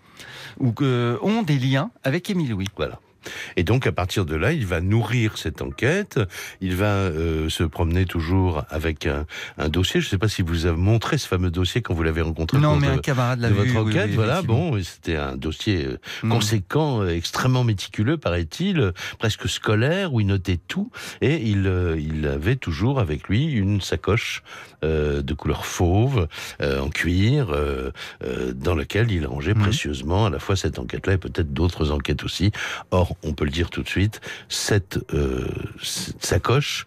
ou 0.59 0.73
que, 0.73 1.19
ont 1.21 1.43
des 1.43 1.59
liens 1.59 1.91
avec 2.05 2.31
Émile 2.31 2.51
Louis. 2.51 2.69
Voilà. 2.77 3.01
Et 3.57 3.65
donc 3.65 3.87
à 3.87 3.93
partir 3.93 4.25
de 4.25 4.37
là, 4.37 4.53
il 4.53 4.67
va 4.67 4.81
nourrir 4.81 5.39
cette 5.39 5.63
enquête. 5.63 6.19
Il 6.61 6.77
va 6.77 6.87
euh, 6.87 7.49
se 7.49 7.65
promener 7.65 8.05
toujours 8.05 8.65
avec 8.71 9.07
un, 9.07 9.27
un 9.59 9.69
dossier. 9.69 10.01
Je 10.01 10.07
ne 10.07 10.11
sais 10.11 10.19
pas 10.19 10.29
si 10.29 10.43
vous 10.43 10.67
avez 10.67 10.77
montré 10.77 11.19
ce 11.19 11.27
fameux 11.29 11.51
dossier 11.51 11.83
quand 11.83 11.95
vous 11.95 12.03
l'avez 12.03 12.21
rencontré. 12.23 12.59
Non, 12.59 12.77
mais 12.77 12.89
de, 12.89 12.93
un 12.93 12.99
camarade 12.99 13.41
l'a 13.41 13.49
de 13.51 13.55
vu. 13.55 13.61
votre 13.73 13.85
oui, 13.85 13.91
enquête. 13.93 14.07
oui, 14.11 14.15
voilà. 14.17 14.33
effectivement. 14.35 14.71
Bon, 14.71 14.83
c'était 14.83 15.17
un 15.17 15.37
dossier 15.37 15.85
euh, 15.87 15.99
Mm. 16.23 16.31
conséquent, 16.31 17.03
euh, 17.03 17.09
extrêmement 17.15 17.65
méticuleux, 17.65 18.17
paraît-il, 18.19 18.93
presque 19.19 19.49
scolaire, 19.49 20.13
où 20.13 20.21
il 20.21 20.27
notait 20.27 20.59
tout. 20.69 20.91
Et 21.21 21.37
il, 21.49 21.67
euh, 21.67 21.99
il 21.99 22.27
avait 22.27 22.57
toujours 22.57 23.01
avec 23.01 23.29
lui 23.29 23.45
une 23.53 23.81
sacoche 23.81 24.43
euh, 24.85 25.23
de 25.23 25.35
couleur 25.35 25.65
fauve, 25.67 26.29
euh, 26.61 26.81
en 26.81 26.91
cuir, 26.91 27.51
euh, 27.51 27.91
euh, 28.23 28.53
dans 28.53 28.75
laquelle 28.75 29.11
il 29.11 29.27
rangeait 29.27 29.55
Mhm. 29.55 29.63
précieusement 29.63 30.27
à 30.27 30.31
la 30.31 30.39
fois 30.39 30.57
cette 30.57 30.79
enquête-là 30.79 31.15
et 31.15 31.19
peut-être 31.19 31.53
d'autres 31.53 31.91
enquêtes 31.91 32.23
aussi. 32.25 32.53
Or, 32.91 33.14
on 33.23 33.33
peut 33.33 33.45
le 33.45 33.51
dire 33.51 33.71
tout 33.71 33.83
de 33.83 33.89
suite, 33.89 34.21
cette, 34.49 34.99
euh, 35.15 35.47
sacoche 36.21 36.87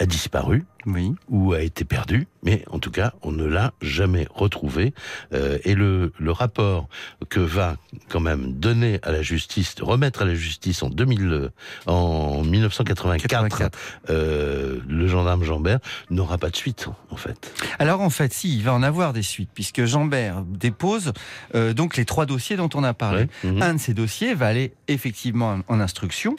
a 0.00 0.06
disparu 0.06 0.64
Oui. 0.86 1.12
ou 1.28 1.52
a 1.52 1.60
été 1.60 1.84
perdue, 1.84 2.26
mais 2.42 2.64
en 2.70 2.78
tout 2.78 2.90
cas, 2.90 3.12
on 3.22 3.32
ne 3.32 3.44
l'a 3.44 3.74
jamais 3.82 4.26
retrouvée. 4.34 4.94
Euh, 5.34 5.58
et 5.64 5.74
le, 5.74 6.12
le 6.18 6.32
rapport 6.32 6.88
que 7.28 7.38
va 7.38 7.76
quand 8.08 8.18
même 8.20 8.54
donner 8.54 8.98
à 9.02 9.12
la 9.12 9.20
justice, 9.20 9.74
remettre 9.80 10.22
à 10.22 10.24
la 10.24 10.34
justice 10.34 10.82
en 10.82 10.88
2000, 10.88 11.26
euh, 11.28 11.50
en 11.86 12.42
1984, 12.42 13.28
84. 13.28 13.78
euh, 14.08 14.80
le 14.88 15.06
gendarme 15.06 15.44
Jambert 15.44 15.80
n'aura 16.08 16.38
pas 16.38 16.48
de 16.48 16.56
suite, 16.56 16.88
en 17.10 17.16
fait. 17.16 17.52
Alors 17.78 18.00
en 18.00 18.10
fait, 18.10 18.32
si, 18.32 18.56
il 18.56 18.64
va 18.64 18.72
en 18.72 18.82
avoir 18.82 19.12
des 19.12 19.22
suites, 19.22 19.50
puisque 19.52 19.84
Jambert 19.84 20.42
dépose 20.42 21.12
euh, 21.54 21.74
donc 21.74 21.98
les 21.98 22.06
trois 22.06 22.24
dossiers 22.24 22.56
dont 22.56 22.70
on 22.74 22.84
a 22.84 22.94
parlé. 22.94 23.28
Ouais. 23.44 23.50
Mhm. 23.50 23.62
Un 23.62 23.74
de 23.74 23.78
ces 23.80 23.92
dossiers 23.92 24.32
va 24.34 24.46
aller 24.46 24.72
effectivement 24.88 25.60
en, 25.68 25.74
en 25.76 25.80
instruction 25.80 26.36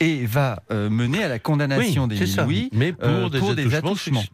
et 0.00 0.26
va 0.26 0.62
euh, 0.70 0.88
mener 0.90 1.22
à 1.24 1.28
la 1.28 1.38
condamnation 1.38 2.06
ça. 2.26 2.44
Louis 2.44 2.68
mais 2.72 2.92
pour, 2.92 3.08
euh, 3.08 3.28
des, 3.28 3.38
pour 3.38 3.54
des 3.54 3.74
attouchements. 3.74 4.20
attouchements. 4.20 4.24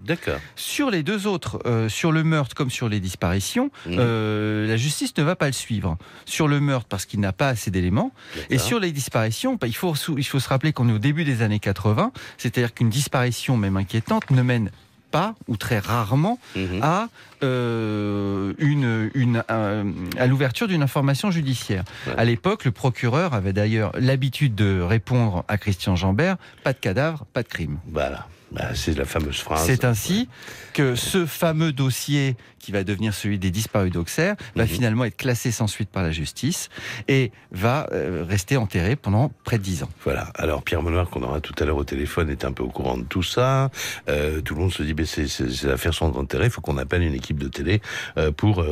Sur 0.57 0.90
les 0.90 1.03
deux 1.03 1.27
autres, 1.27 1.61
euh, 1.66 1.88
sur 1.88 2.12
le 2.12 2.23
meurtre 2.25 2.55
comme 2.55 2.71
sur 2.71 2.88
les 2.88 3.01
disparitions, 3.01 3.71
euh, 3.88 4.66
la 4.66 4.77
justice 4.77 5.16
ne 5.16 5.23
va 5.23 5.37
pas 5.37 5.47
le 5.47 5.53
suivre. 5.53 5.97
Sur 6.27 6.49
le 6.49 6.61
meurtre 6.61 6.87
parce 6.88 7.07
qu'il 7.07 7.21
n'a 7.21 7.33
pas 7.33 7.49
assez 7.49 7.71
d'éléments, 7.71 8.12
et 8.51 8.59
sur 8.59 8.81
les 8.81 8.93
disparitions, 8.93 9.57
bah, 9.61 9.66
il, 9.66 9.75
faut, 9.77 9.95
sou- 9.95 10.16
il 10.19 10.25
faut 10.25 10.40
se 10.40 10.49
rappeler 10.49 10.73
qu'on 10.73 10.88
est 10.88 10.93
au 10.93 10.99
début 10.99 11.25
des 11.25 11.43
années 11.43 11.59
80, 11.61 12.12
c'est-à-dire 12.38 12.75
qu'une 12.75 12.90
disparition, 12.90 13.57
même 13.57 13.77
inquiétante, 13.77 14.31
ne 14.31 14.43
mène 14.43 14.71
pas, 15.11 15.35
ou 15.49 15.57
très 15.57 15.79
rarement, 15.79 16.38
Mhm. 16.57 16.81
à 16.83 17.09
euh, 17.42 18.53
une, 18.59 19.11
une, 19.14 19.42
euh, 19.51 19.85
à 20.18 20.27
l'ouverture 20.27 20.68
d'une 20.68 20.83
information 20.83 21.31
judiciaire. 21.31 21.85
Ouais. 22.07 22.14
À 22.16 22.25
l'époque, 22.25 22.64
le 22.64 22.70
procureur 22.70 23.35
avait 23.35 23.53
d'ailleurs 23.53 23.92
l'habitude 23.99 24.55
de 24.55 24.81
répondre 24.81 25.44
à 25.49 25.57
Christian 25.59 25.96
Jambert 25.96 26.37
pas 26.64 26.73
de 26.73 26.79
cadavre, 26.79 27.25
pas 27.33 27.42
de 27.42 27.49
crime. 27.49 27.79
Voilà. 27.90 28.27
Bah, 28.52 28.74
c'est 28.74 28.96
la 28.98 29.04
fameuse 29.04 29.38
phrase. 29.38 29.64
C'est 29.64 29.84
ainsi 29.84 30.28
que 30.72 30.94
ce 30.96 31.24
fameux 31.26 31.72
dossier 31.72 32.36
qui 32.58 32.72
va 32.72 32.84
devenir 32.84 33.14
celui 33.14 33.38
des 33.38 33.50
disparus 33.50 33.90
d'Auxerre 33.90 34.36
va 34.54 34.64
Mhm. 34.64 34.68
finalement 34.68 35.04
être 35.04 35.16
classé 35.16 35.50
sans 35.50 35.66
suite 35.66 35.88
par 35.88 36.02
la 36.02 36.10
justice 36.10 36.68
et 37.08 37.32
va 37.52 37.88
euh, 37.92 38.24
rester 38.28 38.56
enterré 38.58 38.96
pendant 38.96 39.32
près 39.44 39.56
de 39.56 39.62
dix 39.62 39.82
ans. 39.82 39.88
Voilà. 40.04 40.24
Alors 40.34 40.62
Pierre 40.62 40.82
Monoir, 40.82 41.08
qu'on 41.08 41.22
aura 41.22 41.40
tout 41.40 41.54
à 41.58 41.64
l'heure 41.64 41.78
au 41.78 41.84
téléphone, 41.84 42.28
est 42.28 42.44
un 42.44 42.52
peu 42.52 42.62
au 42.62 42.68
courant 42.68 42.98
de 42.98 43.04
tout 43.04 43.22
ça. 43.22 43.70
Euh, 44.08 44.40
tout 44.42 44.54
le 44.54 44.60
monde 44.60 44.72
se 44.72 44.82
dit, 44.82 44.94
c'est 45.06 45.26
c'est 45.26 45.50
c'est 45.50 45.66
l'affaire 45.68 45.94
sans 45.94 46.16
intérêt. 46.18 46.46
Il 46.46 46.50
faut 46.50 46.60
qu'on 46.60 46.76
appelle 46.78 47.02
une 47.02 47.14
équipe 47.14 47.38
de 47.38 47.48
télé 47.48 47.80
euh, 48.18 48.30
pour 48.30 48.64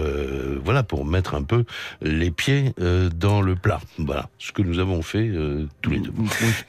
voilà 0.64 0.82
pour 0.82 1.04
mettre 1.06 1.34
un 1.34 1.42
peu 1.42 1.64
les 2.02 2.30
pieds 2.30 2.74
dans 3.14 3.40
le 3.40 3.54
plat. 3.56 3.80
Voilà, 3.98 4.28
ce 4.38 4.52
que 4.52 4.62
nous 4.62 4.78
avons 4.80 5.00
fait 5.02 5.30
tous 5.82 5.90
les 5.90 6.00
deux. 6.00 6.12
Oui, 6.18 6.28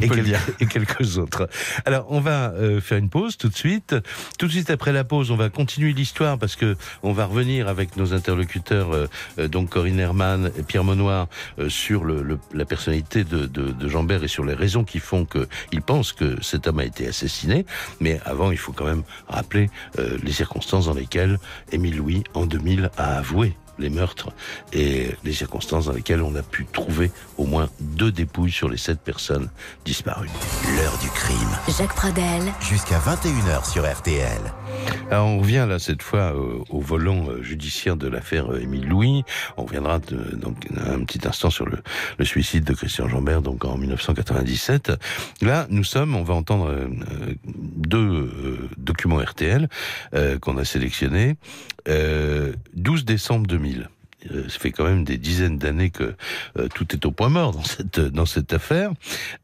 et, 0.00 0.06
peut 0.08 0.08
le 0.08 0.08
quel- 0.16 0.24
dire. 0.24 0.40
et 0.60 0.66
quelques 0.66 1.18
autres. 1.18 1.48
Alors, 1.86 2.06
on 2.10 2.20
va 2.20 2.31
euh, 2.32 2.80
faire 2.80 2.98
une 2.98 3.08
pause 3.08 3.36
tout 3.36 3.48
de 3.48 3.56
suite. 3.56 3.94
Tout 4.38 4.46
de 4.46 4.52
suite 4.52 4.70
après 4.70 4.92
la 4.92 5.04
pause, 5.04 5.30
on 5.30 5.36
va 5.36 5.48
continuer 5.48 5.92
l'histoire 5.92 6.38
parce 6.38 6.56
que 6.56 6.76
on 7.02 7.12
va 7.12 7.26
revenir 7.26 7.68
avec 7.68 7.96
nos 7.96 8.12
interlocuteurs, 8.14 8.92
euh, 8.92 9.06
euh, 9.38 9.48
donc 9.48 9.70
Corinne 9.70 9.98
Herman 9.98 10.50
et 10.58 10.62
Pierre 10.62 10.84
Monoir, 10.84 11.28
sur 11.68 12.04
le, 12.04 12.38
la 12.52 12.64
personnalité 12.64 13.24
de, 13.24 13.46
de, 13.46 13.70
de 13.70 13.88
Jambert 13.88 14.24
et 14.24 14.28
sur 14.28 14.44
les 14.44 14.54
raisons 14.54 14.84
qui 14.84 14.98
font 14.98 15.26
qu'ils 15.26 15.82
pensent 15.82 16.12
que 16.12 16.42
cet 16.42 16.66
homme 16.66 16.80
a 16.80 16.84
été 16.84 17.06
assassiné. 17.06 17.64
Mais 18.00 18.20
avant, 18.24 18.50
il 18.50 18.58
faut 18.58 18.72
quand 18.72 18.84
même 18.84 19.02
rappeler 19.28 19.70
les 20.22 20.32
circonstances 20.32 20.86
dans 20.86 20.94
lesquelles 20.94 21.38
Émile 21.70 21.96
Louis, 21.96 22.24
en 22.34 22.46
2000, 22.46 22.90
a 22.96 23.18
avoué 23.18 23.54
les 23.82 23.90
meurtres 23.90 24.30
et 24.72 25.10
les 25.24 25.32
circonstances 25.32 25.86
dans 25.86 25.92
lesquelles 25.92 26.22
on 26.22 26.34
a 26.36 26.42
pu 26.42 26.66
trouver 26.72 27.10
au 27.36 27.44
moins 27.44 27.68
deux 27.80 28.10
dépouilles 28.12 28.50
sur 28.52 28.68
les 28.68 28.78
sept 28.78 29.00
personnes 29.00 29.50
disparues. 29.84 30.30
L'heure 30.76 30.96
du 30.98 31.08
crime. 31.10 31.36
Jacques 31.76 31.94
Pradel, 31.94 32.42
Jusqu'à 32.60 32.98
21h 32.98 33.70
sur 33.70 33.90
RTL. 33.90 34.40
Alors 35.10 35.26
on 35.26 35.38
revient 35.40 35.66
là 35.68 35.78
cette 35.78 36.02
fois 36.02 36.34
euh, 36.34 36.58
au 36.70 36.80
volant 36.80 37.28
euh, 37.28 37.42
judiciaire 37.42 37.96
de 37.96 38.08
l'affaire 38.08 38.52
euh, 38.52 38.60
Émile 38.60 38.88
Louis. 38.88 39.24
On 39.56 39.64
reviendra 39.64 39.98
donc 39.98 40.68
un 40.76 41.04
petit 41.04 41.26
instant 41.26 41.50
sur 41.50 41.66
le, 41.66 42.24
suicide 42.24 42.64
de 42.64 42.72
Christian 42.72 43.08
Jambert 43.08 43.42
donc 43.42 43.64
en 43.64 43.76
1997. 43.76 44.92
Là 45.42 45.66
nous 45.70 45.84
sommes, 45.84 46.14
on 46.16 46.22
va 46.22 46.34
entendre 46.34 46.70
euh, 46.70 46.88
deux 47.44 48.70
documents 48.76 49.18
RTL 49.18 49.68
qu'on 50.40 50.56
a 50.56 50.64
sélectionnés. 50.64 51.36
Euh, 51.88 52.52
12 52.74 53.04
décembre 53.04 53.46
2000. 53.46 53.88
Euh, 54.30 54.48
Ça 54.48 54.58
fait 54.58 54.72
quand 54.72 54.84
même 54.84 55.04
des 55.04 55.18
dizaines 55.18 55.58
d'années 55.58 55.90
que 55.90 56.14
euh, 56.58 56.68
tout 56.74 56.92
est 56.94 57.04
au 57.06 57.10
point 57.10 57.28
mort 57.28 57.52
dans 57.52 57.64
cette 57.64 58.00
dans 58.00 58.26
cette 58.26 58.52
affaire. 58.52 58.92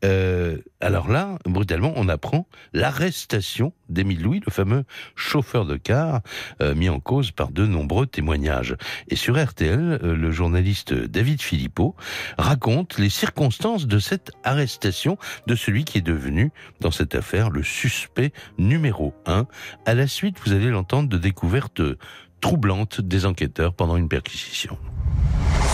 Euh, 0.04 0.58
alors 0.80 1.08
là, 1.08 1.38
brutalement, 1.44 1.92
on 1.96 2.08
apprend 2.08 2.46
l'arrestation 2.72 3.72
d'Émile 3.88 4.22
Louis, 4.22 4.40
le 4.44 4.52
fameux 4.52 4.84
chauffeur 5.16 5.64
de 5.66 5.76
car, 5.76 6.20
euh, 6.60 6.74
mis 6.74 6.88
en 6.88 7.00
cause 7.00 7.30
par 7.30 7.50
de 7.50 7.66
nombreux 7.66 8.06
témoignages. 8.06 8.76
Et 9.08 9.16
sur 9.16 9.42
RTL, 9.42 9.98
euh, 10.02 10.14
le 10.14 10.30
journaliste 10.30 10.92
David 10.92 11.42
Philippot 11.42 11.96
raconte 12.36 12.98
les 12.98 13.08
circonstances 13.08 13.86
de 13.86 13.98
cette 13.98 14.30
arrestation 14.44 15.18
de 15.46 15.54
celui 15.54 15.84
qui 15.84 15.98
est 15.98 16.02
devenu, 16.02 16.50
dans 16.80 16.90
cette 16.90 17.14
affaire, 17.14 17.50
le 17.50 17.62
suspect 17.62 18.32
numéro 18.58 19.14
un. 19.26 19.46
À 19.86 19.94
la 19.94 20.06
suite, 20.06 20.36
vous 20.44 20.52
allez 20.52 20.70
l'entendre, 20.70 21.08
de 21.08 21.18
découvertes 21.18 21.82
troublantes 22.40 23.00
des 23.00 23.26
enquêteurs 23.26 23.74
pendant 23.74 23.96
une 23.96 24.08
perquisition. 24.08 24.78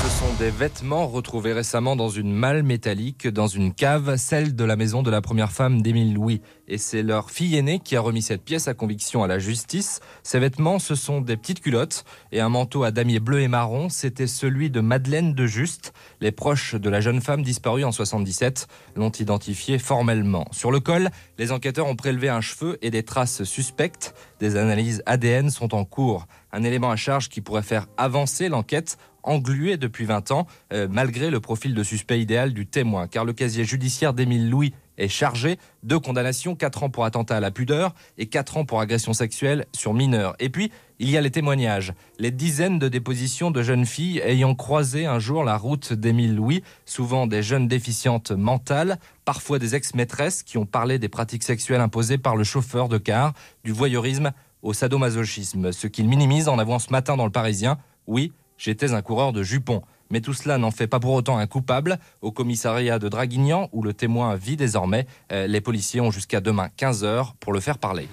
Ce 0.04 0.10
sont 0.10 0.34
des 0.38 0.50
vêtements 0.50 1.06
retrouvés 1.06 1.54
récemment 1.54 1.96
dans 1.96 2.10
une 2.10 2.30
malle 2.30 2.62
métallique 2.62 3.26
dans 3.26 3.46
une 3.46 3.72
cave, 3.72 4.16
celle 4.16 4.54
de 4.54 4.64
la 4.64 4.76
maison 4.76 5.02
de 5.02 5.10
la 5.10 5.22
première 5.22 5.50
femme 5.50 5.80
d'Émile 5.80 6.12
Louis. 6.12 6.42
Et 6.68 6.76
c'est 6.76 7.02
leur 7.02 7.30
fille 7.30 7.56
aînée 7.56 7.78
qui 7.78 7.96
a 7.96 8.02
remis 8.02 8.20
cette 8.20 8.44
pièce 8.44 8.68
à 8.68 8.74
conviction 8.74 9.22
à 9.22 9.26
la 9.26 9.38
justice. 9.38 10.00
Ces 10.22 10.40
vêtements, 10.40 10.78
ce 10.78 10.94
sont 10.94 11.22
des 11.22 11.38
petites 11.38 11.60
culottes 11.60 12.04
et 12.32 12.40
un 12.40 12.50
manteau 12.50 12.84
à 12.84 12.90
damier 12.90 13.18
bleu 13.18 13.40
et 13.40 13.48
marron. 13.48 13.88
C'était 13.88 14.26
celui 14.26 14.68
de 14.68 14.80
Madeleine 14.80 15.32
de 15.32 15.46
Juste. 15.46 15.94
Les 16.20 16.32
proches 16.32 16.74
de 16.74 16.90
la 16.90 17.00
jeune 17.00 17.22
femme 17.22 17.42
disparue 17.42 17.84
en 17.84 17.92
77 17.92 18.68
l'ont 18.96 19.12
identifié 19.12 19.78
formellement. 19.78 20.44
Sur 20.52 20.70
le 20.70 20.80
col, 20.80 21.08
les 21.38 21.50
enquêteurs 21.50 21.86
ont 21.86 21.96
prélevé 21.96 22.28
un 22.28 22.42
cheveu 22.42 22.76
et 22.82 22.90
des 22.90 23.04
traces 23.04 23.44
suspectes. 23.44 24.14
Des 24.38 24.56
analyses 24.56 25.02
ADN 25.06 25.48
sont 25.48 25.74
en 25.74 25.86
cours. 25.86 26.26
Un 26.52 26.62
élément 26.62 26.90
à 26.90 26.96
charge 26.96 27.30
qui 27.30 27.40
pourrait 27.40 27.62
faire 27.62 27.86
avancer 27.96 28.50
l'enquête 28.50 28.98
englué 29.24 29.76
depuis 29.76 30.04
20 30.04 30.30
ans, 30.30 30.46
euh, 30.72 30.86
malgré 30.90 31.30
le 31.30 31.40
profil 31.40 31.74
de 31.74 31.82
suspect 31.82 32.20
idéal 32.20 32.52
du 32.52 32.66
témoin, 32.66 33.08
car 33.08 33.24
le 33.24 33.32
casier 33.32 33.64
judiciaire 33.64 34.14
d'Émile 34.14 34.48
Louis 34.48 34.72
est 34.98 35.08
chargé. 35.08 35.58
Deux 35.82 35.98
condamnations, 35.98 36.54
4 36.54 36.84
ans 36.84 36.90
pour 36.90 37.04
attentat 37.04 37.36
à 37.36 37.40
la 37.40 37.50
pudeur 37.50 37.94
et 38.18 38.26
4 38.26 38.58
ans 38.58 38.64
pour 38.64 38.80
agression 38.80 39.12
sexuelle 39.12 39.66
sur 39.72 39.94
mineurs. 39.94 40.36
Et 40.38 40.48
puis, 40.48 40.70
il 40.98 41.10
y 41.10 41.16
a 41.16 41.20
les 41.20 41.30
témoignages, 41.30 41.92
les 42.18 42.30
dizaines 42.30 42.78
de 42.78 42.88
dépositions 42.88 43.50
de 43.50 43.62
jeunes 43.62 43.86
filles 43.86 44.20
ayant 44.24 44.54
croisé 44.54 45.06
un 45.06 45.18
jour 45.18 45.42
la 45.42 45.56
route 45.56 45.92
d'Émile 45.92 46.36
Louis, 46.36 46.62
souvent 46.84 47.26
des 47.26 47.42
jeunes 47.42 47.66
déficientes 47.66 48.30
mentales, 48.30 48.98
parfois 49.24 49.58
des 49.58 49.74
ex-maîtresses 49.74 50.42
qui 50.42 50.58
ont 50.58 50.66
parlé 50.66 50.98
des 50.98 51.08
pratiques 51.08 51.42
sexuelles 51.42 51.80
imposées 51.80 52.18
par 52.18 52.36
le 52.36 52.44
chauffeur 52.44 52.88
de 52.88 52.98
car, 52.98 53.32
du 53.64 53.72
voyeurisme 53.72 54.32
au 54.62 54.72
sadomasochisme, 54.72 55.72
ce 55.72 55.86
qu'il 55.86 56.08
minimise 56.08 56.48
en 56.48 56.58
avouant 56.58 56.78
ce 56.78 56.90
matin 56.90 57.16
dans 57.16 57.26
le 57.26 57.32
Parisien. 57.32 57.78
Oui, 58.06 58.32
j'étais 58.64 58.92
un 58.94 59.02
coureur 59.02 59.32
de 59.32 59.42
jupons. 59.42 59.82
Mais 60.10 60.20
tout 60.20 60.32
cela 60.32 60.58
n'en 60.58 60.70
fait 60.70 60.86
pas 60.86 61.00
pour 61.00 61.12
autant 61.12 61.38
un 61.38 61.46
coupable. 61.46 61.98
Au 62.22 62.32
commissariat 62.32 62.98
de 62.98 63.08
Draguignan, 63.08 63.68
où 63.72 63.82
le 63.82 63.92
témoin 63.92 64.36
vit 64.36 64.56
désormais, 64.56 65.06
euh, 65.32 65.46
les 65.46 65.60
policiers 65.60 66.00
ont 66.00 66.10
jusqu'à 66.10 66.40
demain 66.40 66.68
15h 66.78 67.34
pour 67.40 67.52
le 67.52 67.60
faire 67.60 67.78
parler. 67.78 68.08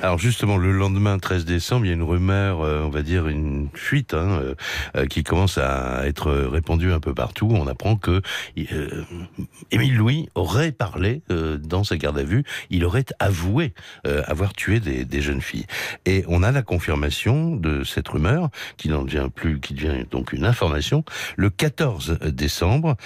Alors 0.00 0.18
justement, 0.18 0.56
le 0.58 0.70
lendemain 0.70 1.18
13 1.18 1.44
décembre, 1.44 1.84
il 1.84 1.88
y 1.88 1.90
a 1.90 1.94
une 1.94 2.04
rumeur, 2.04 2.60
euh, 2.62 2.82
on 2.84 2.88
va 2.88 3.02
dire 3.02 3.26
une 3.26 3.68
fuite, 3.74 4.14
hein, 4.14 4.54
euh, 4.94 5.06
qui 5.06 5.24
commence 5.24 5.58
à 5.58 6.06
être 6.06 6.30
répandue 6.30 6.92
un 6.92 7.00
peu 7.00 7.14
partout. 7.14 7.48
On 7.50 7.66
apprend 7.66 7.96
que 7.96 8.22
euh, 8.56 9.04
Émile 9.72 9.96
Louis 9.96 10.28
aurait 10.36 10.70
parlé 10.70 11.22
euh, 11.32 11.58
dans 11.58 11.82
sa 11.82 11.96
garde 11.96 12.16
à 12.16 12.22
vue, 12.22 12.44
il 12.70 12.84
aurait 12.84 13.06
avoué 13.18 13.74
avoir 14.04 14.52
tué 14.52 14.80
des, 14.80 15.04
des 15.04 15.20
jeunes 15.20 15.40
filles. 15.40 15.66
Et 16.06 16.24
on 16.28 16.42
a 16.42 16.52
la 16.52 16.62
confirmation 16.62 17.56
de 17.56 17.82
cette 17.82 18.08
rumeur, 18.08 18.50
qui 18.76 18.88
n'en 18.88 19.02
devient 19.02 19.28
plus, 19.34 19.60
qui 19.60 19.74
devient 19.74 20.04
donc 20.10 20.32
une 20.32 20.44
information, 20.44 21.04
le 21.36 21.50
14 21.50 22.18
décembre, 22.26 22.96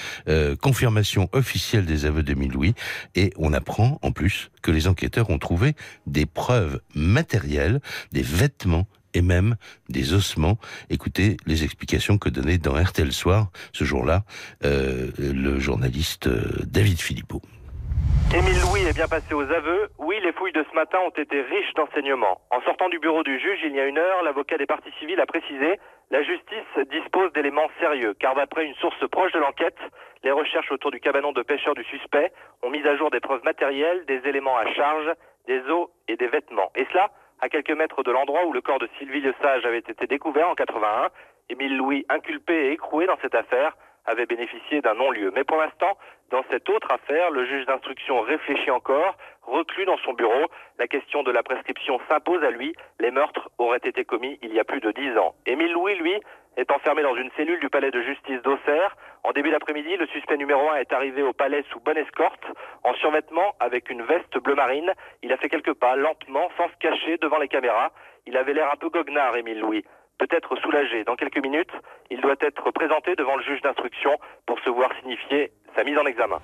confirmation 0.60 1.28
officielle 1.32 1.86
des 1.86 2.04
aveux 2.04 2.22
d'Émile 2.22 2.52
Louis, 2.52 2.74
et 3.14 3.32
on 3.36 3.52
apprend 3.52 3.98
en 4.02 4.12
plus 4.12 4.50
que 4.62 4.70
les 4.70 4.86
enquêteurs 4.86 5.30
ont 5.30 5.38
trouvé 5.38 5.74
des 6.06 6.26
preuves 6.26 6.80
matérielles, 6.94 7.80
des 8.12 8.22
vêtements 8.22 8.86
et 9.14 9.22
même 9.22 9.56
des 9.88 10.14
ossements. 10.14 10.58
Écoutez 10.90 11.36
les 11.46 11.64
explications 11.64 12.18
que 12.18 12.28
donnait 12.28 12.58
dans 12.58 12.74
RTL 12.74 13.12
Soir 13.12 13.48
ce 13.72 13.84
jour-là 13.84 14.22
euh, 14.64 15.10
le 15.18 15.58
journaliste 15.58 16.26
euh, 16.26 16.64
David 16.66 17.00
Philippot. 17.00 17.42
Émile 18.34 18.60
Louis 18.62 18.80
est 18.88 18.94
bien 18.94 19.08
passé 19.08 19.34
aux 19.34 19.42
aveux. 19.42 19.90
Oui, 19.98 20.16
les 20.22 20.32
fouilles 20.32 20.52
de 20.52 20.64
ce 20.70 20.74
matin 20.74 20.98
ont 21.04 21.10
été 21.10 21.42
riches 21.42 21.74
d'enseignements. 21.76 22.40
En 22.50 22.62
sortant 22.62 22.88
du 22.88 22.98
bureau 22.98 23.22
du 23.22 23.38
juge 23.38 23.60
il 23.62 23.74
y 23.74 23.80
a 23.80 23.86
une 23.86 23.98
heure, 23.98 24.22
l'avocat 24.22 24.56
des 24.56 24.64
parties 24.64 24.92
civiles 24.98 25.20
a 25.20 25.26
précisé 25.26 25.78
la 26.10 26.22
justice 26.22 26.88
dispose 26.90 27.32
d'éléments 27.32 27.70
sérieux, 27.80 28.14
car 28.18 28.34
d'après 28.34 28.66
une 28.66 28.74
source 28.74 29.08
proche 29.10 29.32
de 29.32 29.38
l'enquête, 29.38 29.78
les 30.24 30.30
recherches 30.30 30.70
autour 30.70 30.90
du 30.90 31.00
cabanon 31.00 31.32
de 31.32 31.42
pêcheur 31.42 31.74
du 31.74 31.84
suspect 31.84 32.32
ont 32.62 32.70
mis 32.70 32.86
à 32.86 32.96
jour 32.96 33.10
des 33.10 33.20
preuves 33.20 33.42
matérielles, 33.44 34.04
des 34.06 34.20
éléments 34.28 34.56
à 34.56 34.66
charge, 34.74 35.10
des 35.46 35.60
os 35.70 35.88
et 36.08 36.16
des 36.16 36.28
vêtements. 36.28 36.70
Et 36.74 36.86
cela, 36.92 37.10
à 37.40 37.48
quelques 37.48 37.70
mètres 37.70 38.02
de 38.02 38.10
l'endroit 38.10 38.44
où 38.46 38.52
le 38.52 38.60
corps 38.60 38.78
de 38.78 38.88
Sylvie 38.98 39.20
Le 39.20 39.34
Sage 39.42 39.64
avait 39.66 39.78
été 39.78 40.06
découvert 40.06 40.48
en 40.48 40.54
81, 40.54 41.10
Émile 41.48 41.76
Louis, 41.76 42.06
inculpé 42.08 42.68
et 42.68 42.72
écroué 42.72 43.06
dans 43.06 43.18
cette 43.20 43.34
affaire, 43.34 43.76
avait 44.06 44.26
bénéficié 44.26 44.80
d'un 44.80 44.94
non-lieu. 44.94 45.32
Mais 45.34 45.44
pour 45.44 45.58
l'instant, 45.58 45.96
dans 46.30 46.42
cette 46.50 46.68
autre 46.68 46.88
affaire, 46.90 47.30
le 47.30 47.44
juge 47.44 47.66
d'instruction 47.66 48.20
réfléchit 48.20 48.70
encore, 48.70 49.16
reclus 49.42 49.84
dans 49.84 49.98
son 49.98 50.12
bureau. 50.12 50.46
La 50.78 50.88
question 50.88 51.22
de 51.22 51.30
la 51.30 51.42
prescription 51.42 52.00
s'impose 52.08 52.42
à 52.42 52.50
lui. 52.50 52.74
Les 53.00 53.10
meurtres 53.10 53.50
auraient 53.58 53.80
été 53.84 54.04
commis 54.04 54.38
il 54.42 54.52
y 54.54 54.58
a 54.58 54.64
plus 54.64 54.80
de 54.80 54.90
dix 54.92 55.16
ans. 55.18 55.34
Émile 55.46 55.72
Louis, 55.72 55.94
lui, 55.96 56.14
est 56.56 56.70
enfermé 56.70 57.02
dans 57.02 57.16
une 57.16 57.30
cellule 57.36 57.60
du 57.60 57.68
palais 57.68 57.90
de 57.90 58.02
justice 58.02 58.42
d'Auxerre. 58.42 58.96
En 59.24 59.32
début 59.32 59.50
d'après-midi, 59.50 59.96
le 59.96 60.06
suspect 60.08 60.36
numéro 60.36 60.68
un 60.70 60.76
est 60.76 60.92
arrivé 60.92 61.22
au 61.22 61.32
palais 61.32 61.64
sous 61.70 61.80
bonne 61.80 61.96
escorte, 61.96 62.44
en 62.82 62.94
survêtement, 62.94 63.54
avec 63.60 63.90
une 63.90 64.02
veste 64.02 64.38
bleu 64.38 64.54
marine. 64.54 64.92
Il 65.22 65.32
a 65.32 65.36
fait 65.36 65.48
quelques 65.48 65.74
pas, 65.74 65.96
lentement, 65.96 66.48
sans 66.56 66.68
se 66.68 66.76
cacher 66.80 67.18
devant 67.18 67.38
les 67.38 67.48
caméras. 67.48 67.92
Il 68.26 68.36
avait 68.36 68.54
l'air 68.54 68.70
un 68.72 68.76
peu 68.76 68.88
goguenard, 68.88 69.36
Émile 69.36 69.60
Louis. 69.60 69.84
Peut-être 70.18 70.56
soulagé. 70.56 71.04
Dans 71.04 71.16
quelques 71.16 71.42
minutes, 71.42 71.72
il 72.10 72.20
doit 72.20 72.36
être 72.40 72.70
présenté 72.70 73.16
devant 73.16 73.36
le 73.36 73.42
juge 73.42 73.60
d'instruction 73.62 74.18
pour 74.46 74.60
se 74.60 74.70
voir 74.70 74.90
signifier 75.00 75.52
sa 75.74 75.84
mise 75.84 75.98
en 75.98 76.06
examen. 76.06 76.38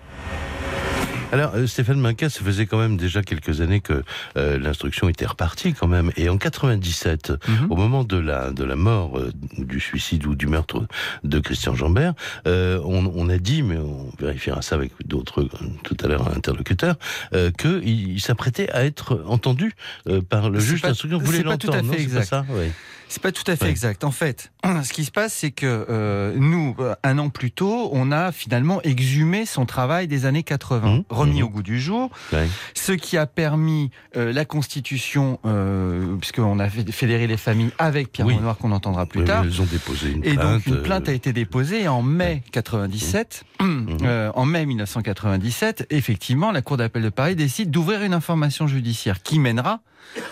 Alors, 1.30 1.54
euh, 1.56 1.66
Stéphane 1.66 2.00
Minca, 2.00 2.30
ça 2.30 2.42
faisait 2.42 2.64
quand 2.64 2.78
même 2.78 2.96
déjà 2.96 3.22
quelques 3.22 3.60
années 3.60 3.80
que 3.80 4.02
euh, 4.38 4.58
l'instruction 4.58 5.10
était 5.10 5.26
repartie 5.26 5.74
quand 5.74 5.86
même. 5.86 6.10
Et 6.16 6.30
en 6.30 6.38
97, 6.38 7.32
Mhm. 7.48 7.66
au 7.70 7.76
moment 7.76 8.02
de 8.02 8.16
la 8.16 8.50
de 8.50 8.64
la 8.64 8.76
mort, 8.76 9.18
euh, 9.18 9.30
du 9.58 9.78
suicide 9.78 10.24
ou 10.26 10.34
du 10.34 10.46
meurtre 10.46 10.86
de 11.24 11.38
Christian 11.38 11.74
Jambert, 11.74 12.14
euh, 12.46 12.80
on, 12.84 13.12
on 13.14 13.28
a 13.28 13.36
dit, 13.36 13.62
mais 13.62 13.76
on 13.76 14.10
vérifiera 14.18 14.62
ça 14.62 14.76
avec 14.76 14.92
d'autres 15.04 15.42
euh, 15.42 15.48
tout 15.84 15.96
à 16.02 16.08
l'heure 16.08 16.34
interlocuteurs, 16.34 16.96
euh, 17.34 17.50
que 17.50 17.82
il, 17.84 18.20
s'apprêtait 18.20 18.70
à 18.70 18.84
être 18.84 19.22
entendu 19.26 19.72
euh, 20.08 20.22
par 20.22 20.48
le 20.48 20.58
juge 20.60 20.80
d'instruction. 20.80 21.18
Vous 21.18 21.26
voulez 21.26 21.42
l'entendre, 21.42 21.92
C'est 21.96 22.06
pas 22.14 22.22
ça? 22.22 22.46
Oui. 22.48 22.68
C'est 23.10 23.22
pas 23.22 23.32
tout 23.32 23.42
à 23.50 23.56
fait 23.56 23.64
Ouais. 23.64 23.70
exact. 23.70 24.04
En 24.04 24.10
fait, 24.10 24.52
ce 24.84 24.92
qui 24.92 25.04
se 25.04 25.10
passe, 25.10 25.32
c'est 25.32 25.50
que 25.50 25.86
euh, 25.88 26.34
nous, 26.36 26.74
euh, 26.78 26.94
un 27.02 27.18
an 27.18 27.30
plus 27.30 27.50
tôt, 27.50 27.88
on 27.92 28.12
a 28.12 28.32
finalement 28.32 28.82
exhumé 28.82 29.46
son 29.46 29.64
travail 29.66 30.06
des 30.08 30.26
années 30.26 30.42
80, 30.42 30.88
Mmh. 30.98 31.04
remis 31.08 31.40
Mmh. 31.40 31.44
au 31.44 31.48
goût 31.48 31.62
du 31.62 31.80
jour, 31.80 32.10
Ouais. 32.32 32.46
ce 32.74 32.92
qui 32.92 33.16
a 33.16 33.26
permis 33.26 33.90
euh, 34.16 34.32
la 34.32 34.44
constitution, 34.44 35.38
euh, 35.46 36.16
puisqu'on 36.16 36.58
a 36.58 36.68
fédéré 36.68 37.26
les 37.26 37.36
familles 37.38 37.70
avec 37.78 38.12
Pierre 38.12 38.26
Oui. 38.26 38.34
Renoir, 38.34 38.56
qu'on 38.58 38.72
entendra 38.72 39.06
plus 39.06 39.20
Oui, 39.20 39.26
tard. 39.26 39.44
Ils 39.44 39.60
ont 39.62 39.66
déposé 39.66 40.10
une 40.12 40.24
Et 40.24 40.34
plainte. 40.34 40.52
donc 40.54 40.66
une 40.66 40.82
plainte 40.82 41.08
a 41.08 41.12
été 41.12 41.32
déposée 41.32 41.82
et 41.82 41.88
en 41.88 42.02
mai 42.02 42.42
97, 42.52 43.44
euh, 43.62 44.30
en 44.34 44.44
mai 44.44 44.66
1997, 44.66 45.86
effectivement, 45.90 46.52
la 46.52 46.62
Cour 46.62 46.76
d'appel 46.76 47.02
de 47.02 47.08
Paris 47.08 47.36
décide 47.36 47.70
d'ouvrir 47.70 48.02
une 48.02 48.12
information 48.14 48.66
judiciaire 48.66 49.22
qui 49.22 49.38
mènera 49.38 49.80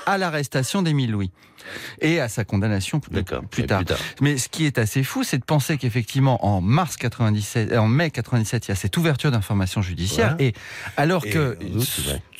à 0.07 0.19
l'arrestation 0.19 0.83
d'Émile 0.83 1.11
Louis 1.13 1.31
et 2.01 2.21
à 2.21 2.29
sa 2.29 2.45
condamnation. 2.45 3.01
plus, 3.01 3.67
tard. 3.67 3.83
Mais 4.21 4.39
ce 4.39 4.49
qui 4.49 4.67
est 4.67 4.79
assez 4.79 5.03
fou, 5.03 5.25
c'est 5.25 5.39
de 5.39 5.45
penser 5.45 5.77
qu'effectivement, 5.79 6.45
en 6.47 6.61
mars 6.61 6.97
97, 6.97 7.77
en 7.77 7.89
mai 7.89 8.11
97, 8.11 8.67
il 8.67 8.71
y 8.71 8.73
a 8.73 8.75
cette 8.75 8.97
ouverture 8.97 9.31
d'information 9.31 9.83
judiciaire. 9.83 10.37
Voilà. 10.37 10.45
Et 10.45 10.53
alors 10.97 11.25
Et 11.27 11.31
que 11.31 11.59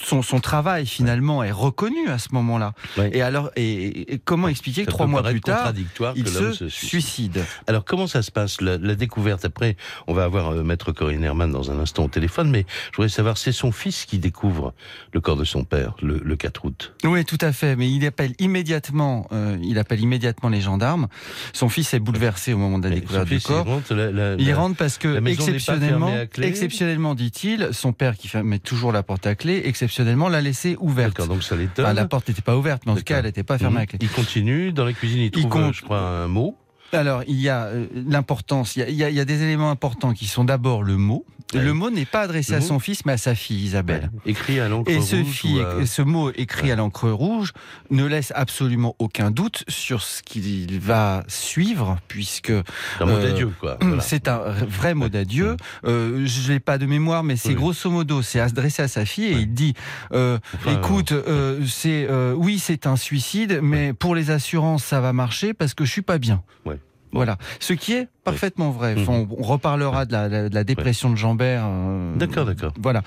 son, 0.03 0.23
son 0.23 0.41
travail 0.41 0.87
finalement 0.87 1.43
est 1.43 1.51
reconnu 1.53 2.09
à 2.09 2.19
ce 2.19 2.29
moment-là. 2.33 2.73
Ouais. 2.97 3.11
Et 3.13 3.23
alors, 3.23 3.51
et, 3.57 4.15
et 4.15 4.19
comment 4.19 4.49
expliquer 4.49 4.85
que 4.85 4.91
trois 4.91 5.07
mois 5.07 5.23
plus 5.23 5.41
tard, 5.41 5.73
il 6.15 6.29
se, 6.29 6.53
se 6.53 6.69
suicide. 6.69 6.71
suicide. 6.71 7.45
Alors 7.67 7.85
comment 7.85 8.07
ça 8.07 8.23
se 8.23 8.31
passe 8.31 8.61
la, 8.61 8.79
la 8.79 8.95
découverte? 8.95 9.45
Après, 9.45 9.77
on 10.07 10.15
va 10.15 10.25
avoir 10.25 10.51
euh, 10.53 10.63
Maître 10.63 10.93
Corinne 10.93 11.25
Herman 11.25 11.51
dans 11.51 11.71
un 11.71 11.79
instant 11.79 12.05
au 12.05 12.09
téléphone, 12.09 12.51
mais 12.51 12.67
je 12.93 12.97
voudrais 12.97 13.09
savoir, 13.09 13.39
c'est 13.39 13.53
son 13.53 13.73
fils 13.73 14.05
qui 14.05 14.19
découvre 14.19 14.75
le 15.13 15.21
corps 15.21 15.37
de 15.37 15.45
son 15.45 15.65
père 15.65 15.95
le, 16.03 16.21
le 16.23 16.37
4 16.37 16.65
août. 16.65 16.95
Oui, 17.05 17.25
tout 17.25 17.39
à 17.41 17.53
fait. 17.53 17.77
Mais 17.77 17.91
il 17.91 18.05
appelle 18.07 18.35
immédiatement, 18.39 19.16
euh, 19.33 19.57
il 19.63 19.79
appelle 19.79 20.01
immédiatement 20.01 20.49
les 20.49 20.61
gendarmes. 20.61 21.09
Son 21.53 21.69
fils 21.69 21.95
est 21.95 21.99
bouleversé 22.01 22.53
au 22.53 22.59
moment 22.59 22.79
de 22.79 22.85
la 22.89 22.95
Mais 22.95 23.01
découverte 23.01 23.29
du 23.29 23.41
corps. 23.41 23.65
il 23.67 23.71
rentre, 23.71 23.95
la- 23.95 24.11
la- 24.11 24.35
Il 24.39 24.49
la- 24.49 24.57
rentre 24.57 24.77
parce 24.77 24.99
que 24.99 25.25
exceptionnellement, 25.27 26.13
exceptionnellement, 26.43 27.15
dit-il, 27.15 27.69
son 27.73 27.93
père 27.93 28.17
qui 28.17 28.31
met 28.39 28.59
toujours 28.59 28.93
la 28.93 29.03
porte 29.03 29.27
à 29.27 29.35
clé, 29.35 29.63
exceptionnellement 29.65 30.29
l'a 30.29 30.41
laissée 30.41 30.77
ouverte. 30.81 31.27
Donc 31.27 31.43
ça 31.43 31.57
l'étonne. 31.57 31.85
Enfin, 31.87 31.95
la 31.95 32.07
porte 32.07 32.29
n'était 32.29 32.43
pas 32.43 32.57
ouverte, 32.57 32.83
mais 32.87 32.93
en 32.93 32.97
tout 32.97 33.03
cas, 33.03 33.19
elle 33.19 33.25
n'était 33.25 33.43
pas 33.43 33.59
fermée 33.59 33.77
Mhm. 33.77 33.83
à 33.83 33.87
clé. 33.87 33.99
Il 34.03 34.09
continue 34.11 34.73
dans 34.73 34.85
la 34.85 34.93
cuisine, 34.93 35.21
il 35.21 35.31
trouve, 35.31 35.49
compte- 35.49 35.63
euh, 35.63 35.73
je 35.73 35.83
crois, 35.83 36.01
un 36.01 36.29
mot. 36.29 36.57
Alors, 36.93 37.23
il 37.27 37.41
y 37.41 37.49
a 37.49 37.65
euh, 37.65 37.87
l'importance, 37.95 38.77
il 38.77 38.85
il 38.89 38.95
il 38.95 39.15
y 39.15 39.21
a 39.21 39.25
des 39.25 39.43
éléments 39.43 39.71
importants 39.71 40.13
qui 40.13 40.27
sont 40.27 40.45
d'abord 40.45 40.83
le 40.83 40.97
mot. 40.97 41.25
Ouais. 41.55 41.63
Le 41.63 41.73
mot 41.75 41.91
n'est 41.91 42.05
pas 42.07 42.23
adressé 42.23 42.53
Le 42.53 42.57
à 42.59 42.61
mot 42.61 42.67
son 42.67 42.79
fils, 42.81 43.05
mais 43.07 43.13
à 43.13 43.17
sa 43.19 43.37
fille 43.37 43.63
Isabelle. 43.63 44.11
Écrit 44.27 44.59
à 44.59 44.69
l'encre 44.69 44.91
Et 44.91 44.97
rouge. 44.97 45.05
ce, 45.07 45.23
fille- 45.23 45.61
ou 45.61 45.83
à- 45.83 45.87
ce 45.87 46.03
mot 46.03 46.33
écrit 46.35 46.73
à 46.73 46.77
l'encre 46.77 47.09
rouge 47.09 47.53
ne 47.91 48.05
laisse 48.05 48.33
absolument 48.35 48.97
aucun 48.99 49.31
doute 49.31 49.63
sur 49.69 50.03
ce 50.03 50.23
qu'il 50.25 50.81
va 50.81 51.23
suivre, 51.29 51.99
puisque 52.09 52.51
un 52.51 53.05
mot 53.07 53.13
euh, 53.13 53.23
d'adieu, 53.31 53.53
quoi. 53.61 53.79
Voilà. 53.81 54.01
c'est 54.03 54.27
un 54.27 54.41
vrai 54.69 54.95
mot 54.95 55.09
d'adieu. 55.09 55.57
Euh, 55.85 56.27
je 56.27 56.53
l'ai 56.53 56.59
pas 56.61 56.79
de 56.79 56.87
mémoire, 56.87 57.23
mais 57.23 57.37
c'est 57.37 57.51
Oui. 57.51 57.55
grosso 57.55 57.89
modo, 57.91 58.23
c'est 58.23 58.41
adressé 58.41 58.83
à 58.83 58.89
sa 58.89 59.05
fille 59.05 59.27
et 59.27 59.33
il 59.39 59.55
dit 59.55 59.75
euh, 60.13 60.39
Enfin, 60.55 60.73
"Écoute, 60.79 61.13
euh, 61.13 61.65
c'est 61.67 62.09
oui, 62.35 62.59
c'est 62.59 62.87
un 62.89 62.97
suicide, 62.97 63.61
mais 63.63 63.93
pour 63.93 64.15
les 64.17 64.31
assurances, 64.31 64.83
ça 64.85 65.01
va 65.01 65.13
marcher 65.13 65.55
parce 65.55 65.75
que 65.75 65.85
je 65.85 65.93
suis 65.93 66.03
pas 66.03 66.19
bien." 66.19 66.43
Ouais. 66.65 66.81
Voilà, 67.17 67.39
ce 67.61 67.73
qui 67.73 67.93
est 67.95 68.09
parfaitement 68.25 68.71
vrai. 68.71 68.95
Mhm. 68.95 69.03
Enfin, 69.03 69.13
on, 69.13 69.29
on 69.39 69.43
reparlera 69.43 70.05
de 70.07 70.13
la, 70.13 70.49
de 70.49 70.55
la 70.55 70.65
dépression 70.65 71.11
de 71.11 71.17
Jambert. 71.17 71.63
euh, 71.67 72.15
D'accord, 72.17 72.45
d'accord. 72.47 72.73
Voilà. 72.81 73.03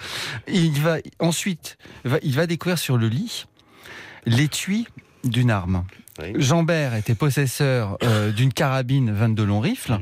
Il 0.48 0.72
va 0.82 0.98
ensuite, 1.19 1.78
il 2.24 2.36
va 2.36 2.48
découvrir 2.48 2.78
sur 2.78 2.98
le 2.98 3.08
lit 3.08 3.45
l'étui 4.26 4.88
d'une 5.24 5.52
arme. 5.52 5.84
Oui. 6.22 6.34
Jambert 6.36 6.95
était 6.95 7.15
possesseur 7.15 7.98
euh, 8.04 8.32
d'une 8.34 8.52
carabine 8.52 9.10
22 9.12 9.45
long 9.45 9.62
rifle, 9.62 9.98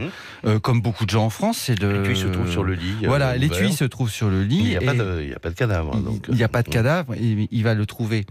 euh, 0.45 0.57
comme 0.57 0.81
beaucoup 0.81 1.05
de 1.05 1.11
gens 1.11 1.25
en 1.25 1.29
France. 1.29 1.59
C'est 1.59 1.79
le. 1.79 2.01
L'étui 2.01 2.15
se 2.17 2.25
trouve 2.25 2.49
sur 2.49 2.63
le 2.63 2.73
lit. 2.73 2.95
euh, 3.03 3.07
Voilà, 3.07 3.37
l'étui 3.37 3.71
se 3.71 3.83
trouve 3.85 4.09
sur 4.09 4.27
le 4.29 4.41
lit. 4.43 4.57
Il 4.57 4.63
n'y 4.63 4.77
a, 4.77 4.81
et 5.21 5.33
a 5.35 5.39
pas 5.39 5.49
de 5.51 5.55
cadavre. 5.55 5.95
hein, 5.95 5.99
donc, 5.99 6.25
il 6.29 6.33
n'y 6.35 6.43
a 6.43 6.47
pas 6.47 6.63
de 6.63 6.69
euh, 6.69 6.71
cadavre. 6.71 7.13
Il, 7.15 7.47
il 7.51 7.63
va 7.63 7.75
le 7.75 7.85
trouver 7.85 8.25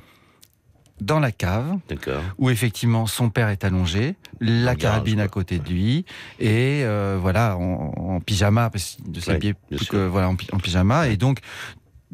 dans 1.01 1.21
la 1.21 1.33
cave, 1.33 1.77
où 2.39 2.51
effectivement 2.51 3.07
son 3.07 3.31
père 3.31 3.49
est 3.49 3.65
allongé, 3.65 4.17
la 4.41 4.75
carabine 4.75 5.21
à 5.21 5.29
côté 5.29 5.59
de 5.59 5.69
lui, 5.69 6.05
et 6.39 6.83
euh, 6.85 7.19
voilà, 7.21 7.57
en, 7.57 7.93
en 7.97 8.21
pyjama, 8.21 8.71
parce 8.71 8.97
qu'il 8.97 9.13
ne 9.13 9.21
s'habillait 9.21 9.55
plus 9.69 9.87
que 9.89 10.07
voilà, 10.07 10.29
en 10.29 10.59
pyjama, 10.59 11.09
et 11.09 11.17
donc 11.17 11.41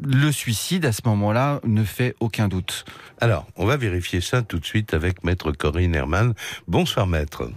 le 0.01 0.31
suicide 0.31 0.85
à 0.85 0.91
ce 0.91 1.01
moment-là 1.05 1.61
ne 1.63 1.83
fait 1.83 2.15
aucun 2.19 2.47
doute. 2.47 2.83
Alors, 3.21 3.47
on 3.55 3.65
va 3.65 3.77
vérifier 3.77 4.21
ça 4.21 4.41
tout 4.41 4.59
de 4.59 4.65
suite 4.65 4.93
avec 4.93 5.23
Maître 5.23 5.51
Corinne 5.51 5.95
Herman. 5.95 6.33
Bonsoir, 6.67 7.07
Maître. 7.07 7.49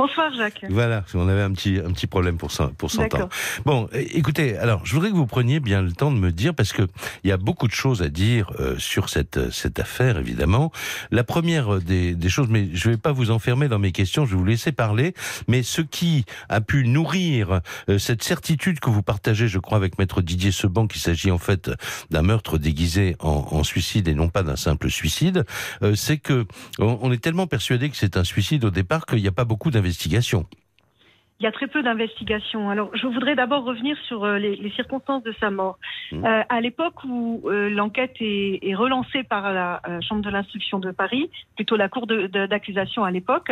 Bonsoir 0.00 0.32
Jacques. 0.32 0.64
Voilà, 0.70 1.04
on 1.12 1.28
avait 1.28 1.42
un 1.42 1.52
petit, 1.52 1.78
un 1.78 1.92
petit 1.92 2.06
problème 2.06 2.38
pour, 2.38 2.50
pour 2.78 2.90
s'entendre. 2.90 3.28
Bon, 3.66 3.86
écoutez, 3.92 4.56
alors, 4.56 4.80
je 4.86 4.94
voudrais 4.94 5.10
que 5.10 5.14
vous 5.14 5.26
preniez 5.26 5.60
bien 5.60 5.82
le 5.82 5.92
temps 5.92 6.10
de 6.10 6.16
me 6.16 6.32
dire, 6.32 6.54
parce 6.54 6.72
que 6.72 6.88
il 7.22 7.28
y 7.28 7.32
a 7.32 7.36
beaucoup 7.36 7.68
de 7.68 7.74
choses 7.74 8.00
à 8.00 8.08
dire 8.08 8.50
euh, 8.60 8.78
sur 8.78 9.10
cette, 9.10 9.50
cette 9.50 9.78
affaire, 9.78 10.16
évidemment. 10.16 10.72
La 11.10 11.22
première 11.22 11.74
euh, 11.74 11.80
des, 11.80 12.14
des 12.14 12.28
choses, 12.30 12.48
mais 12.48 12.70
je 12.72 12.88
ne 12.88 12.94
vais 12.94 12.98
pas 12.98 13.12
vous 13.12 13.30
enfermer 13.30 13.68
dans 13.68 13.78
mes 13.78 13.92
questions, 13.92 14.24
je 14.24 14.30
vais 14.30 14.38
vous 14.38 14.44
laisser 14.46 14.72
parler, 14.72 15.12
mais 15.48 15.62
ce 15.62 15.82
qui 15.82 16.24
a 16.48 16.62
pu 16.62 16.88
nourrir 16.88 17.60
euh, 17.90 17.98
cette 17.98 18.22
certitude 18.22 18.80
que 18.80 18.88
vous 18.88 19.02
partagez, 19.02 19.48
je 19.48 19.58
crois, 19.58 19.76
avec 19.76 19.98
Maître 19.98 20.22
Didier 20.22 20.50
Seban, 20.50 20.86
qu'il 20.86 21.02
s'agit 21.02 21.30
en 21.30 21.36
fait 21.36 21.70
d'un 22.10 22.22
meurtre 22.22 22.56
déguisé 22.56 23.16
en, 23.18 23.48
en 23.50 23.64
suicide 23.64 24.08
et 24.08 24.14
non 24.14 24.30
pas 24.30 24.44
d'un 24.44 24.56
simple 24.56 24.88
suicide, 24.88 25.44
euh, 25.82 25.94
c'est 25.94 26.16
que 26.16 26.46
on, 26.78 26.98
on 27.02 27.12
est 27.12 27.22
tellement 27.22 27.46
persuadé 27.46 27.90
que 27.90 27.98
c'est 27.98 28.16
un 28.16 28.24
suicide 28.24 28.64
au 28.64 28.70
départ 28.70 29.04
qu'il 29.04 29.20
n'y 29.20 29.28
a 29.28 29.32
pas 29.32 29.44
beaucoup 29.44 29.70
d'investigation. 29.90 30.46
Il 31.40 31.44
y 31.44 31.46
a 31.46 31.52
très 31.52 31.68
peu 31.68 31.82
d'investigations. 31.82 32.68
Alors, 32.68 32.90
je 32.94 33.06
voudrais 33.06 33.34
d'abord 33.34 33.64
revenir 33.64 33.96
sur 34.06 34.24
euh, 34.24 34.38
les, 34.38 34.56
les 34.56 34.70
circonstances 34.72 35.22
de 35.22 35.34
sa 35.40 35.50
mort. 35.50 35.78
Mhm. 36.12 36.24
Euh, 36.24 36.42
à 36.48 36.60
l'époque 36.60 37.02
où 37.04 37.40
euh, 37.46 37.70
l'enquête 37.70 38.14
est, 38.20 38.58
est 38.62 38.74
relancée 38.74 39.22
par 39.22 39.50
la 39.52 39.80
euh, 39.88 40.00
Chambre 40.02 40.20
de 40.20 40.28
l'instruction 40.28 40.78
de 40.80 40.90
Paris, 40.90 41.30
plutôt 41.56 41.76
la 41.76 41.88
Cour 41.88 42.06
d'accusation 42.06 43.04
à 43.04 43.10
l'époque, 43.10 43.50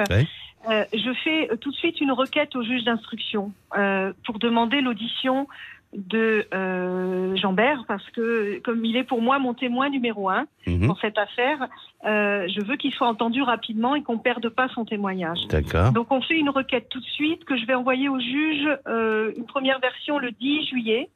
je 0.69 1.13
fais 1.25 1.49
tout 1.61 1.71
de 1.71 1.77
suite 1.77 2.01
une 2.01 2.13
requête 2.13 2.55
au 2.57 2.63
juge 2.63 2.85
d'instruction 2.85 3.53
pour 4.25 4.39
demander 4.39 4.81
l'audition 4.83 5.47
de 5.97 6.47
euh, 6.55 7.35
Jambert, 7.37 7.85
parce 7.89 8.05
que 8.11 8.61
comme 8.61 8.85
il 8.85 8.97
est 8.97 9.05
pour 9.05 9.23
moi 9.23 9.39
mon 9.39 9.55
témoin 9.55 9.89
numéro 9.89 10.29
un 10.29 10.47
Mhm. 10.67 10.87
dans 10.89 10.97
cette 10.97 11.17
affaire, 11.17 11.67
euh, 12.05 12.47
je 12.49 12.63
veux 12.65 12.77
qu'il 12.77 12.93
soit 12.93 13.09
entendu 13.09 13.43
rapidement 13.43 13.95
et 13.95 14.03
qu'on 14.03 14.19
perde 14.19 14.49
pas 14.51 14.69
son 14.69 14.85
témoignage. 14.85 15.39
D'accord. 15.49 15.93
Donc 15.93 16.13
on 16.13 16.21
fait 16.21 16.39
une 16.39 16.51
requête 16.51 16.89
tout 16.91 17.01
de 17.01 17.05
suite 17.07 17.45
que 17.47 17.57
je 17.57 17.65
vais 17.65 17.75
envoyer 17.75 18.09
au 18.11 18.19
juge 18.21 18.69
euh, 18.87 19.33
une 19.37 19.47
première 19.47 19.79
version 19.81 20.19
le 20.19 20.31
10 20.33 20.67
juillet 20.67 21.09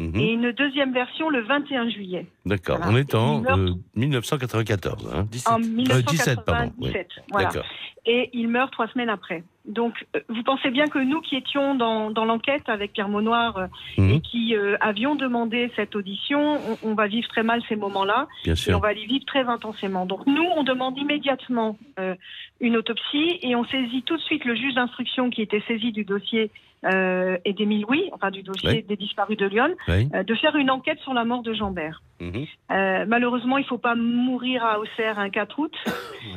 Mhm. 0.00 0.16
et 0.16 0.32
une 0.32 0.50
deuxième 0.52 0.92
version 0.92 1.28
le 1.28 1.42
21 1.42 1.88
juillet. 1.90 2.26
D'accord. 2.46 2.78
Voilà. 2.78 2.92
On 2.92 2.96
est 2.96 3.14
en 3.14 3.36
Il 3.38 3.42
meurt- 3.42 3.58
euh, 3.60 3.70
1994. 3.94 5.12
Hein. 5.14 5.26
En 5.46 5.58
17, 5.60 6.40
pardon, 6.44 6.72
1997. 6.78 7.08
Voilà. 7.30 7.48
D'accord. 7.48 7.64
Et 8.06 8.30
il 8.32 8.48
meurt 8.48 8.72
trois 8.72 8.88
semaines 8.88 9.08
après. 9.10 9.44
Donc 9.66 10.04
euh, 10.14 10.20
vous 10.28 10.42
pensez 10.42 10.70
bien 10.70 10.86
que 10.86 10.98
nous 10.98 11.20
qui 11.22 11.36
étions 11.36 11.74
dans, 11.74 12.10
dans 12.10 12.24
l'enquête 12.26 12.68
avec 12.68 12.92
Pierre 12.92 13.08
Maunoir 13.08 13.56
euh, 13.56 13.66
Mhm. 13.96 14.10
et 14.10 14.20
qui 14.20 14.54
euh, 14.56 14.76
avions 14.80 15.14
demandé 15.14 15.70
cette 15.76 15.96
audition, 15.96 16.58
on, 16.82 16.90
on 16.90 16.94
va 16.94 17.06
vivre 17.06 17.28
très 17.28 17.42
mal 17.42 17.62
ces 17.68 17.76
moments-là. 17.76 18.28
Bien 18.44 18.54
et 18.54 18.74
on 18.74 18.78
va 18.80 18.92
les 18.92 19.06
vivre 19.06 19.24
très 19.24 19.44
intensément. 19.44 20.04
Donc 20.04 20.26
nous, 20.26 20.44
on 20.56 20.64
demande 20.64 20.98
immédiatement 20.98 21.78
euh, 21.98 22.14
une 22.60 22.76
autopsie 22.76 23.38
et 23.42 23.54
on 23.56 23.64
saisit 23.64 24.02
tout 24.02 24.16
de 24.16 24.22
suite 24.22 24.44
le 24.44 24.54
juge 24.54 24.74
d'instruction 24.74 25.30
qui 25.30 25.42
était 25.42 25.62
saisi 25.66 25.92
du 25.92 26.04
dossier 26.04 26.50
euh, 26.84 27.36
et 27.44 27.52
d'Émile 27.52 27.82
Louis, 27.88 28.08
enfin 28.12 28.30
du 28.30 28.42
dossier 28.42 28.68
Oui. 28.70 28.84
des 28.88 28.96
disparus 28.96 29.36
de 29.36 29.46
Lyon, 29.46 29.74
Oui. 29.88 30.08
euh, 30.14 30.22
de 30.22 30.34
faire 30.34 30.56
une 30.56 30.70
enquête 30.70 30.98
sur 31.00 31.14
la 31.14 31.24
mort 31.24 31.42
de 31.42 31.52
Jambert. 31.54 32.02
Mhm. 32.20 32.44
Euh, 32.70 33.04
malheureusement, 33.08 33.58
il 33.58 33.62
ne 33.62 33.66
faut 33.66 33.78
pas 33.78 33.94
mourir 33.96 34.64
à 34.64 34.78
Auxerre 34.78 35.18
un 35.18 35.30
4 35.30 35.58
août. 35.58 35.74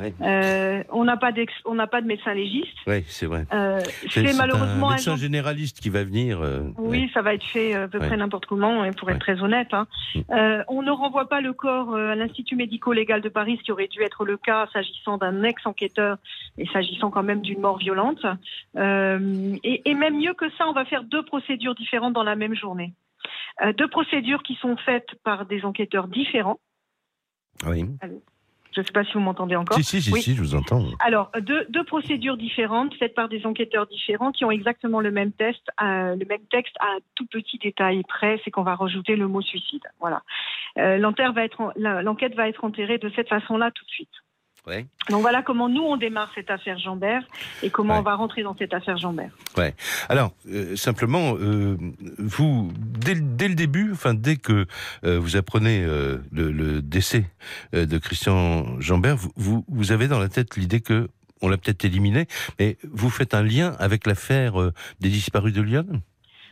Ouais. 0.00 0.12
Euh, 0.22 0.82
on 0.90 1.04
n'a 1.04 1.16
pas, 1.16 1.32
pas 1.32 2.00
de 2.02 2.06
médecin 2.06 2.34
légiste. 2.34 2.76
Oui, 2.86 3.04
c'est 3.06 3.26
vrai. 3.26 3.44
C'est 4.10 4.36
malheureusement 4.36 4.88
un 4.88 4.90
un 4.90 4.94
médecin 4.94 5.12
genre- 5.12 5.18
généraliste 5.18 5.80
qui 5.80 5.88
va 5.90 6.02
venir. 6.04 6.40
oui, 6.78 7.10
ça 7.14 7.22
va 7.22 7.34
être 7.34 7.44
fait 7.44 7.74
à 7.74 7.86
peu 7.88 7.98
Ouais. 7.98 8.06
près 8.08 8.16
n'importe 8.16 8.46
comment, 8.46 8.84
et 8.84 8.90
pour 8.92 9.10
être 9.10 9.20
très 9.20 9.40
honnête. 9.40 9.68
hein. 9.72 9.86
Mm. 10.14 10.62
On 10.68 10.82
ne 10.82 10.90
renvoie 10.90 11.28
pas 11.28 11.40
le 11.40 11.52
corps 11.52 11.94
à 11.94 12.14
l'Institut 12.16 12.56
médico-légal 12.56 13.20
de 13.20 13.28
Paris, 13.28 13.56
ce 13.58 13.62
qui 13.64 13.72
aurait 13.72 13.88
dû 13.88 14.02
être 14.02 14.24
le 14.24 14.36
cas 14.36 14.66
s'agissant 14.72 15.16
d'un 15.18 15.42
ex-enquêteur 15.44 16.16
et 16.58 16.66
s'agissant 16.66 17.10
quand 17.10 17.22
même 17.22 17.40
d'une 17.40 17.60
mort 17.60 17.78
violente. 17.78 18.24
Et, 18.76 19.82
et 19.90 19.94
même 19.94 20.16
mieux 20.18 20.34
que 20.38 20.50
ça, 20.56 20.66
on 20.66 20.72
va 20.72 20.86
faire 20.86 21.04
deux 21.04 21.24
procédures 21.24 21.74
différentes 21.74 22.14
dans 22.14 22.22
la 22.22 22.36
même 22.36 22.54
journée. 22.54 22.94
Euh, 23.62 23.72
deux 23.72 23.88
procédures 23.88 24.42
qui 24.42 24.54
sont 24.54 24.76
faites 24.76 25.14
par 25.24 25.44
des 25.44 25.64
enquêteurs 25.64 26.08
différents. 26.08 26.60
Oui. 27.66 27.84
Je 28.72 28.80
ne 28.80 28.86
sais 28.86 28.92
pas 28.92 29.02
si 29.02 29.14
vous 29.14 29.20
m'entendez 29.20 29.56
encore. 29.56 29.76
Si, 29.76 29.82
si, 29.82 30.00
si, 30.00 30.12
Oui. 30.12 30.22
si, 30.22 30.36
je 30.36 30.40
vous 30.40 30.54
entends. 30.54 30.84
Alors, 31.00 31.32
deux, 31.40 31.66
deux 31.68 31.84
procédures 31.84 32.36
différentes 32.36 32.94
faites 32.94 33.14
par 33.14 33.28
des 33.28 33.44
enquêteurs 33.44 33.86
différents 33.86 34.30
qui 34.30 34.44
ont 34.44 34.50
exactement 34.50 35.00
le 35.00 35.10
même 35.10 35.32
test, 35.32 35.62
euh, 35.82 36.14
le 36.14 36.24
même 36.26 36.46
texte 36.50 36.76
à 36.78 36.86
un 36.86 36.98
tout 37.16 37.26
petit 37.26 37.58
détail 37.58 38.02
près, 38.06 38.40
c'est 38.44 38.50
qu'on 38.50 38.62
va 38.62 38.76
rajouter 38.76 39.16
le 39.16 39.26
mot 39.26 39.40
suicide. 39.40 39.82
Voilà. 39.98 40.22
Euh, 40.78 40.98
va 40.98 42.02
L'enquête 42.02 42.34
va 42.36 42.48
être 42.48 42.64
enterrée 42.64 42.98
de 42.98 43.10
cette 43.16 43.28
façon-là 43.28 43.70
tout 43.72 43.84
de 43.84 43.90
suite. 43.90 44.12
Ouais. 44.66 44.86
Donc 45.08 45.22
voilà 45.22 45.42
comment 45.42 45.68
nous 45.68 45.82
on 45.82 45.96
démarre 45.96 46.30
cette 46.34 46.50
affaire 46.50 46.78
Jambert 46.78 47.22
et 47.62 47.70
comment 47.70 47.94
Ouais. 47.94 48.00
on 48.00 48.02
va 48.02 48.14
rentrer 48.16 48.42
dans 48.42 48.54
cette 48.56 48.74
affaire 48.74 48.98
Jambert. 48.98 49.30
Alors, 50.10 50.32
euh, 50.50 50.76
simplement, 50.76 51.36
euh, 51.40 51.76
vous, 52.18 52.70
dès, 52.78 53.14
le- 53.14 53.22
dès 53.22 53.48
le 53.48 53.54
début, 53.54 53.92
enfin, 53.92 54.12
dès 54.14 54.36
que 54.36 54.66
euh, 55.04 55.18
vous 55.18 55.36
apprenez 55.36 55.82
le, 55.84 56.22
le 56.52 56.82
décès 56.82 57.30
de 57.72 57.98
Christian 57.98 58.78
Jambert, 58.80 59.16
vous, 59.16 59.32
vous, 59.36 59.64
vous 59.68 59.92
avez 59.92 60.06
dans 60.08 60.18
la 60.18 60.28
tête 60.28 60.56
l'idée 60.56 60.80
que 60.80 61.08
on 61.40 61.48
l'a 61.48 61.56
peut-être 61.56 61.84
éliminé, 61.84 62.26
mais 62.58 62.76
vous 62.90 63.10
faites 63.10 63.32
un 63.32 63.42
lien 63.44 63.76
avec 63.78 64.06
l'affaire 64.08 64.54
des 65.00 65.08
disparus 65.08 65.52
de 65.54 65.62
Lyon? 65.62 65.86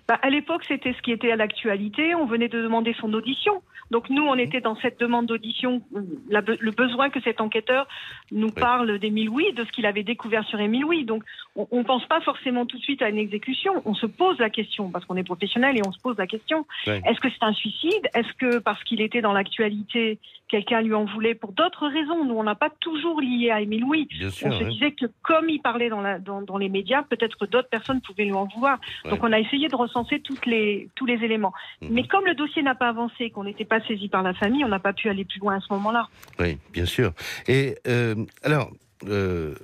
Bah, 0.09 0.19
À 0.23 0.31
l'époque, 0.31 0.65
c'était 0.67 0.93
ce 0.93 1.03
qui 1.03 1.13
était 1.13 1.33
à 1.33 1.37
l'actualité. 1.37 2.15
On 2.15 2.27
venait 2.27 2.49
de 2.49 2.63
demander 2.63 2.95
son 3.01 3.13
audition. 3.13 3.63
Donc 3.91 4.11
nous, 4.11 4.23
on 4.23 4.35
était 4.37 4.61
dans 4.61 4.77
cette 4.77 4.99
demande 4.99 5.27
d'audition, 5.27 5.81
le 6.29 6.71
besoin 6.73 7.09
que 7.11 7.21
cet 7.21 7.41
enquêteur 7.41 7.87
nous 8.33 8.51
parle 8.51 8.99
d'Émile 8.99 9.27
Louis, 9.27 9.53
de 9.53 9.65
ce 9.65 9.71
qu'il 9.71 9.87
avait 9.87 10.03
découvert 10.03 10.45
sur 10.45 10.59
Émile 10.59 10.83
Louis. 10.83 11.05
Donc 11.05 11.23
on 11.55 11.79
ne 11.79 11.85
pense 11.85 12.05
pas 12.07 12.21
forcément 12.21 12.67
tout 12.67 12.79
de 12.79 12.83
suite 12.83 13.03
à 13.03 13.09
une 13.09 13.19
exécution. 13.19 13.83
On 13.85 13.95
se 13.95 14.07
pose 14.07 14.39
la 14.39 14.51
question, 14.51 14.91
parce 14.91 15.05
qu'on 15.05 15.17
est 15.17 15.25
professionnel 15.25 15.79
et 15.79 15.83
on 15.87 15.93
se 15.93 16.01
pose 16.01 16.17
la 16.19 16.27
question. 16.27 16.67
Est-ce 16.87 17.21
que 17.21 17.29
c'est 17.31 17.45
un 17.45 17.53
suicide? 17.53 18.09
Est-ce 18.15 18.33
que 18.35 18.59
parce 18.59 18.83
qu'il 18.85 19.01
était 19.01 19.21
dans 19.21 19.33
l'actualité, 19.33 20.19
quelqu'un 20.49 20.81
lui 20.81 20.95
en 20.95 21.05
voulait 21.05 21.35
pour 21.35 21.53
d'autres 21.53 21.89
raisons 21.89 22.25
Nous, 22.25 22.35
on 22.35 22.45
n'a 22.45 22.55
pas 22.55 22.71
toujours 22.81 23.21
lié 23.21 23.51
à 23.51 23.61
Émile 23.61 23.81
Louis. 23.81 24.09
on 24.23 24.31
se 24.31 24.65
disait 24.65 24.93
que 24.93 25.07
comme 25.23 25.49
il 25.49 25.61
parlait 25.61 25.89
dans, 25.89 26.01
la, 26.01 26.19
dans, 26.19 26.43
dans 26.43 26.59
les 26.59 26.69
médias, 26.69 27.03
peut-être 27.03 27.37
que 27.37 27.45
d'autres 27.45 27.69
personnes 27.69 28.01
pouvaient 28.01 28.25
lui 28.25 28.33
en 28.33 28.47
vouloir. 28.47 28.79
Donc 29.05 29.23
on 29.23 29.33
a 29.33 29.39
essayé 29.39 29.69
de 29.69 29.77
recenser 29.77 30.21
toutes 30.21 30.47
les, 30.47 30.89
tous 30.95 31.07
les 31.07 31.25
éléments. 31.25 31.53
Mhm. 31.83 31.89
Mais 31.91 32.07
comme 32.07 32.25
le 32.25 32.35
dossier 32.35 32.63
n'a 32.63 32.75
pas 32.75 32.89
avancé, 32.89 33.31
qu'on 33.31 33.45
n'était 33.45 33.65
pas 33.65 33.81
saisi 33.87 34.09
par 34.09 34.23
la 34.23 34.35
famille, 34.35 34.65
on 34.65 34.69
n'a 34.69 34.79
pas 34.81 34.93
pu 34.93 35.09
aller 35.09 35.25
plus 35.25 35.41
loin 35.41 35.57
à 35.57 35.61
ce 35.61 35.73
moment-là. 35.73 36.09
Oui, 36.39 36.59
bien 36.73 36.87
sûr. 36.87 37.13
Et 37.49 37.77
euh, 37.87 38.15
alors, 38.43 38.71
euh, 39.09 39.55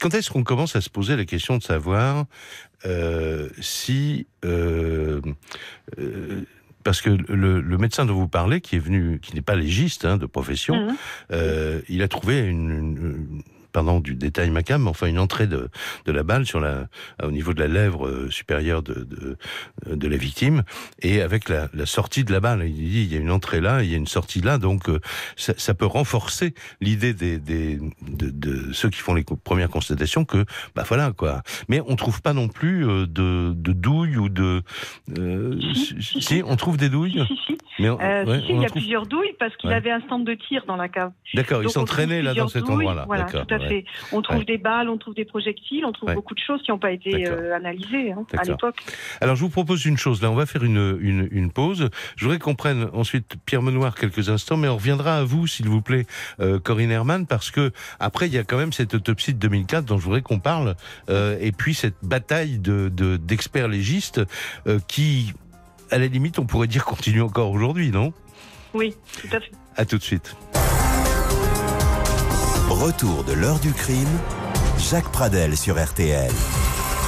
quand 0.00 0.14
est-ce 0.14 0.30
qu'on 0.30 0.44
commence 0.44 0.76
à 0.76 0.80
se 0.80 0.90
poser 0.90 1.16
la 1.16 1.24
question 1.24 1.56
de 1.56 1.62
savoir 1.62 2.24
euh, 2.86 3.48
si 3.60 4.26
parce 6.88 7.02
que 7.02 7.10
le, 7.10 7.76
médecin 7.76 8.06
dont 8.06 8.14
vous 8.14 8.28
parlez, 8.28 8.62
qui 8.62 8.76
est 8.76 8.78
venu, 8.78 9.20
qui 9.20 9.34
n'est 9.34 9.42
pas 9.42 9.56
légiste 9.56 10.06
hein, 10.06 10.16
de 10.16 10.24
profession, 10.24 10.88
mhm. 11.30 11.82
il 11.90 12.00
a 12.00 12.08
trouvé 12.08 12.40
une 12.40 13.42
pardon 13.72 14.00
du 14.00 14.14
détail 14.14 14.50
macabre, 14.50 14.84
mais 14.84 14.90
enfin 14.90 15.06
une 15.06 15.18
entrée 15.18 15.46
de, 15.46 15.68
de 16.06 16.12
la 16.12 16.22
balle 16.22 16.46
sur 16.46 16.60
la, 16.60 16.88
au 17.22 17.30
niveau 17.30 17.54
de 17.54 17.60
la 17.60 17.68
lèvre 17.68 18.06
euh, 18.06 18.30
supérieure 18.30 18.82
de, 18.82 18.94
de, 19.04 19.36
de, 19.94 20.08
la 20.08 20.16
victime, 20.16 20.62
et 21.00 21.20
avec 21.20 21.48
la, 21.48 21.68
la, 21.74 21.86
sortie 21.86 22.24
de 22.24 22.32
la 22.32 22.40
balle. 22.40 22.64
Il 22.66 22.74
dit 22.74 23.02
il 23.02 23.12
y 23.12 23.16
a 23.16 23.20
une 23.20 23.30
entrée 23.30 23.60
là, 23.60 23.82
il 23.82 23.90
y 23.90 23.94
a 23.94 23.96
une 23.96 24.06
sortie 24.06 24.40
là, 24.40 24.58
donc 24.58 24.88
euh, 24.88 25.00
ça, 25.36 25.54
ça, 25.56 25.74
peut 25.74 25.86
renforcer 25.86 26.54
l'idée 26.80 27.14
des, 27.14 27.38
des 27.38 27.78
de, 28.02 28.30
de, 28.30 28.72
ceux 28.72 28.90
qui 28.90 29.00
font 29.00 29.14
les 29.14 29.24
premières 29.24 29.70
constatations 29.70 30.24
que 30.24 30.44
bah 30.74 30.84
voilà 30.86 31.12
quoi. 31.12 31.42
Mais 31.68 31.80
on 31.86 31.96
trouve 31.96 32.22
pas 32.22 32.32
non 32.32 32.48
plus 32.48 32.86
euh, 32.86 33.06
de, 33.06 33.52
de 33.54 33.72
douilles 33.72 34.16
ou 34.16 34.28
de 34.28 34.62
si, 36.02 36.42
on 36.44 36.56
trouve 36.56 36.76
des 36.76 36.88
douilles? 36.88 37.24
Si, 37.46 37.57
si. 37.78 37.82
Mais 37.82 38.42
il 38.48 38.60
y 38.60 38.66
a 38.66 38.68
plusieurs 38.68 39.06
douilles 39.06 39.34
parce 39.38 39.56
qu'il 39.56 39.72
avait 39.72 39.90
un 39.90 40.00
stand 40.00 40.24
de 40.24 40.34
tir 40.34 40.64
dans 40.66 40.76
la 40.76 40.88
cave. 40.88 41.12
D'accord, 41.34 41.62
ils 41.62 41.70
s'entraînaient 41.70 42.22
là 42.22 42.34
dans 42.34 42.48
cet 42.48 42.68
endroit-là. 42.68 43.04
Voilà, 43.06 43.24
tout 43.24 43.54
à 43.54 43.58
fait. 43.58 43.84
On 44.12 44.22
trouve 44.22 44.44
des 44.44 44.58
balles, 44.58 44.88
on 44.88 44.98
trouve 44.98 45.14
des 45.14 45.24
projectiles, 45.24 45.84
on 45.84 45.92
trouve 45.92 46.14
beaucoup 46.14 46.34
de 46.34 46.40
choses 46.40 46.62
qui 46.62 46.70
n'ont 46.70 46.78
pas 46.78 46.92
été 46.92 47.28
euh, 47.28 47.54
analysées 47.54 48.12
hein, 48.12 48.24
à 48.36 48.44
l'époque. 48.44 48.76
Alors 49.20 49.36
je 49.36 49.42
vous 49.42 49.50
propose 49.50 49.84
une 49.86 49.96
chose, 49.96 50.22
là 50.22 50.30
on 50.30 50.34
va 50.34 50.46
faire 50.46 50.64
une, 50.64 50.98
une, 51.00 51.28
une 51.30 51.52
pause. 51.52 51.90
Je 52.16 52.24
voudrais 52.24 52.38
qu'on 52.38 52.54
prenne 52.54 52.88
ensuite 52.92 53.36
Pierre 53.46 53.62
Menoir 53.62 53.94
quelques 53.94 54.28
instants, 54.28 54.56
mais 54.56 54.68
on 54.68 54.76
reviendra 54.76 55.18
à 55.18 55.24
vous 55.24 55.46
s'il 55.46 55.68
vous 55.68 55.82
plaît, 55.82 56.06
euh, 56.40 56.58
Corinne 56.58 56.90
Herman, 56.90 57.26
parce 57.26 57.50
que 57.50 57.72
après 58.00 58.26
il 58.26 58.34
y 58.34 58.38
a 58.38 58.44
quand 58.44 58.58
même 58.58 58.72
cette 58.72 58.94
autopsie 58.94 59.34
de 59.34 59.38
2004 59.38 59.84
dont 59.84 59.98
je 59.98 60.04
voudrais 60.04 60.22
qu'on 60.22 60.40
parle, 60.40 60.74
euh, 61.10 61.36
et 61.40 61.52
puis 61.52 61.74
cette 61.74 61.96
bataille 62.02 62.58
de 62.58 62.88
d'experts 62.88 63.68
légistes 63.68 64.22
qui, 64.88 65.32
à 65.90 65.98
la 65.98 66.06
limite, 66.06 66.38
on 66.38 66.44
pourrait 66.44 66.66
dire 66.66 66.84
continue 66.84 67.22
encore 67.22 67.50
aujourd'hui, 67.50 67.90
non? 67.90 68.12
Oui, 68.74 68.94
tout 69.20 69.28
à 69.34 69.40
fait. 69.40 69.52
À 69.76 69.84
tout 69.84 69.98
de 69.98 70.02
suite. 70.02 70.36
Retour 72.68 73.24
de 73.24 73.32
l'heure 73.32 73.58
du 73.60 73.72
crime, 73.72 74.08
Jacques 74.78 75.10
Pradel 75.10 75.56
sur 75.56 75.82
RTL. 75.82 76.30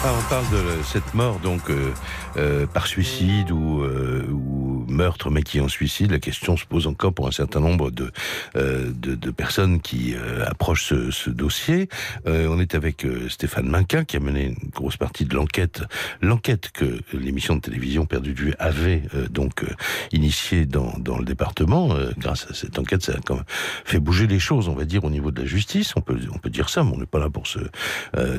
Ah, 0.02 0.12
on 0.18 0.30
parle 0.30 0.48
de 0.50 0.82
cette 0.82 1.12
mort 1.12 1.38
donc 1.40 1.68
euh, 1.68 1.92
euh, 2.38 2.66
par 2.66 2.86
suicide 2.86 3.50
ou, 3.50 3.82
euh, 3.82 4.26
ou, 4.30 4.59
meurtre, 5.00 5.30
mais 5.30 5.42
qui 5.42 5.60
en 5.60 5.68
suicide. 5.68 6.10
La 6.10 6.18
question 6.18 6.56
se 6.56 6.66
pose 6.66 6.86
encore 6.86 7.14
pour 7.14 7.26
un 7.26 7.30
certain 7.30 7.60
nombre 7.60 7.90
de 7.90 8.10
de, 8.54 9.14
de, 9.14 9.30
personnes 9.30 9.80
qui 9.80 10.14
approchent 10.46 10.92
ce, 11.10 11.30
dossier. 11.30 11.88
on 12.26 12.58
est 12.58 12.74
avec 12.74 13.06
Stéphane 13.28 13.68
Minquin 13.68 14.04
qui 14.04 14.16
a 14.16 14.20
mené 14.20 14.46
une 14.46 14.70
grosse 14.70 14.96
partie 14.96 15.24
de 15.24 15.34
l'enquête, 15.34 15.82
l'enquête 16.20 16.70
que 16.72 17.00
l'émission 17.12 17.56
de 17.56 17.60
télévision 17.60 18.06
Perdu 18.06 18.32
vue 18.32 18.54
avait 18.58 19.02
donc 19.30 19.64
initiée 20.12 20.66
dans 20.66 20.92
dans 20.98 21.18
le 21.18 21.24
département. 21.24 21.94
grâce 22.18 22.46
à 22.50 22.54
cette 22.54 22.78
enquête, 22.78 23.02
ça 23.02 23.12
a 23.12 23.20
quand 23.24 23.36
même 23.36 23.44
fait 23.84 24.00
bouger 24.00 24.26
les 24.26 24.38
choses, 24.38 24.68
on 24.68 24.74
va 24.74 24.84
dire, 24.84 25.04
au 25.04 25.10
niveau 25.10 25.30
de 25.30 25.40
la 25.40 25.46
justice. 25.46 25.94
On 25.96 26.00
peut 26.00 26.18
on 26.34 26.38
peut 26.38 26.50
dire 26.50 26.68
ça, 26.68 26.82
mais 26.84 26.92
on 26.94 26.98
n'est 26.98 27.12
pas 27.14 27.20
là 27.20 27.30
pour 27.30 27.46
se 27.46 27.60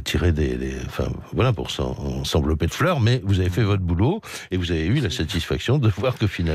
tirer 0.04 0.32
des 0.32 0.76
enfin 0.86 1.08
voilà 1.34 1.54
pour 1.54 1.72
s'envelopper 1.72 2.68
de 2.68 2.74
fleurs, 2.74 3.00
mais 3.00 3.22
vous 3.24 3.40
avez 3.40 3.50
fait 3.50 3.64
votre 3.64 3.84
boulot 3.84 4.22
et 4.52 4.58
vous 4.58 4.72
avez 4.72 4.86
eu 4.86 5.00
la 5.00 5.10
satisfaction 5.10 5.78
de 5.78 5.90
voir 5.90 6.18
que 6.18 6.28
finalement 6.28 6.51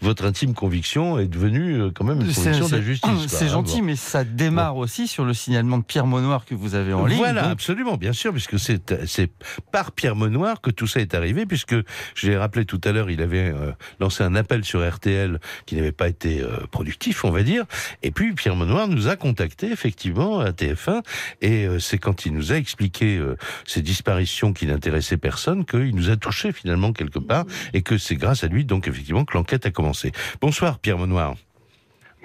votre 0.00 0.24
intime 0.24 0.54
conviction 0.54 1.18
est 1.18 1.26
devenue 1.26 1.80
euh, 1.80 1.90
quand 1.94 2.04
même 2.04 2.20
une 2.20 2.32
conviction 2.32 2.68
de 2.68 2.76
la 2.76 2.82
justice. 2.82 3.10
C'est 3.28 3.48
gentil, 3.56 3.82
mais 3.82 3.96
ça 3.96 4.24
démarre 4.24 4.76
aussi 4.76 5.08
sur 5.08 5.24
le 5.24 5.34
signalement 5.34 5.78
de 5.78 5.84
Pierre 5.84 6.06
Monoir 6.06 6.44
que 6.44 6.54
vous 6.54 6.74
avez 6.74 6.92
en 6.92 7.06
ligne. 7.06 7.18
Voilà, 7.18 7.48
absolument, 7.48 7.96
bien 7.96 8.12
sûr, 8.12 8.32
puisque 8.32 8.58
c'est 8.58 9.30
par 9.72 9.92
Pierre 9.92 10.16
Monoir 10.16 10.60
que 10.60 10.70
tout 10.70 10.86
ça 10.86 11.00
est 11.00 11.14
arrivé, 11.14 11.46
puisque 11.46 11.74
je 12.14 12.28
l'ai 12.28 12.36
rappelé 12.36 12.64
tout 12.64 12.80
à 12.84 12.92
l'heure, 12.92 13.10
il 13.10 13.20
avait 13.20 13.52
euh, 13.52 13.72
lancé 14.00 14.22
un 14.22 14.34
appel 14.34 14.64
sur 14.64 14.86
RTL 14.88 15.40
qui 15.66 15.76
n'avait 15.76 15.92
pas 15.92 16.08
été 16.08 16.40
euh, 16.40 16.58
productif, 16.70 17.24
on 17.24 17.30
va 17.30 17.42
dire, 17.42 17.64
et 18.02 18.10
puis 18.10 18.32
Pierre 18.32 18.56
Monoir 18.56 18.88
nous 18.88 19.08
a 19.08 19.16
contacté 19.16 19.70
effectivement 19.70 20.40
à 20.40 20.50
TF1, 20.50 21.02
et 21.42 21.68
c'est 21.78 21.98
quand 21.98 22.26
il 22.26 22.32
nous 22.32 22.52
a 22.52 22.56
expliqué 22.56 23.20
ses 23.66 23.82
disparitions 23.82 24.52
qui 24.52 24.66
n'intéressait 24.66 25.16
personne, 25.16 25.64
qu'il 25.64 25.94
nous 25.94 26.10
a 26.10 26.16
touché 26.16 26.52
finalement 26.52 26.92
quelque 26.92 27.18
part, 27.18 27.44
et 27.74 27.82
que 27.82 27.98
c'est 27.98 28.16
grâce 28.16 28.44
à 28.44 28.48
lui 28.48 28.64
donc 28.64 28.88
effectivement 28.88 29.24
que 29.26 29.36
l'enquête 29.36 29.66
a 29.66 29.70
commencé. 29.70 30.12
Bonsoir 30.40 30.78
Pierre 30.78 30.98
Monoir. 30.98 31.34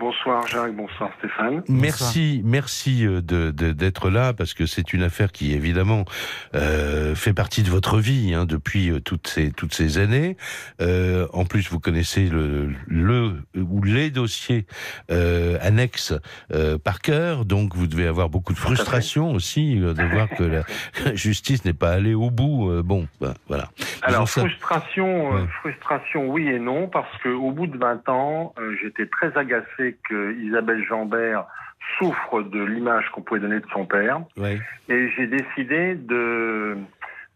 Bonsoir 0.02 0.48
Jacques, 0.48 0.76
bonsoir 0.76 1.12
Stéphane. 1.20 1.62
Merci, 1.70 2.42
merci 2.44 3.06
euh, 3.06 3.22
de, 3.22 3.52
d'être 3.52 4.10
là 4.10 4.34
parce 4.34 4.56
que 4.56 4.66
c'est 4.66 4.94
une 4.94 5.04
affaire 5.04 5.32
qui 5.32 5.54
évidemment 5.54 6.06
euh, 6.56 7.14
fait 7.14 7.36
partie 7.36 7.62
de 7.62 7.70
votre 7.70 8.00
vie 8.00 8.34
hein, 8.34 8.46
depuis 8.46 8.90
euh, 8.90 9.00
toutes 9.00 9.28
ces 9.28 9.52
toutes 9.52 9.76
ces 9.76 10.00
années. 10.00 10.38
Euh, 10.82 11.28
en 11.34 11.46
plus, 11.46 11.70
vous 11.70 11.80
connaissez 11.80 12.26
le, 12.26 12.72
le 12.88 13.44
ou 13.56 13.84
les 13.84 14.10
dossiers 14.10 14.66
euh, 15.12 15.60
annexes 15.62 16.16
par 16.84 17.02
cœur, 17.02 17.46
donc 17.46 17.76
vous 17.76 17.86
devez 17.86 18.08
avoir 18.08 18.30
beaucoup 18.30 18.54
de 18.54 18.58
frustration 18.58 19.34
aussi 19.34 19.76
de 19.76 20.14
voir 20.14 20.30
que 20.30 20.44
la 20.44 20.64
justice 21.14 21.64
n'est 21.64 21.74
pas 21.74 21.92
allée 21.92 22.16
au 22.16 22.32
bout. 22.32 22.82
bon, 22.84 23.08
ben, 23.20 23.36
voilà. 23.48 23.70
Alors 24.02 24.28
frustration, 24.28 25.48
frustration, 25.60 26.28
oui 26.28 26.48
et 26.48 26.58
non, 26.58 26.88
parce 26.88 27.16
que 27.20 27.30
au 27.30 27.52
bout 27.52 27.68
de 27.68 27.78
20 27.78 28.10
ans, 28.10 28.56
j'étais 28.82 29.06
très 29.06 29.38
agacé 29.38 29.91
que 30.08 30.36
Isabelle 30.40 30.84
Jambert 30.84 31.46
souffre 31.98 32.44
de 32.44 32.64
l'image 32.64 33.10
qu'on 33.12 33.22
pouvait 33.22 33.40
donner 33.40 33.60
de 33.60 33.68
son 33.74 33.86
père. 33.86 34.22
Et 34.90 35.10
j'ai 35.16 35.28
décidé 35.28 35.96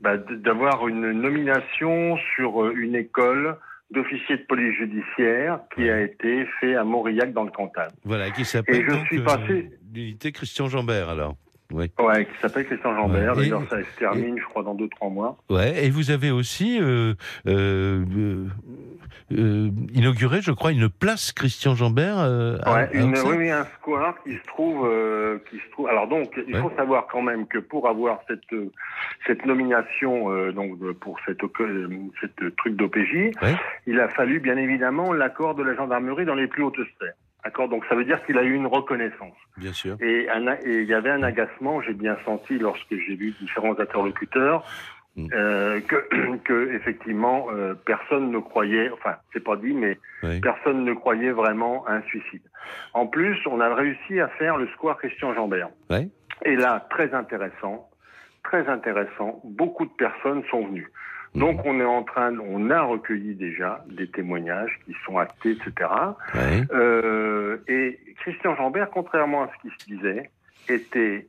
bah, 0.01 0.17
de 0.17 0.35
d'avoir 0.35 0.87
une 0.87 1.11
nomination 1.11 2.17
sur 2.35 2.63
euh, 2.63 2.73
une 2.75 2.95
école 2.95 3.57
d'officier 3.91 4.37
de 4.37 4.43
police 4.43 4.75
judiciaire 4.75 5.59
qui 5.73 5.89
a 5.89 6.01
été 6.01 6.45
fait 6.59 6.75
à 6.75 6.83
Mauriac 6.83 7.33
dans 7.33 7.43
le 7.43 7.51
Cantal. 7.51 7.91
Voilà, 8.03 8.31
qui 8.31 8.43
s'appelle 8.43 8.85
donc 8.87 9.05
suis 9.05 9.21
passé... 9.21 9.69
Euh, 9.71 9.77
l'unité 9.93 10.31
Christian 10.31 10.67
Jambert 10.67 11.09
alors. 11.09 11.35
Oui. 11.71 11.91
Ouais, 11.99 12.25
qui 12.25 12.39
s'appelle 12.41 12.65
Christian 12.65 12.95
Jambert. 12.95 13.35
D'ailleurs, 13.35 13.67
ça 13.69 13.83
se 13.83 13.97
termine, 13.97 14.37
je 14.37 14.45
crois, 14.45 14.63
dans 14.63 14.75
deux 14.75 14.87
trois 14.87 15.09
mois. 15.09 15.37
Ouais. 15.49 15.85
Et 15.85 15.89
vous 15.89 16.11
avez 16.11 16.29
aussi 16.29 16.79
euh, 16.79 17.15
euh, 17.47 18.05
euh, 19.31 19.69
inauguré, 19.93 20.41
je 20.41 20.51
crois, 20.51 20.71
une 20.71 20.89
place 20.89 21.31
Christian 21.31 21.73
Jambert. 21.73 22.17
Ouais, 22.67 22.89
une, 22.93 23.17
oui, 23.17 23.35
oui, 23.37 23.49
un 23.49 23.65
square 23.79 24.15
qui 24.23 24.33
se 24.33 24.43
trouve, 24.45 24.87
qui 25.49 25.57
se 25.57 25.71
trouve. 25.71 25.87
Alors 25.87 26.07
donc, 26.07 26.39
il 26.47 26.55
faut 26.55 26.71
savoir 26.77 27.07
quand 27.07 27.23
même 27.23 27.47
que 27.47 27.57
pour 27.57 27.89
avoir 27.89 28.19
cette 28.27 28.41
cette 29.25 29.45
nomination, 29.45 30.51
donc 30.51 30.79
pour 30.99 31.17
cette 31.25 31.41
cette 32.21 32.55
truc 32.57 32.75
d'OPJ, 32.75 33.31
il 33.87 33.99
a 33.99 34.07
fallu 34.09 34.39
bien 34.39 34.57
évidemment 34.57 35.13
l'accord 35.13 35.55
de 35.55 35.63
la 35.63 35.75
gendarmerie 35.75 36.25
dans 36.25 36.35
les 36.35 36.47
plus 36.47 36.63
hautes 36.63 36.75
sphères. 36.95 37.15
D'accord 37.45 37.69
Donc 37.69 37.85
ça 37.87 37.93
veut 37.93 38.05
dire 38.05 38.25
qu'il 38.25 38.39
a 38.39 38.43
eu 38.43 38.53
une 38.55 38.65
reconnaissance. 38.65 39.35
Bien 39.57 39.71
sûr. 39.71 39.97
Et 40.01 40.27
il 40.65 40.85
y 40.85 40.93
avait 40.93 41.11
un 41.11 41.21
agacement, 41.21 41.79
j'ai 41.79 41.93
bien 41.93 42.17
senti 42.25 42.57
lorsque 42.57 42.89
j'ai 42.89 43.15
vu 43.15 43.35
différents 43.39 43.79
interlocuteurs, 43.79 44.65
mm. 45.15 45.27
euh, 45.31 45.79
que, 45.81 46.37
que, 46.43 46.73
effectivement 46.73 47.47
euh, 47.51 47.75
personne 47.85 48.31
ne 48.31 48.39
croyait, 48.39 48.89
enfin 48.89 49.17
c'est 49.31 49.43
pas 49.43 49.55
dit, 49.57 49.73
mais 49.73 49.99
personne 50.41 50.83
ne 50.83 50.93
croyait 50.93 51.31
vraiment 51.31 51.85
à 51.85 51.93
un 51.93 52.01
suicide. 52.03 52.41
En 52.93 53.05
plus, 53.05 53.37
on 53.45 53.59
a 53.59 53.73
réussi 53.75 54.19
à 54.19 54.27
faire 54.27 54.57
le 54.57 54.67
square 54.69 54.97
Christian 54.97 55.35
Jambert. 55.35 55.69
Et 56.45 56.55
là, 56.55 56.87
très 56.89 57.13
intéressant, 57.13 57.89
très 58.43 58.67
intéressant, 58.67 59.39
beaucoup 59.43 59.85
de 59.85 59.91
personnes 59.91 60.43
sont 60.49 60.65
venues. 60.65 60.91
Donc 61.35 61.61
on 61.65 61.79
est 61.79 61.85
en 61.85 62.03
train, 62.03 62.33
on 62.39 62.69
a 62.69 62.81
recueilli 62.81 63.35
déjà 63.35 63.83
des 63.89 64.07
témoignages 64.07 64.79
qui 64.85 64.93
sont 65.05 65.17
actés, 65.17 65.51
etc. 65.51 65.89
Euh, 66.71 67.57
et 67.67 67.99
Christian 68.21 68.55
Jambert, 68.55 68.89
contrairement 68.89 69.43
à 69.43 69.49
ce 69.49 69.67
qui 69.67 69.75
se 69.77 69.85
disait, 69.85 70.29
était 70.69 71.27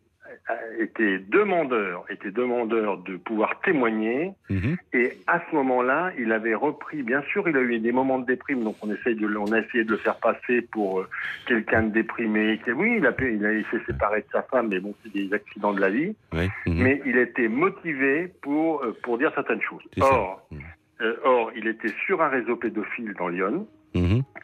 était 0.78 1.18
demandeur, 1.18 2.04
était 2.10 2.30
demandeur 2.30 2.98
de 2.98 3.16
pouvoir 3.16 3.60
témoigner. 3.60 4.32
Mhm. 4.50 4.76
Et 4.92 5.12
à 5.26 5.40
ce 5.48 5.54
moment-là, 5.56 6.12
il 6.18 6.32
avait 6.32 6.54
repris. 6.54 7.02
Bien 7.02 7.22
sûr, 7.32 7.48
il 7.48 7.56
a 7.56 7.60
eu 7.60 7.78
des 7.78 7.92
moments 7.92 8.18
de 8.18 8.26
déprime, 8.26 8.64
donc 8.64 8.76
on 8.82 8.92
essaye 8.92 9.14
de, 9.14 9.26
on 9.36 9.52
a 9.52 9.60
essayé 9.60 9.84
de 9.84 9.90
le 9.90 9.96
faire 9.96 10.16
passer 10.16 10.62
pour 10.62 11.00
euh, 11.00 11.08
quelqu'un 11.46 11.84
de 11.84 11.90
déprimé. 11.90 12.60
Oui, 12.74 12.96
il 12.98 13.06
a, 13.06 13.14
il 13.20 13.44
a 13.44 13.70
s'est 13.70 13.84
séparé 13.86 14.20
de 14.20 14.26
sa 14.32 14.42
femme, 14.42 14.68
mais 14.68 14.80
bon, 14.80 14.94
c'est 15.02 15.12
des 15.12 15.32
accidents 15.32 15.72
de 15.72 15.80
la 15.80 15.90
vie. 15.90 16.14
Mhm. 16.32 16.48
Mais 16.66 17.02
il 17.06 17.16
était 17.18 17.48
motivé 17.48 18.32
pour 18.42 18.82
euh, 18.82 18.96
pour 19.02 19.18
dire 19.18 19.32
certaines 19.34 19.62
choses. 19.62 19.82
Or, 20.00 20.46
mhm. 20.50 20.60
euh, 21.02 21.16
or, 21.24 21.52
il 21.56 21.66
était 21.68 21.92
sur 22.06 22.22
un 22.22 22.28
réseau 22.28 22.56
pédophile 22.56 23.14
dans 23.18 23.28
Lyon. 23.28 23.66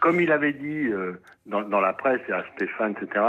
Comme 0.01 0.21
il 0.21 0.33
avait 0.33 0.53
dit 0.53 0.89
dans, 1.47 1.63
dans, 1.63 1.81
la 1.81 1.93
presse 1.93 2.21
et 2.29 2.33
à 2.33 2.45
Stéphane, 2.55 2.95
etc., 3.01 3.21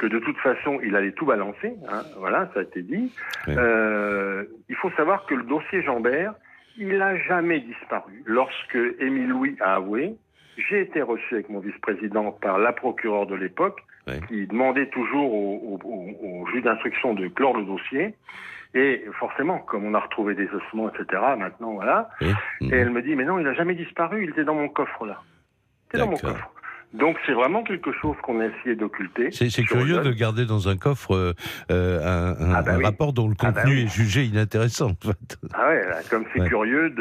que 0.00 0.06
de 0.06 0.18
toute 0.18 0.38
façon, 0.38 0.80
il 0.82 0.96
allait 0.96 1.12
tout 1.12 1.26
balancer. 1.26 1.74
Hein, 1.90 2.02
voilà, 2.16 2.48
ça 2.54 2.60
a 2.60 2.62
été 2.62 2.80
dit. 2.82 3.12
Euh, 3.48 4.44
il 4.70 4.76
faut 4.76 4.90
savoir 4.92 5.26
que 5.26 5.34
le 5.34 5.42
dossier 5.42 5.82
Jambert, 5.82 6.32
il 6.78 6.96
n'a 6.96 7.18
jamais 7.18 7.60
disparu. 7.60 8.22
Lorsque 8.24 8.78
Émile 8.98 9.28
Louis 9.28 9.56
a 9.60 9.74
avoué, 9.74 10.14
j'ai 10.56 10.80
été 10.80 11.02
reçu 11.02 11.34
avec 11.34 11.50
mon 11.50 11.58
vice-président 11.58 12.32
par 12.32 12.58
la 12.58 12.72
procureure 12.72 13.26
de 13.26 13.34
l'époque, 13.34 13.80
qui 14.28 14.46
demandait 14.46 14.88
toujours 14.88 15.32
au, 15.32 15.78
au, 15.84 16.46
juge 16.48 16.64
d'instruction 16.64 17.14
de 17.14 17.28
clore 17.28 17.56
le 17.56 17.64
dossier. 17.64 18.14
Et 18.72 19.04
forcément, 19.18 19.58
comme 19.58 19.84
on 19.84 19.94
a 19.94 20.00
retrouvé 20.00 20.34
des 20.34 20.48
ossements, 20.48 20.88
etc., 20.88 21.22
maintenant, 21.36 21.74
voilà. 21.74 22.08
Et 22.20 22.74
elle 22.74 22.90
me 22.90 23.02
dit, 23.02 23.14
mais 23.14 23.24
non, 23.24 23.38
il 23.38 23.44
n'a 23.44 23.54
jamais 23.54 23.74
disparu, 23.74 24.24
il 24.24 24.30
était 24.30 24.44
dans 24.44 24.54
mon 24.54 24.68
coffre, 24.68 25.06
là. 25.06 25.22
Il 25.92 25.96
était 25.96 25.98
dans 25.98 26.10
mon 26.10 26.16
coffre. 26.16 26.50
Donc 26.92 27.16
c'est 27.24 27.32
vraiment 27.32 27.62
quelque 27.62 27.92
chose 27.92 28.16
qu'on 28.22 28.40
a 28.40 28.46
essayé 28.46 28.74
d'occulter. 28.74 29.30
C'est 29.30 29.62
curieux 29.62 30.00
de 30.00 30.12
garder 30.12 30.44
dans 30.44 30.68
un 30.68 30.76
coffre 30.76 31.14
euh, 31.14 31.34
un, 31.68 32.50
un, 32.50 32.54
ah 32.54 32.62
bah 32.62 32.78
rapport 32.82 33.12
dont 33.12 33.28
le 33.28 33.36
ah 33.38 33.52
bah 33.52 33.62
contenu 33.62 33.80
est 33.80 33.86
jugé 33.88 34.24
inintéressant. 34.24 34.90
Ah 35.54 35.68
ouais, 35.68 35.86
comme 36.10 36.24
c'est 36.34 36.44
curieux 36.48 36.92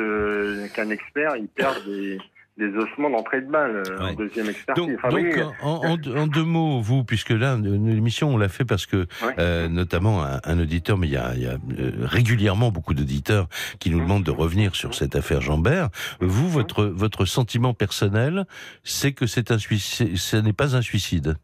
qu'un 0.75 0.89
expert 0.91 1.37
il 1.37 1.47
perde 1.47 1.83
des 1.85 2.19
des 2.59 2.75
ossements 2.77 3.09
d'entrée 3.09 3.41
de 3.41 3.49
balle 3.49 3.83
euh, 3.87 3.99
en 3.99 4.13
deuxième 4.13 4.49
expertise. 4.49 4.97
Donc, 5.09 5.21
en, 5.61 6.27
deux 6.27 6.43
mots, 6.43 6.81
vous, 6.81 7.03
puisque 7.03 7.29
là, 7.31 7.57
l'émission, 7.57 8.29
on 8.29 8.37
l'a 8.37 8.49
fait 8.49 8.65
parce 8.65 8.85
que, 8.85 9.07
euh, 9.39 9.69
notamment, 9.69 10.21
un, 10.21 10.59
auditeur, 10.59 10.97
mais 10.97 11.07
il 11.07 11.13
y 11.13 11.17
a, 11.17 11.33
il 11.35 11.41
y 11.41 11.47
a 11.47 11.53
euh, 11.53 11.91
régulièrement 12.01 12.69
beaucoup 12.69 12.93
d'auditeurs 12.93 13.47
qui 13.79 13.89
nous 13.89 13.99
demandent 13.99 14.23
de 14.23 14.31
revenir 14.31 14.75
sur 14.75 14.93
cette 14.93 15.15
affaire 15.15 15.41
Jambert. 15.41 15.89
Vous, 16.19 16.49
votre, 16.49 16.85
votre 16.85 17.25
sentiment 17.25 17.73
personnel, 17.73 18.45
c'est 18.83 19.13
que 19.13 19.25
c'est 19.25 19.51
un 19.51 19.57
suicide, 19.57 20.17
ce 20.17 20.35
n'est 20.37 20.53
pas 20.53 20.75
un 20.75 20.81
suicide. 20.81 21.35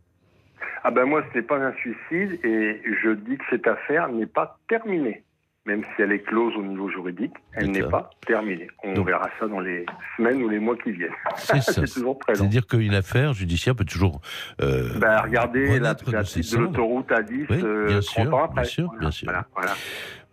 Ah 0.84 0.92
ben 0.92 1.06
moi, 1.06 1.24
ce 1.32 1.38
n'est 1.38 1.44
pas 1.44 1.58
un 1.58 1.74
suicide 1.74 2.40
et 2.44 2.82
je 3.02 3.10
dis 3.16 3.38
que 3.38 3.44
cette 3.50 3.66
affaire 3.66 4.10
n'est 4.10 4.28
pas 4.28 4.60
terminée 4.68 5.25
même 5.66 5.84
si 5.84 6.02
elle 6.02 6.12
est 6.12 6.20
close 6.20 6.56
au 6.56 6.64
niveau 6.64 6.90
juridique, 6.90 7.34
elle 7.54 7.72
n'est 7.72 7.84
pas 7.84 8.10
terminée. 8.26 8.68
On 8.84 9.02
verra 9.04 9.30
ça 9.40 9.48
dans 9.48 9.60
les 9.60 9.86
semaines 10.16 10.44
ou 10.44 10.50
les 10.50 10.60
mois 10.60 10.76
qui 10.78 10.92
viennent. 10.92 11.10
C'est 11.38 11.86
toujours 11.94 12.20
présent. 12.20 12.44
C'est-à-dire 12.44 12.68
qu'une 12.68 12.94
affaire 12.94 13.34
judiciaire 13.34 13.76
peut 13.76 13.86
toujours. 13.86 14.22
Euh, 14.62 15.00
ben, 15.00 15.22
regardez 15.22 15.80
la, 15.80 15.96
de, 15.96 16.06
de 16.06 16.58
l'autoroute 16.58 17.12
à 17.12 17.24
10 17.24 17.46
oui, 17.50 17.62
euh, 17.64 17.88
bien, 17.88 18.02
sûr, 18.02 18.50
bien 18.54 18.64
sûr, 18.64 18.92
bien 19.00 19.12
sûr, 19.12 19.26
voilà, 19.26 19.46
voilà. 19.56 19.74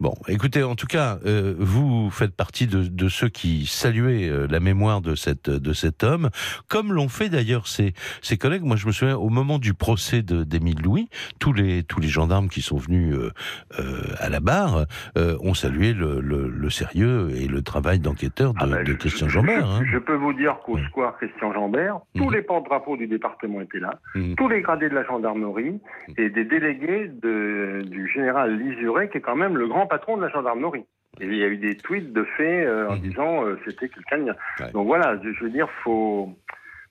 Bon, 0.03 0.15
écoutez, 0.27 0.65
en 0.65 0.75
tout 0.75 0.89
cas, 0.89 1.21
euh, 1.27 1.55
vous 1.61 2.11
faites 2.11 2.35
partie 2.35 2.67
de, 2.67 2.83
de, 2.83 3.09
ceux 3.09 3.29
qui 3.29 3.67
saluaient 3.67 4.29
euh, 4.29 4.49
la 4.51 4.59
mémoire 4.59 5.01
de 5.01 5.15
cette 5.15 5.49
de 5.49 5.73
cet 5.73 6.03
homme, 6.03 6.31
comme 6.69 6.93
l'ont 6.93 7.09
fait 7.09 7.29
d'ailleurs 7.29 7.69
ses, 7.69 7.93
ses 8.21 8.37
collègues. 8.37 8.65
Moi, 8.65 8.75
je 8.75 8.89
me 8.89 8.91
souviens 8.91 9.17
au 9.17 9.29
moment 9.29 9.61
du 9.61 9.75
procès 9.75 10.23
d'Émile 10.23 10.83
Louis, 10.83 11.09
tous 11.39 11.53
les 11.53 11.85
tous 11.85 12.01
les 12.01 12.09
gendarmes 12.09 12.49
qui 12.49 12.63
sont 12.63 12.79
venus 12.79 13.15
euh, 13.15 14.03
à 14.19 14.29
la 14.29 14.41
barre 14.41 14.87
ont 15.15 15.55
salué 15.55 15.93
le, 15.93 16.21
le, 16.21 16.49
le, 16.49 16.71
sérieux 16.71 17.31
et 17.37 17.47
le 17.47 17.63
travail 17.63 18.01
d'enquêteur 18.01 18.55
de, 18.55 18.59
ah 18.61 18.67
ben, 18.67 18.83
de, 18.83 18.95
Christian 18.95 19.29
Jambert. 19.29 19.71
Hein. 19.71 19.83
Je, 19.89 19.99
peux 19.99 20.17
vous 20.17 20.33
dire 20.33 20.59
qu'au 20.65 20.79
square 20.79 21.17
Christian 21.19 21.53
Jambert, 21.53 22.01
tous 22.17 22.25
mhm. 22.25 22.33
les 22.33 22.43
porte-drapeaux 22.43 22.97
du 22.97 23.07
département 23.07 23.61
étaient 23.61 23.79
là, 23.79 24.01
mhm. 24.17 24.35
tous 24.35 24.49
les 24.49 24.63
gradés 24.63 24.89
de 24.89 24.97
la 24.97 25.05
gendarmerie 25.05 25.79
et 26.17 26.29
des 26.29 26.45
délégués 26.45 27.09
de, 27.23 27.83
du 27.87 28.09
général 28.09 28.59
Lisuré, 28.59 29.09
qui 29.09 29.19
est 29.19 29.21
quand 29.21 29.37
même 29.37 29.57
le 29.57 29.69
grand 29.69 29.92
patron 29.93 30.17
de 30.17 30.23
la 30.23 30.29
gendarmerie. 30.31 30.87
Et 31.21 31.27
il 31.27 31.37
y 31.37 31.45
a 31.45 31.49
eu 31.49 31.59
des 31.59 31.77
tweets 31.77 32.15
de 32.15 32.25
fait 32.25 32.65
euh, 32.65 32.89
en 32.89 32.95
mhm. 32.95 33.01
disant 33.01 33.45
euh, 33.45 33.61
c'était 33.67 33.91
quelqu'un. 33.91 34.35
Donc 34.73 34.87
voilà, 34.87 35.21
je, 35.23 35.45
veux 35.45 35.51
dire, 35.51 35.69
faut 35.85 36.31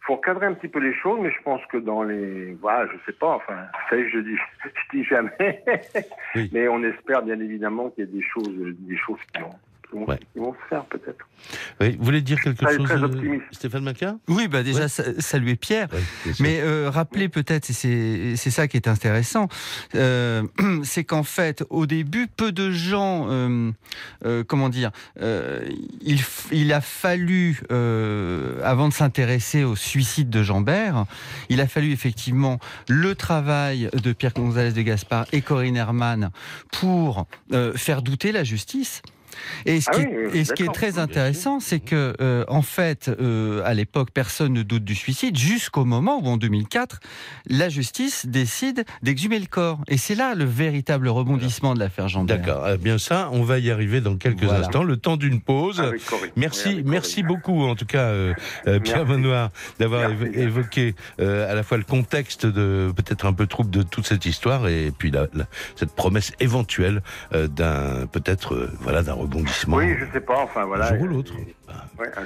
faut 0.01 0.17
cadrer 0.17 0.45
un 0.45 0.53
petit 0.53 0.67
peu 0.67 0.79
les 0.79 0.93
choses, 0.93 1.19
mais 1.19 1.31
je 1.31 1.41
pense 1.43 1.61
que 1.71 1.77
dans 1.77 2.03
les, 2.03 2.53
voilà, 2.61 2.87
je 2.91 2.97
sais 3.05 3.17
pas, 3.17 3.35
enfin, 3.35 3.65
ça 3.89 3.95
je 3.97 4.19
dis, 4.19 4.35
je 4.63 4.97
dis 4.97 5.03
jamais, 5.03 5.63
mais 6.51 6.67
on 6.67 6.83
espère 6.83 7.23
bien 7.23 7.39
évidemment 7.39 7.89
qu'il 7.89 8.05
y 8.05 8.07
a 8.07 8.11
des 8.11 8.23
choses, 8.23 8.49
des 8.79 8.97
choses 8.97 9.19
qui 9.33 9.41
vont, 9.41 9.49
ils 9.93 10.41
vont 10.41 10.53
se 10.53 10.67
faire 10.69 10.85
peut-être. 10.85 11.25
Oui, 11.79 11.95
vous 11.97 12.05
voulez 12.05 12.21
dire 12.21 12.39
quelque 12.41 12.65
chose, 12.65 12.89
euh, 12.91 13.39
Stéphane 13.51 13.83
Maca 13.83 14.15
Oui, 14.27 14.47
bah 14.47 14.63
déjà 14.63 14.87
saluer 14.87 15.55
Pierre, 15.55 15.87
mais 16.39 16.59
euh, 16.61 16.89
rappeler 16.89 17.27
peut-être, 17.29 17.65
c'est 17.65 18.35
c'est 18.35 18.51
ça 18.51 18.67
qui 18.67 18.77
est 18.77 18.87
intéressant, 18.87 19.47
euh, 19.95 20.43
c'est 20.83 21.03
qu'en 21.03 21.23
fait, 21.23 21.63
au 21.69 21.85
début, 21.85 22.27
peu 22.27 22.51
de 22.51 22.71
gens, 22.71 23.27
comment 24.47 24.69
dire, 24.69 24.91
il, 25.19 26.19
il 26.51 26.73
a 26.73 26.81
fallu, 26.81 27.61
avant 27.69 28.89
de 28.89 28.93
s'intéresser 28.93 29.63
au 29.63 29.75
suicide 29.75 30.29
de 30.29 30.43
Jambert, 30.43 31.05
il 31.49 31.61
a 31.61 31.67
fallu 31.67 31.91
effectivement 31.91 32.59
le 32.87 33.15
travail 33.15 33.89
de 33.93 34.13
Pierre 34.13 34.33
González 34.33 34.73
de 34.73 34.81
Gaspard 34.81 35.25
et 35.31 35.41
Corinne 35.41 35.77
Herman 35.77 36.29
pour 36.71 37.27
faire 37.75 38.01
douter 38.01 38.31
la 38.31 38.43
justice. 38.43 39.01
Et 39.65 39.81
ce 39.81 39.89
ah 39.91 39.95
qui, 39.95 40.37
est, 40.37 40.45
ce 40.45 40.53
qui 40.53 40.63
est 40.63 40.73
très 40.73 40.99
intéressant, 40.99 41.59
c'est 41.59 41.79
que 41.79 42.15
euh, 42.21 42.43
en 42.47 42.61
fait, 42.61 43.09
euh, 43.09 43.61
à 43.65 43.73
l'époque, 43.73 44.09
personne 44.13 44.53
ne 44.53 44.63
doute 44.63 44.83
du 44.83 44.95
suicide, 44.95 45.37
jusqu'au 45.37 45.85
moment 45.85 46.19
où, 46.21 46.27
en 46.27 46.37
2004, 46.37 46.99
la 47.47 47.69
justice 47.69 48.25
décide 48.25 48.85
d'exhumer 49.01 49.39
le 49.39 49.45
corps. 49.45 49.79
Et 49.87 49.97
c'est 49.97 50.15
là 50.15 50.35
le 50.35 50.45
véritable 50.45 51.07
rebondissement 51.07 51.73
de 51.73 51.79
l'affaire 51.79 52.07
Jean 52.07 52.23
D'accord. 52.23 52.67
Eh 52.69 52.77
bien 52.77 52.97
ça, 52.97 53.29
on 53.31 53.43
va 53.43 53.59
y 53.59 53.71
arriver 53.71 54.01
dans 54.01 54.15
quelques 54.15 54.49
instants. 54.49 54.83
Le 54.83 54.97
temps 54.97 55.17
d'une 55.17 55.41
pause. 55.41 55.81
Merci, 56.35 56.83
merci 56.85 57.23
beaucoup, 57.23 57.63
en 57.63 57.75
tout 57.75 57.85
cas, 57.85 58.05
euh, 58.05 58.33
Pierre 58.83 59.05
Benoît, 59.05 59.51
d'avoir 59.79 60.11
évoqué 60.33 60.95
à 61.19 61.53
la 61.53 61.63
fois 61.63 61.77
le 61.77 61.83
contexte 61.83 62.45
de 62.45 62.91
peut-être 62.95 63.25
un 63.25 63.33
peu 63.33 63.47
trouble 63.47 63.69
de 63.69 63.83
toute 63.83 64.07
cette 64.07 64.25
histoire 64.25 64.67
et 64.67 64.91
puis 64.97 65.11
la, 65.11 65.27
cette 65.75 65.93
promesse 65.93 66.31
éventuelle 66.39 67.01
d'un 67.31 68.07
peut-être 68.11 68.69
voilà 68.81 69.03
d'un 69.03 69.13
rebondissement. 69.21 69.77
Oui, 69.77 69.95
je 69.99 70.05
sais 70.11 70.21
pas, 70.21 70.39
enfin 70.43 70.65
voilà. 70.65 70.87
Un 70.87 70.97
jour 70.97 71.03
ou 71.03 71.07
l'autre. 71.07 71.33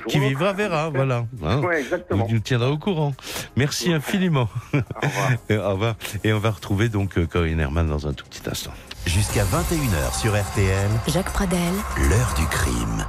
Qui 0.08 0.20
vivra 0.20 0.54
verra, 0.54 0.90
voilà. 0.90 1.26
Hein. 1.44 1.62
exactement. 1.72 2.28
Nous 2.30 2.40
tiendra 2.40 2.70
au 2.70 2.78
courant. 2.78 3.14
Merci 3.56 3.92
infiniment. 3.94 4.50
Au 4.74 4.78
revoir. 5.02 5.32
au 5.50 5.74
revoir. 5.74 5.96
Et 6.24 6.34
on 6.34 6.40
va 6.40 6.52
retrouver 6.52 6.90
donc 6.90 7.18
euh, 7.18 7.26
Corinne 7.26 7.60
Herman 7.60 7.88
dans 7.88 8.08
un 8.08 8.14
tout 8.14 8.26
petit 8.26 8.50
instant. 8.50 8.72
Jusqu'à 9.06 9.44
21h 9.44 10.20
sur 10.20 10.32
RTL. 10.32 10.90
Jacques 11.08 11.32
Pradel. 11.32 11.74
L'heure 12.10 12.34
du 12.38 12.46
crime. 12.48 13.06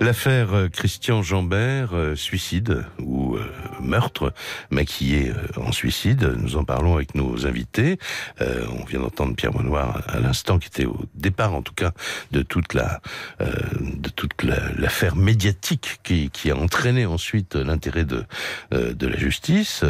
L'affaire 0.00 0.52
euh, 0.54 0.68
Christian 0.68 1.22
Jambert, 1.22 1.94
euh, 1.94 2.16
suicide 2.16 2.84
ou 3.00 3.36
euh, 3.36 3.48
meurtre 3.80 4.34
maquillé 4.70 5.32
en 5.56 5.72
suicide, 5.72 6.34
nous 6.36 6.56
en 6.56 6.64
parlons 6.64 6.96
avec 6.96 7.14
nos 7.14 7.46
invités. 7.46 7.98
on 8.40 8.84
vient 8.84 9.00
d'entendre 9.00 9.34
Pierre 9.36 9.52
Monoir 9.52 10.02
à 10.08 10.18
l'instant, 10.20 10.58
qui 10.58 10.68
était 10.68 10.84
au 10.84 10.98
départ 11.14 11.54
en 11.54 11.62
tout 11.62 11.74
cas 11.74 11.92
de 12.32 12.42
toute 12.42 12.74
la 12.74 13.00
de 13.40 14.08
toute 14.08 14.42
l'affaire 14.42 15.16
médiatique 15.16 16.00
qui, 16.02 16.30
qui, 16.30 16.50
a 16.50 16.56
entraîné 16.56 17.06
ensuite 17.06 17.54
l'intérêt 17.56 18.04
de 18.04 18.24
de 18.72 19.06
la 19.06 19.16
justice. 19.16 19.84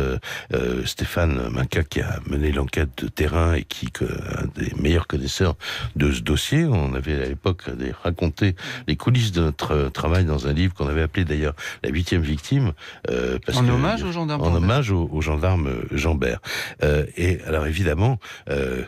Stéphane 0.84 1.48
Minca 1.50 1.84
qui 1.84 2.00
a 2.00 2.18
mené 2.26 2.52
l'enquête 2.52 3.02
de 3.02 3.08
terrain 3.08 3.54
et 3.54 3.62
qui 3.62 3.86
est 3.86 4.02
un 4.02 4.46
des 4.54 4.72
meilleurs 4.80 5.06
connaisseurs 5.06 5.56
de 5.96 6.12
ce 6.12 6.20
dossier. 6.20 6.64
On 6.64 6.94
avait 6.94 7.22
à 7.22 7.26
l'époque 7.26 7.62
raconté 8.02 8.56
les 8.88 8.96
coulisses 8.96 9.32
de 9.32 9.42
notre 9.42 9.88
travail 9.90 10.03
dans 10.26 10.46
un 10.46 10.52
livre 10.52 10.74
qu'on 10.74 10.88
avait 10.88 11.02
appelé 11.02 11.24
d'ailleurs 11.24 11.54
La 11.82 11.90
huitième 11.90 12.22
victime. 12.22 12.72
Euh, 13.10 13.38
parce 13.44 13.58
en 13.58 13.68
hommage 13.68 14.02
au 14.02 14.12
gendarme 14.12 14.42
En 14.42 14.54
hommage 14.54 14.90
au, 14.90 15.20
gendarme 15.20 15.70
Jambert. 15.92 16.40
Euh, 16.82 17.04
et 17.16 17.40
alors 17.46 17.66
évidemment... 17.66 18.18
Euh, 18.50 18.82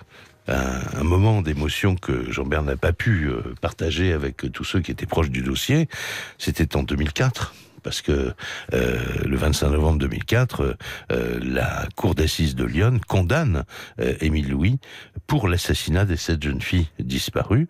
un, 0.49 1.03
moment 1.03 1.43
d'émotion 1.43 1.97
que 1.97 2.31
Jambert 2.31 2.63
n'a 2.63 2.77
pas 2.77 2.93
pu 2.93 3.25
euh, 3.25 3.41
partager 3.61 4.13
avec 4.13 4.53
tous 4.53 4.63
ceux 4.63 4.79
qui 4.79 4.93
étaient 4.93 5.05
proches 5.05 5.31
du 5.31 5.43
dossier, 5.43 5.89
c'était 6.39 6.77
en 6.77 6.85
2004 6.85 7.53
parce 7.87 8.03
que 8.03 8.33
le 8.73 9.37
25 9.37 9.71
novembre 9.71 9.99
2004, 9.99 10.77
la 11.41 11.87
cour 11.95 12.17
d'assises 12.17 12.57
de 12.57 12.65
Lyon 12.65 12.99
condamne 13.07 13.63
Émile 14.21 14.51
Louis 14.51 14.81
pour 15.29 15.47
l'assassinat 15.47 16.05
des 16.05 16.17
sept 16.17 16.43
jeunes 16.43 16.61
filles 16.61 16.89
disparues 16.99 17.69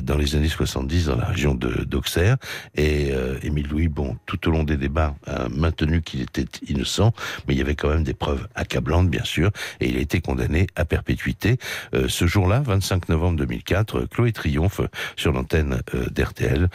dans 0.00 0.16
les 0.16 0.36
années 0.36 0.48
70 0.48 1.06
dans 1.06 1.16
la 1.16 1.24
région 1.24 1.56
de 1.56 1.82
d'Auxerre. 1.82 2.36
Et 2.76 3.12
Émile 3.42 3.66
Louis, 3.68 3.88
bon, 3.88 4.16
tout 4.26 4.48
au 4.48 4.52
long 4.52 4.62
des 4.62 4.76
débats, 4.76 5.16
a 5.26 5.48
maintenu 5.48 6.02
qu'il 6.02 6.20
était 6.20 6.46
innocent, 6.68 7.12
mais 7.48 7.54
il 7.54 7.58
y 7.58 7.60
avait 7.60 7.74
quand 7.74 7.88
même 7.88 8.04
des 8.04 8.14
preuves 8.14 8.46
accablantes, 8.54 9.10
bien 9.10 9.24
sûr, 9.24 9.50
et 9.80 9.88
il 9.88 9.96
a 9.96 10.00
été 10.00 10.20
condamné 10.20 10.68
à 10.76 10.84
perpétuité. 10.84 11.58
ce 11.92 12.26
jour-là, 12.28 12.60
25 12.60 13.08
novembre 13.08 13.38
2004, 13.38 14.06
Chloé 14.06 14.30
Triomphe, 14.30 14.82
sur 15.16 15.32
l'antenne 15.32 15.82
d'RTL, 16.12 16.68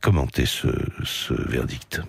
commentait 0.00 0.46
ce, 0.46 0.66
ce 1.04 1.34
verdict. 1.48 2.02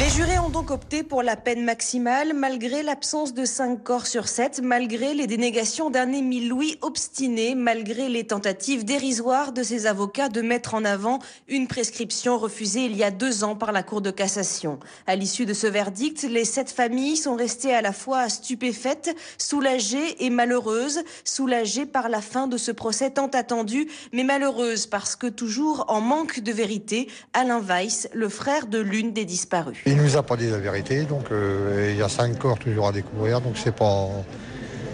Les 0.00 0.08
jurés 0.08 0.38
ont 0.38 0.48
donc 0.48 0.70
opté 0.70 1.02
pour 1.02 1.22
la 1.22 1.36
peine 1.36 1.62
maximale 1.62 2.32
malgré 2.32 2.82
l'absence 2.82 3.34
de 3.34 3.44
5 3.44 3.82
corps 3.82 4.06
sur 4.06 4.28
7, 4.28 4.62
malgré 4.62 5.12
les 5.14 5.26
dénégations 5.26 5.90
d'un 5.90 6.12
Émile 6.12 6.48
Louis 6.48 6.78
obstiné, 6.80 7.54
malgré 7.54 8.08
les 8.08 8.24
tentatives 8.24 8.84
dérisoires 8.84 9.52
de 9.52 9.62
ses 9.62 9.86
avocats 9.86 10.28
de 10.28 10.40
mettre 10.40 10.74
en 10.74 10.84
avant 10.84 11.18
une 11.48 11.66
prescription 11.66 12.38
refusée 12.38 12.84
il 12.86 12.96
y 12.96 13.04
a 13.04 13.10
deux 13.10 13.44
ans 13.44 13.56
par 13.56 13.72
la 13.72 13.82
Cour 13.82 14.00
de 14.00 14.10
cassation. 14.10 14.78
À 15.06 15.16
l'issue 15.16 15.44
de 15.44 15.52
ce 15.52 15.66
verdict, 15.66 16.22
les 16.22 16.46
sept 16.46 16.70
familles 16.70 17.16
sont 17.16 17.36
restées 17.36 17.74
à 17.74 17.82
la 17.82 17.92
fois 17.92 18.28
stupéfaites, 18.28 19.14
soulagées 19.38 20.24
et 20.24 20.30
malheureuses, 20.30 21.00
soulagées 21.24 21.86
par 21.86 22.08
la 22.08 22.22
fin 22.22 22.46
de 22.46 22.56
ce 22.56 22.70
procès 22.70 23.10
tant 23.10 23.28
attendu, 23.28 23.86
mais 24.12 24.24
malheureuses 24.24 24.86
parce 24.86 25.14
que 25.14 25.26
toujours 25.26 25.84
en 25.88 26.00
manque 26.00 26.40
de 26.40 26.52
vérité, 26.52 27.08
Alain 27.34 27.60
Weiss, 27.60 28.08
le 28.14 28.28
frère 28.28 28.66
de 28.66 28.78
l'une 28.78 29.12
des 29.12 29.26
disparues. 29.40 29.82
Il 29.86 29.96
nous 29.96 30.16
a 30.16 30.22
pas 30.22 30.36
dit 30.36 30.48
la 30.48 30.58
vérité, 30.58 31.04
donc 31.04 31.26
euh, 31.30 31.90
il 31.92 31.98
y 31.98 32.02
a 32.02 32.08
cinq 32.08 32.38
corps 32.38 32.58
toujours 32.58 32.88
à 32.88 32.92
découvrir, 32.92 33.40
donc 33.40 33.54
c'est 33.62 33.74
pas. 33.74 34.08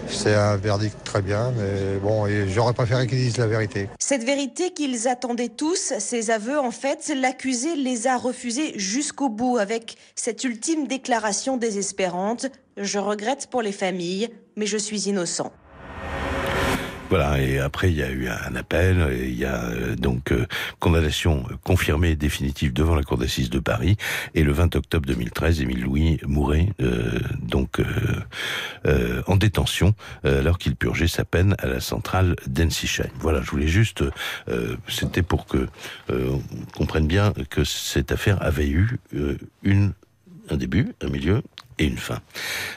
C'est 0.09 0.35
un 0.35 0.55
verdict 0.55 0.95
très 1.03 1.21
bien, 1.21 1.51
mais 1.57 1.99
bon, 2.01 2.27
j'aurais 2.47 2.71
préféré 2.71 3.07
qu'ils 3.07 3.17
disent 3.17 3.37
la 3.37 3.47
vérité. 3.47 3.89
Cette 3.99 4.23
vérité 4.23 4.71
qu'ils 4.71 5.09
attendaient 5.09 5.49
tous, 5.49 5.91
ces 5.99 6.31
aveux, 6.31 6.57
en 6.57 6.71
fait, 6.71 7.11
l'accusé 7.13 7.75
les 7.75 8.07
a 8.07 8.15
refusés 8.15 8.71
jusqu'au 8.79 9.27
bout 9.27 9.57
avec 9.57 9.97
cette 10.15 10.45
ultime 10.45 10.87
déclaration 10.87 11.57
désespérante. 11.57 12.45
Je 12.77 12.99
regrette 12.99 13.47
pour 13.47 13.61
les 13.61 13.73
familles, 13.73 14.29
mais 14.55 14.65
je 14.65 14.77
suis 14.77 15.09
innocent. 15.09 15.51
Voilà, 17.09 17.41
et 17.41 17.57
après 17.59 17.89
il 17.89 17.97
y 17.97 18.03
a 18.03 18.09
eu 18.09 18.27
un 18.27 18.55
appel, 18.55 19.07
et 19.13 19.29
il 19.29 19.37
y 19.37 19.45
a 19.45 19.63
euh, 19.63 19.95
donc 19.95 20.33
euh, 20.33 20.45
condamnation 20.79 21.45
confirmée 21.63 22.11
et 22.11 22.15
définitive 22.17 22.73
devant 22.73 22.95
la 22.95 23.03
cour 23.03 23.17
d'assises 23.17 23.49
de 23.49 23.59
Paris, 23.59 23.95
et 24.35 24.43
le 24.43 24.51
20 24.51 24.75
octobre 24.75 25.05
2013, 25.05 25.61
Émile 25.61 25.83
Louis 25.83 26.19
mourait 26.25 26.73
euh, 26.81 27.19
donc 27.41 27.81
en 29.27 29.35
détention 29.35 29.93
alors 30.23 30.57
qu'il 30.57 30.75
purgeait 30.75 31.07
sa 31.07 31.25
peine 31.25 31.55
à 31.59 31.67
la 31.67 31.79
centrale 31.79 32.35
d'Ensisheim. 32.47 33.09
Voilà, 33.19 33.41
je 33.41 33.51
voulais 33.51 33.67
juste, 33.67 34.03
c'était 34.87 35.21
pour 35.21 35.45
que 35.45 35.67
on 36.09 36.41
comprenne 36.75 37.07
bien 37.07 37.33
que 37.49 37.63
cette 37.63 38.11
affaire 38.11 38.41
avait 38.41 38.69
eu 38.69 38.99
une 39.63 39.93
un 40.49 40.57
début, 40.57 40.93
un 41.01 41.09
milieu 41.09 41.41
et 41.79 41.85
une 41.85 41.97
fin. 41.97 42.19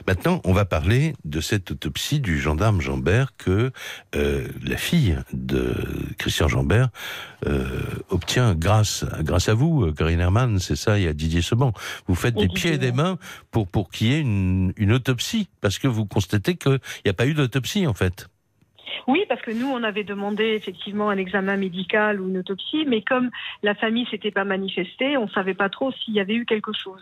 Maintenant, 0.07 0.41
on 0.45 0.53
va 0.53 0.64
parler 0.64 1.14
de 1.25 1.41
cette 1.41 1.71
autopsie 1.71 2.21
du 2.21 2.39
gendarme 2.39 2.81
Jambert 2.81 3.37
que 3.37 3.73
euh, 4.14 4.49
la 4.62 4.77
fille 4.77 5.18
de 5.33 5.75
Christian 6.18 6.49
Jambert 6.49 6.91
euh, 7.47 7.83
obtient 8.11 8.55
grâce 8.55 9.05
grâce 9.21 9.49
à 9.49 9.55
vous, 9.55 9.93
Karine 9.93 10.21
Hermann, 10.21 10.59
c'est 10.59 10.77
ça, 10.77 10.99
il 10.99 11.05
y 11.05 11.09
a 11.09 11.12
Didier 11.12 11.43
Seban. 11.43 11.73
Vous 12.07 12.14
faites 12.14 12.35
des 12.35 12.49
pieds 12.49 12.75
et 12.75 12.79
des 12.79 12.93
mains 12.93 13.18
pour 13.51 13.68
pour 13.68 13.91
qu'il 13.91 14.09
y 14.09 14.14
ait 14.14 14.21
une, 14.21 14.73
une 14.77 14.93
autopsie 14.93 15.49
parce 15.61 15.79
que 15.79 15.89
vous 15.89 16.05
constatez 16.05 16.57
qu'il 16.57 16.81
n'y 17.05 17.11
a 17.11 17.14
pas 17.14 17.27
eu 17.27 17.35
d'autopsie 17.35 17.87
en 17.87 17.95
fait. 17.95 18.29
Oui, 19.07 19.24
parce 19.28 19.41
que 19.43 19.51
nous, 19.51 19.68
on 19.68 19.82
avait 19.82 20.05
demandé 20.05 20.45
effectivement 20.45 21.11
un 21.11 21.18
examen 21.18 21.57
médical 21.57 22.20
ou 22.20 22.28
une 22.28 22.38
autopsie, 22.38 22.84
mais 22.86 23.03
comme 23.03 23.30
la 23.62 23.74
famille 23.74 24.07
s'était 24.11 24.30
pas 24.30 24.45
manifestée, 24.45 25.16
on 25.16 25.28
savait 25.28 25.55
pas 25.55 25.68
trop 25.68 25.93
s'il 25.93 26.14
y 26.14 26.20
avait 26.20 26.34
eu 26.34 26.45
quelque 26.47 26.72
chose. 26.72 27.01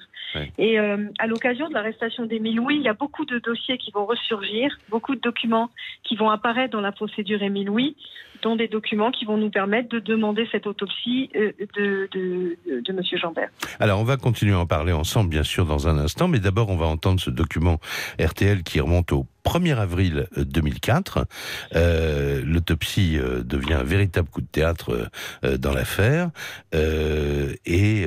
Et 0.59 0.79
euh, 0.79 1.09
à 1.19 1.27
l'occasion 1.27 1.69
de 1.69 1.75
l'arrestation 1.75 2.27
d'Émile 2.27 2.57
Louis, 2.57 2.77
il 2.77 2.83
y 2.83 2.89
a 2.89 2.95
beaucoup 2.95 3.25
de 3.25 3.39
dossiers 3.39 3.79
qui 3.79 3.91
vont 3.91 4.05
ressurgir, 4.05 4.77
beaucoup 4.91 5.15
de 5.15 5.21
documents 5.21 5.71
qui 6.05 6.17
vont 6.17 6.31
apparaître 6.31 6.73
dans 6.73 6.81
la 6.81 6.93
procédure 6.93 7.43
Émile 7.43 7.67
Louis, 7.67 7.97
dont 8.43 8.57
des 8.57 8.69
documents 8.69 9.11
qui 9.11 9.25
vont 9.25 9.37
nous 9.37 9.51
permettre 9.51 9.89
de 9.89 9.99
demander 9.99 10.49
cette 10.53 10.67
autopsie 10.67 11.31
euh, 11.35 11.53
de, 11.77 12.09
de, 12.13 12.59
de, 12.67 12.93
M. 12.93 13.01
Jambert. 13.21 13.49
Alors, 13.81 14.01
on 14.01 14.05
va 14.05 14.17
continuer 14.17 14.55
à 14.55 14.61
en 14.61 14.67
parler 14.67 14.93
ensemble, 14.93 15.31
bien 15.31 15.43
sûr, 15.43 15.67
dans 15.67 15.89
un 15.89 15.99
instant, 15.99 16.29
mais 16.29 16.39
d'abord, 16.39 16.69
on 16.71 16.77
va 16.77 16.87
entendre 16.87 17.21
ce 17.21 17.31
document 17.31 17.79
RTL 18.21 18.63
qui 18.63 18.81
remonte 18.81 19.13
au 19.13 19.27
1er 19.45 19.77
avril 19.77 20.27
2004. 20.37 21.27
Euh, 21.75 22.43
L'autopsie 22.45 23.19
euh, 23.19 23.43
devient 23.43 23.75
un 23.75 23.85
véritable 23.85 24.29
coup 24.29 24.41
de 24.41 24.47
théâtre 24.47 25.11
euh, 25.45 25.57
dans 25.59 25.73
l'affaire 25.73 26.31
euh, 26.75 27.55
et 27.65 28.07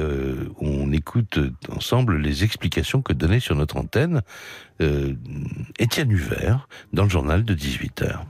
on 0.59 0.91
écoute 0.91 1.39
ensemble 1.69 2.17
les 2.17 2.43
explications 2.43 3.01
que 3.01 3.13
donnait 3.13 3.39
sur 3.39 3.55
notre 3.55 3.77
antenne 3.77 4.21
Étienne 5.79 6.11
Huvert 6.11 6.67
dans 6.93 7.03
le 7.03 7.09
journal 7.09 7.45
de 7.45 7.53
18 7.53 8.01
heures. 8.01 8.25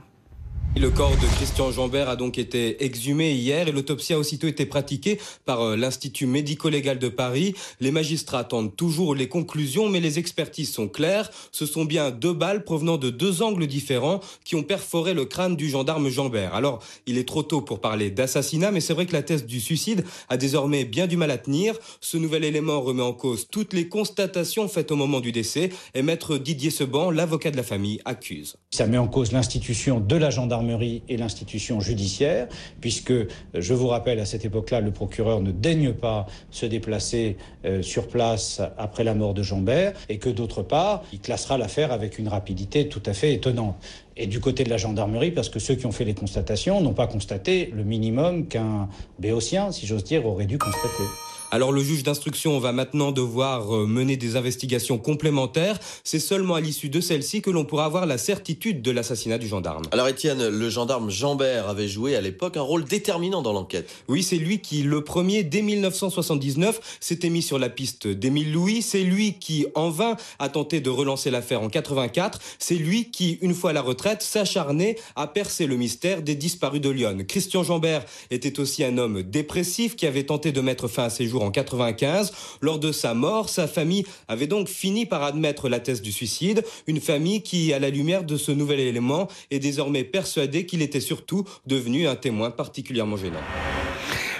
Le 0.74 0.88
corps 0.88 1.10
de 1.10 1.26
Christian 1.36 1.70
Jambert 1.70 2.08
a 2.08 2.16
donc 2.16 2.38
été 2.38 2.82
exhumé 2.82 3.32
hier 3.32 3.68
et 3.68 3.72
l'autopsie 3.72 4.14
a 4.14 4.18
aussitôt 4.18 4.46
été 4.46 4.64
pratiquée 4.64 5.20
par 5.44 5.60
euh, 5.60 5.76
l'Institut 5.76 6.24
médico-légal 6.24 6.98
de 6.98 7.10
Paris. 7.10 7.54
Les 7.80 7.90
magistrats 7.90 8.38
attendent 8.38 8.74
toujours 8.74 9.14
les 9.14 9.28
conclusions, 9.28 9.90
mais 9.90 10.00
les 10.00 10.18
expertises 10.18 10.72
sont 10.72 10.88
claires. 10.88 11.30
Ce 11.52 11.66
sont 11.66 11.84
bien 11.84 12.10
deux 12.10 12.32
balles 12.32 12.64
provenant 12.64 12.96
de 12.96 13.10
deux 13.10 13.42
angles 13.42 13.66
différents 13.66 14.20
qui 14.44 14.56
ont 14.56 14.62
perforé 14.62 15.12
le 15.12 15.26
crâne 15.26 15.56
du 15.56 15.68
gendarme 15.68 16.08
Jambert. 16.08 16.54
Alors, 16.54 16.82
il 17.06 17.18
est 17.18 17.28
trop 17.28 17.42
tôt 17.42 17.60
pour 17.60 17.80
parler 17.82 18.10
d'assassinat, 18.10 18.70
mais 18.70 18.80
c'est 18.80 18.94
vrai 18.94 19.04
que 19.04 19.12
la 19.12 19.22
thèse 19.22 19.44
du 19.44 19.60
suicide 19.60 20.04
a 20.30 20.38
désormais 20.38 20.86
bien 20.86 21.06
du 21.06 21.18
mal 21.18 21.30
à 21.30 21.38
tenir. 21.38 21.74
Ce 22.00 22.16
nouvel 22.16 22.44
élément 22.44 22.80
remet 22.80 23.02
en 23.02 23.12
cause 23.12 23.46
toutes 23.50 23.74
les 23.74 23.88
constatations 23.88 24.68
faites 24.68 24.90
au 24.90 24.96
moment 24.96 25.20
du 25.20 25.32
décès 25.32 25.68
et 25.92 26.00
maître 26.00 26.38
Didier 26.38 26.70
Seban, 26.70 27.10
l'avocat 27.10 27.50
de 27.50 27.58
la 27.58 27.62
famille, 27.62 28.00
accuse. 28.06 28.56
Ça 28.70 28.86
met 28.86 28.98
en 28.98 29.06
cause 29.06 29.32
l'institution 29.32 30.00
de 30.00 30.16
la 30.16 30.30
gendarmerie 30.30 30.61
et 31.08 31.16
l'institution 31.16 31.80
judiciaire, 31.80 32.48
puisque, 32.80 33.12
je 33.54 33.74
vous 33.74 33.88
rappelle, 33.88 34.20
à 34.20 34.24
cette 34.24 34.44
époque-là, 34.44 34.80
le 34.80 34.90
procureur 34.90 35.40
ne 35.40 35.52
daigne 35.52 35.92
pas 35.92 36.26
se 36.50 36.66
déplacer 36.66 37.36
euh, 37.64 37.82
sur 37.82 38.08
place 38.08 38.60
après 38.78 39.04
la 39.04 39.14
mort 39.14 39.34
de 39.34 39.42
Jambert, 39.42 39.92
et 40.08 40.18
que 40.18 40.28
d'autre 40.28 40.62
part, 40.62 41.02
il 41.12 41.20
classera 41.20 41.58
l'affaire 41.58 41.92
avec 41.92 42.18
une 42.18 42.28
rapidité 42.28 42.88
tout 42.88 43.02
à 43.06 43.12
fait 43.12 43.34
étonnante. 43.34 43.76
Et 44.16 44.26
du 44.26 44.40
côté 44.40 44.64
de 44.64 44.70
la 44.70 44.76
gendarmerie, 44.76 45.30
parce 45.30 45.48
que 45.48 45.58
ceux 45.58 45.74
qui 45.74 45.86
ont 45.86 45.92
fait 45.92 46.04
les 46.04 46.14
constatations 46.14 46.80
n'ont 46.80 46.94
pas 46.94 47.06
constaté 47.06 47.72
le 47.74 47.84
minimum 47.84 48.46
qu'un 48.46 48.88
béotien, 49.18 49.72
si 49.72 49.86
j'ose 49.86 50.04
dire, 50.04 50.26
aurait 50.26 50.46
dû 50.46 50.58
constater. 50.58 51.31
Alors 51.54 51.70
le 51.70 51.82
juge 51.82 52.02
d'instruction 52.02 52.58
va 52.58 52.72
maintenant 52.72 53.12
devoir 53.12 53.76
euh, 53.76 53.86
mener 53.86 54.16
des 54.16 54.36
investigations 54.36 54.96
complémentaires. 54.96 55.78
C'est 56.02 56.18
seulement 56.18 56.54
à 56.54 56.62
l'issue 56.62 56.88
de 56.88 56.98
celle-ci 56.98 57.42
que 57.42 57.50
l'on 57.50 57.66
pourra 57.66 57.84
avoir 57.84 58.06
la 58.06 58.16
certitude 58.16 58.80
de 58.80 58.90
l'assassinat 58.90 59.36
du 59.36 59.48
gendarme. 59.48 59.82
Alors 59.92 60.08
Étienne, 60.08 60.48
le 60.48 60.70
gendarme 60.70 61.10
Jambert 61.10 61.68
avait 61.68 61.88
joué 61.88 62.16
à 62.16 62.22
l'époque 62.22 62.56
un 62.56 62.62
rôle 62.62 62.84
déterminant 62.84 63.42
dans 63.42 63.52
l'enquête. 63.52 63.90
Oui, 64.08 64.22
c'est 64.22 64.38
lui 64.38 64.60
qui, 64.60 64.82
le 64.82 65.04
premier, 65.04 65.42
dès 65.42 65.60
1979, 65.60 66.98
s'était 67.00 67.28
mis 67.28 67.42
sur 67.42 67.58
la 67.58 67.68
piste 67.68 68.06
d'Émile 68.06 68.50
Louis. 68.50 68.80
C'est 68.80 69.02
lui 69.02 69.34
qui, 69.34 69.66
en 69.74 69.90
vain, 69.90 70.16
a 70.38 70.48
tenté 70.48 70.80
de 70.80 70.88
relancer 70.88 71.30
l'affaire 71.30 71.60
en 71.60 71.68
84. 71.68 72.38
C'est 72.58 72.76
lui 72.76 73.10
qui, 73.10 73.36
une 73.42 73.52
fois 73.52 73.70
à 73.70 73.72
la 73.74 73.82
retraite, 73.82 74.22
s'acharnait 74.22 74.96
à 75.16 75.26
percer 75.26 75.66
le 75.66 75.76
mystère 75.76 76.22
des 76.22 76.34
disparus 76.34 76.80
de 76.80 76.88
Lyon. 76.88 77.18
Christian 77.28 77.62
Jambert 77.62 78.06
était 78.30 78.58
aussi 78.58 78.84
un 78.84 78.96
homme 78.96 79.22
dépressif 79.22 79.96
qui 79.96 80.06
avait 80.06 80.24
tenté 80.24 80.50
de 80.50 80.62
mettre 80.62 80.88
fin 80.88 81.04
à 81.04 81.10
ses 81.10 81.26
jours 81.26 81.41
en 81.42 81.50
95. 81.50 82.32
Lors 82.60 82.78
de 82.78 82.92
sa 82.92 83.14
mort, 83.14 83.48
sa 83.48 83.66
famille 83.66 84.04
avait 84.28 84.46
donc 84.46 84.68
fini 84.68 85.06
par 85.06 85.22
admettre 85.22 85.68
la 85.68 85.80
thèse 85.80 86.02
du 86.02 86.12
suicide. 86.12 86.64
Une 86.86 87.00
famille 87.00 87.42
qui, 87.42 87.72
à 87.72 87.78
la 87.78 87.90
lumière 87.90 88.24
de 88.24 88.36
ce 88.36 88.52
nouvel 88.52 88.80
élément, 88.80 89.28
est 89.50 89.58
désormais 89.58 90.04
persuadée 90.04 90.66
qu'il 90.66 90.82
était 90.82 91.00
surtout 91.00 91.44
devenu 91.66 92.06
un 92.06 92.16
témoin 92.16 92.50
particulièrement 92.50 93.16
gênant. 93.16 93.40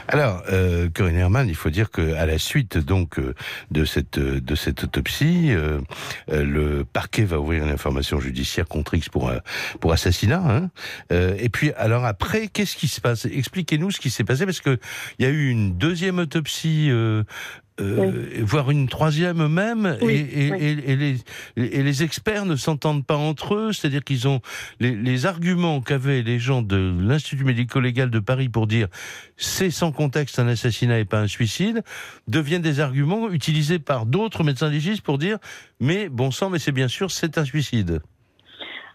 Alors, 0.08 0.42
euh, 0.50 0.88
Corinne 0.92 1.16
Herman, 1.16 1.48
il 1.48 1.54
faut 1.54 1.70
dire 1.70 1.90
que 1.90 2.14
à 2.14 2.26
la 2.26 2.38
suite 2.38 2.78
donc 2.78 3.18
euh, 3.18 3.34
de 3.70 3.84
cette 3.84 4.18
euh, 4.18 4.40
de 4.40 4.54
cette 4.54 4.84
autopsie, 4.84 5.48
euh, 5.50 5.80
le 6.28 6.84
parquet 6.84 7.24
va 7.24 7.38
ouvrir 7.38 7.64
une 7.64 7.70
information 7.70 8.20
judiciaire 8.20 8.66
contre 8.66 8.94
X 8.94 9.08
pour 9.08 9.32
pour 9.80 9.92
assassinat. 9.92 10.42
Hein 10.44 10.70
et 11.10 11.48
puis, 11.48 11.72
alors 11.76 12.04
après, 12.04 12.48
qu'est-ce 12.48 12.76
qui 12.76 12.88
se 12.88 13.00
passe? 13.00 13.26
Expliquez-nous 13.26 13.90
ce 13.90 14.00
qui 14.00 14.10
s'est 14.10 14.24
passé 14.24 14.44
parce 14.44 14.60
que 14.60 14.78
il 15.18 15.24
y 15.24 15.28
a 15.28 15.30
eu 15.30 15.48
une 15.48 15.76
deuxième 15.76 16.18
autopsie 16.18 16.90
euh, 17.80 18.28
voire 18.42 18.70
une 18.70 18.86
troisième 18.86 19.48
même, 19.48 19.96
et, 20.02 20.06
les, 20.06 21.16
et, 21.56 21.82
les, 21.82 22.02
experts 22.02 22.44
ne 22.44 22.54
s'entendent 22.54 23.06
pas 23.06 23.16
entre 23.16 23.54
eux, 23.54 23.72
c'est-à-dire 23.72 24.04
qu'ils 24.04 24.28
ont 24.28 24.40
les, 24.78 25.26
arguments 25.26 25.80
qu'avaient 25.80 26.22
les 26.22 26.38
gens 26.38 26.60
de 26.60 26.94
l'Institut 27.00 27.44
médico-légal 27.44 28.10
de 28.10 28.18
Paris 28.18 28.50
pour 28.50 28.66
dire 28.66 28.88
c'est 29.36 29.70
sans 29.70 29.90
contexte 29.90 30.38
un 30.38 30.48
assassinat 30.48 30.98
et 30.98 31.06
pas 31.06 31.20
un 31.20 31.26
suicide, 31.26 31.82
deviennent 32.28 32.62
des 32.62 32.80
arguments 32.80 33.30
utilisés 33.30 33.78
par 33.78 34.04
d'autres 34.04 34.44
médecins 34.44 34.68
légistes 34.68 35.02
pour 35.02 35.16
dire 35.16 35.38
mais 35.80 36.10
bon 36.10 36.30
sang, 36.30 36.50
mais 36.50 36.58
c'est 36.58 36.72
bien 36.72 36.88
sûr 36.88 37.10
c'est 37.10 37.38
un 37.38 37.44
suicide. 37.44 38.02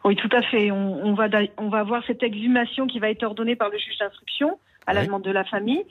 Oui, 0.06 0.16
tout 0.16 0.30
à 0.32 0.42
fait. 0.44 0.72
On, 0.72 1.14
va, 1.16 1.28
on 1.58 1.70
va 1.70 1.80
avoir 1.80 2.02
cette 2.06 2.24
exhumation 2.24 2.88
qui 2.88 3.00
va 3.00 3.10
être 3.10 3.24
ordonnée 3.24 3.56
par 3.56 3.70
le 3.70 3.78
juge 3.78 3.98
d'instruction 4.00 4.58
à 4.86 4.94
la 4.94 5.06
demande 5.06 5.24
de 5.24 5.32
la 5.32 5.44
famille. 5.44 5.84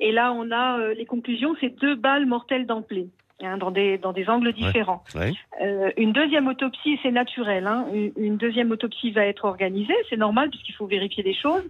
Et 0.00 0.12
là, 0.12 0.32
on 0.32 0.50
a 0.50 0.78
euh, 0.78 0.94
les 0.94 1.06
conclusions, 1.06 1.54
c'est 1.60 1.78
deux 1.78 1.94
balles 1.94 2.26
mortelles 2.26 2.66
d'emblée. 2.66 3.08
Hein, 3.42 3.56
dans, 3.56 3.70
des, 3.70 3.96
dans 3.96 4.12
des 4.12 4.28
angles 4.28 4.52
différents. 4.52 5.02
Euh, 5.16 5.90
une 5.96 6.12
deuxième 6.12 6.46
autopsie, 6.46 6.98
c'est 7.02 7.10
naturel. 7.10 7.66
Hein. 7.66 7.86
Une, 8.16 8.36
deuxième 8.36 8.70
autopsie 8.70 9.12
va 9.12 9.24
être 9.24 9.46
organisée, 9.46 9.94
c'est 10.10 10.18
normal 10.18 10.50
puisqu'il 10.50 10.74
faut 10.74 10.86
vérifier 10.86 11.22
des 11.22 11.32
choses. 11.32 11.62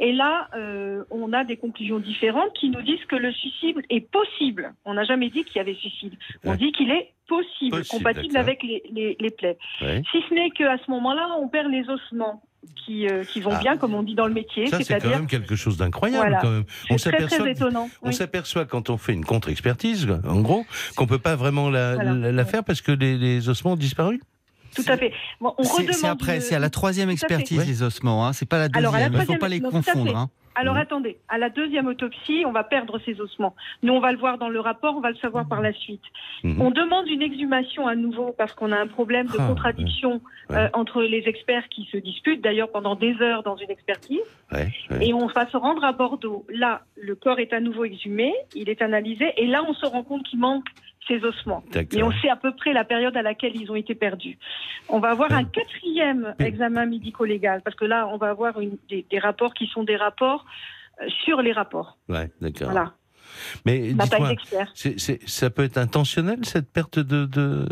Et 0.00 0.12
là, 0.12 0.48
euh, 0.56 1.04
on 1.12 1.32
a 1.32 1.44
des 1.44 1.56
conclusions 1.56 2.00
différentes 2.00 2.52
qui 2.54 2.70
nous 2.70 2.82
disent 2.82 3.04
que 3.04 3.14
le 3.14 3.30
suicide 3.30 3.76
est 3.88 4.00
possible. 4.00 4.74
On 4.84 4.94
n'a 4.94 5.04
jamais 5.04 5.30
dit 5.30 5.44
qu'il 5.44 5.56
y 5.56 5.60
avait 5.60 5.74
suicide. 5.74 6.14
On 6.44 6.56
dit 6.56 6.72
qu'il 6.72 6.90
est 6.90 7.12
possible, 7.28 7.84
compatible 7.88 8.36
avec 8.36 8.64
les, 8.64 8.82
les, 8.90 9.16
les 9.20 9.30
plaies. 9.30 9.58
Si 9.78 10.24
ce 10.28 10.34
n'est 10.34 10.50
qu'à 10.50 10.76
ce 10.78 10.90
moment-là, 10.90 11.36
on 11.38 11.46
perd 11.46 11.70
les 11.70 11.88
ossements 11.88 12.42
qui, 12.84 13.08
euh, 13.08 13.24
qui 13.24 13.40
vont 13.40 13.52
ah. 13.52 13.58
bien, 13.58 13.76
comme 13.76 13.94
on 13.94 14.02
dit 14.02 14.14
dans 14.14 14.26
le 14.26 14.34
métier. 14.34 14.66
Ça, 14.66 14.78
c'est 14.82 15.00
quand 15.00 15.08
même 15.08 15.26
quelque 15.26 15.56
chose 15.56 15.76
d'incroyable. 15.76 16.64
On 16.90 16.98
s'aperçoit, 16.98 17.46
on 18.02 18.12
s'aperçoit 18.12 18.64
quand 18.64 18.90
on 18.90 18.96
fait 18.96 19.12
une 19.12 19.24
contre-expertise, 19.24 20.08
en 20.26 20.40
gros, 20.40 20.64
qu'on 20.96 21.06
peut 21.06 21.18
pas 21.18 21.36
vraiment 21.36 21.70
la, 21.70 21.94
la, 21.94 22.44
faire 22.44 22.64
parce 22.64 22.80
que 22.80 22.92
les, 22.92 23.16
les 23.16 23.48
ossements 23.48 23.72
ont 23.72 23.76
disparu. 23.76 24.20
Tout 24.74 24.84
à 24.88 24.96
fait. 24.96 25.12
c'est 25.92 26.08
après, 26.08 26.40
c'est 26.40 26.54
à 26.54 26.58
la 26.58 26.70
troisième 26.70 27.10
expertise 27.10 27.66
les 27.66 27.82
ossements. 27.82 28.26
Hein. 28.26 28.32
C'est 28.32 28.46
pas 28.46 28.58
la 28.58 28.68
deuxième. 28.68 29.12
Il 29.12 29.18
ne 29.18 29.24
faut 29.24 29.36
pas 29.36 29.48
les 29.48 29.60
confondre. 29.60 30.16
Hein. 30.16 30.30
Alors 30.54 30.74
mhm. 30.74 30.80
attendez, 30.80 31.18
à 31.28 31.38
la 31.38 31.50
deuxième 31.50 31.86
autopsie, 31.86 32.44
on 32.46 32.52
va 32.52 32.64
perdre 32.64 32.98
ces 33.04 33.20
ossements. 33.20 33.54
Nous, 33.82 33.92
on 33.92 34.00
va 34.00 34.12
le 34.12 34.18
voir 34.18 34.38
dans 34.38 34.48
le 34.48 34.60
rapport, 34.60 34.96
on 34.96 35.00
va 35.00 35.10
le 35.10 35.16
savoir 35.16 35.48
par 35.48 35.60
la 35.60 35.72
suite. 35.72 36.02
Mhm. 36.44 36.60
On 36.60 36.70
demande 36.70 37.08
une 37.08 37.22
exhumation 37.22 37.86
à 37.86 37.94
nouveau 37.94 38.34
parce 38.36 38.52
qu'on 38.52 38.72
a 38.72 38.78
un 38.78 38.86
problème 38.86 39.26
de 39.26 39.38
ah, 39.38 39.46
contradiction 39.46 40.20
euh, 40.50 40.68
entre 40.72 41.02
les 41.02 41.24
experts 41.26 41.68
qui 41.68 41.88
se 41.90 41.96
disputent, 41.96 42.42
d'ailleurs 42.42 42.70
pendant 42.70 42.94
des 42.94 43.14
heures 43.20 43.42
dans 43.42 43.56
une 43.56 43.70
expertise. 43.70 44.20
Et 45.00 45.14
on 45.14 45.26
va 45.26 45.46
se 45.48 45.56
rendre 45.56 45.82
à 45.84 45.92
Bordeaux. 45.92 46.44
Là, 46.48 46.82
le 46.96 47.14
corps 47.14 47.38
est 47.38 47.52
à 47.52 47.60
nouveau 47.60 47.84
exhumé, 47.84 48.34
il 48.54 48.68
est 48.68 48.82
analysé, 48.82 49.32
et 49.36 49.46
là, 49.46 49.64
on 49.66 49.72
se 49.72 49.86
rend 49.86 50.02
compte 50.02 50.24
qu'il 50.24 50.38
manque 50.38 50.66
ces 51.08 51.24
ossements. 51.24 51.64
Et 51.92 52.02
on 52.02 52.12
sait 52.12 52.28
à 52.28 52.36
peu 52.36 52.54
près 52.54 52.72
la 52.72 52.84
période 52.84 53.16
à 53.16 53.22
laquelle 53.22 53.56
ils 53.56 53.70
ont 53.70 53.74
été 53.74 53.94
perdus. 53.94 54.38
On 54.88 55.00
va 55.00 55.10
avoir 55.10 55.32
un 55.32 55.44
quatrième 55.44 56.34
examen 56.38 56.86
médico-légal, 56.86 57.62
parce 57.62 57.76
que 57.76 57.84
là, 57.84 58.08
on 58.08 58.16
va 58.16 58.30
avoir 58.30 58.60
une, 58.60 58.76
des, 58.88 59.18
rapports 59.18 59.54
qui 59.54 59.66
sont 59.66 59.82
des 59.82 59.96
rapports 59.96 60.44
euh, 61.00 61.08
sur 61.24 61.42
les 61.42 61.52
rapports. 61.52 61.98
Ouais, 62.08 62.30
d'accord. 62.40 62.70
Voilà. 62.70 62.94
Mais 63.64 63.92
ça 65.26 65.50
peut 65.50 65.64
être 65.64 65.78
intentionnel 65.78 66.44
cette 66.44 66.70
perte 66.70 66.98
de, 66.98 67.24
de... 67.24 67.66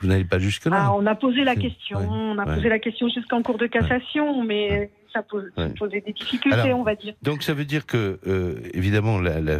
Vous 0.00 0.08
n'allez 0.08 0.24
pas 0.24 0.38
jusque-là. 0.38 0.76
Ah, 0.76 0.92
on 0.94 1.06
a 1.06 1.14
posé 1.14 1.44
la 1.44 1.56
question. 1.56 1.98
on 1.98 2.38
a 2.38 2.46
posé 2.46 2.68
la 2.68 2.78
question 2.78 3.08
jusqu'en 3.08 3.42
cours 3.42 3.58
de 3.58 3.66
cassation, 3.66 4.42
mais 4.44 4.90
ça, 5.12 5.22
pose, 5.22 5.50
posait 5.78 6.00
des 6.00 6.12
difficultés, 6.12 6.72
on 6.72 6.82
va 6.82 6.94
dire. 6.94 7.14
Donc 7.22 7.42
ça 7.42 7.54
veut 7.54 7.64
dire 7.64 7.86
que, 7.86 8.18
euh, 8.26 8.60
évidemment, 8.74 9.18
la, 9.18 9.40
la, 9.40 9.58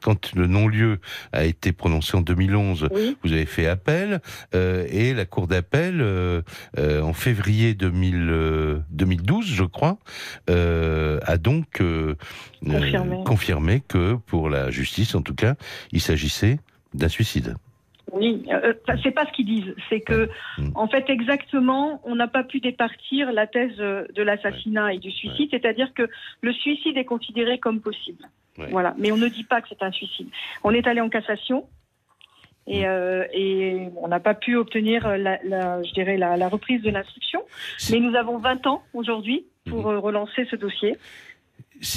quand 0.00 0.34
le 0.34 0.46
non-lieu 0.46 0.98
a 1.32 1.44
été 1.44 1.72
prononcé 1.72 2.16
en 2.16 2.20
2011, 2.20 2.88
vous 3.22 3.32
avez 3.32 3.46
fait 3.46 3.66
appel, 3.66 4.20
euh, 4.54 4.86
et 4.90 5.14
la 5.14 5.24
Cour 5.24 5.46
d'appel, 5.46 6.00
euh, 6.00 6.42
en 6.76 7.12
février 7.12 7.74
2000, 7.74 8.82
2012, 8.90 9.46
je 9.46 9.64
crois, 9.64 9.98
a 10.48 11.36
donc 11.38 11.82
confirmé. 12.64 13.24
confirmé 13.24 13.82
que, 13.86 14.14
pour 14.26 14.50
la 14.50 14.70
justice 14.70 15.14
en 15.14 15.22
tout 15.22 15.34
cas, 15.34 15.54
il 15.92 16.00
s'agissait 16.00 16.58
d'un 16.94 17.08
suicide. 17.08 17.54
Oui, 18.12 18.44
euh, 18.50 18.74
c'est 19.02 19.10
pas 19.10 19.26
ce 19.26 19.32
qu'ils 19.32 19.46
disent. 19.46 19.74
C'est 19.88 20.00
que, 20.00 20.28
mm. 20.58 20.70
en 20.74 20.88
fait, 20.88 21.08
exactement, 21.08 22.00
on 22.04 22.14
n'a 22.14 22.28
pas 22.28 22.44
pu 22.44 22.60
départir 22.60 23.32
la 23.32 23.46
thèse 23.46 23.78
euh, 23.78 24.06
de 24.14 24.22
l'assassinat 24.22 24.94
et 24.94 24.98
du 24.98 25.10
suicide, 25.10 25.48
c'est-à-dire 25.50 25.92
que 25.94 26.08
le 26.40 26.52
suicide 26.52 26.96
est 26.96 27.04
considéré 27.04 27.58
comme 27.58 27.80
possible. 27.80 28.28
Voilà, 28.70 28.94
mais 28.98 29.10
on 29.10 29.16
ne 29.16 29.28
dit 29.28 29.44
pas 29.44 29.62
que 29.62 29.68
c'est 29.70 29.82
un 29.82 29.90
suicide. 29.90 30.28
On 30.64 30.72
est 30.72 30.86
allé 30.86 31.00
en 31.00 31.08
cassation. 31.08 31.66
Et, 32.66 32.82
mm. 32.82 32.84
euh, 32.86 33.24
et 33.32 33.88
on 33.96 34.08
n'a 34.08 34.20
pas 34.20 34.34
pu 34.34 34.56
obtenir, 34.56 35.08
la, 35.16 35.38
la 35.44 35.82
je 35.82 35.92
dirais, 35.92 36.16
la, 36.16 36.36
la 36.36 36.48
reprise 36.48 36.82
de 36.82 36.90
l'instruction. 36.90 37.42
Mais 37.90 38.00
nous 38.00 38.14
avons 38.16 38.38
20 38.38 38.66
ans 38.66 38.82
aujourd'hui 38.92 39.46
pour 39.66 39.90
mm-hmm. 39.90 39.98
relancer 39.98 40.46
ce 40.50 40.56
dossier. 40.56 40.96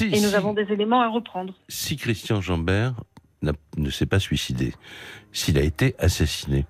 et 0.02 0.22
nous 0.22 0.36
avons 0.36 0.54
des 0.54 0.72
éléments 0.72 1.02
à 1.02 1.10
reprendre. 1.10 1.54
Si 1.68 1.98
Christian 1.98 2.40
Jambert 2.40 2.94
ne 3.78 3.90
s'est 3.90 4.06
pas 4.06 4.20
suicidé, 4.20 4.74
s'il 5.32 5.58
a 5.58 5.62
été 5.62 5.96
assassiné, 6.00 6.66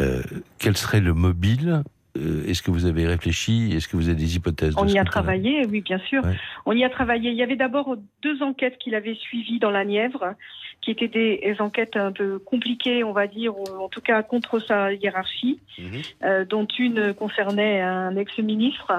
euh, 0.00 0.22
quel 0.58 0.76
serait 0.76 1.00
le 1.00 1.14
mobile 1.14 1.82
euh, 2.16 2.46
Est-ce 2.46 2.62
que 2.62 2.70
vous 2.70 2.86
avez 2.86 3.06
réfléchi 3.06 3.72
Est-ce 3.72 3.88
que 3.88 3.96
vous 3.96 4.08
avez 4.08 4.18
des 4.18 4.36
hypothèses 4.36 4.74
On 4.76 4.86
y 4.86 4.98
a 4.98 5.04
travaillé, 5.04 5.66
oui, 5.66 5.80
bien 5.80 5.98
sûr. 5.98 6.22
On 6.66 6.72
y 6.72 6.84
a 6.84 6.90
travaillé. 6.90 7.30
Il 7.30 7.36
y 7.36 7.42
avait 7.42 7.56
d'abord 7.56 7.96
deux 8.22 8.42
enquêtes 8.42 8.78
qu'il 8.78 8.94
avait 8.94 9.14
suivies 9.14 9.58
dans 9.58 9.70
la 9.70 9.84
Nièvre, 9.84 10.34
qui 10.80 10.90
étaient 10.90 11.08
des 11.08 11.56
enquêtes 11.60 11.96
un 11.96 12.12
peu 12.12 12.38
compliquées, 12.38 13.04
on 13.04 13.12
va 13.12 13.26
dire, 13.26 13.56
ou 13.56 13.64
en 13.80 13.88
tout 13.88 14.00
cas 14.00 14.22
contre 14.22 14.58
sa 14.58 14.92
hiérarchie, 14.92 15.60
mhm. 15.78 16.02
euh, 16.24 16.44
dont 16.44 16.66
une 16.78 17.14
concernait 17.14 17.80
un 17.80 18.16
ex-ministre. 18.16 18.92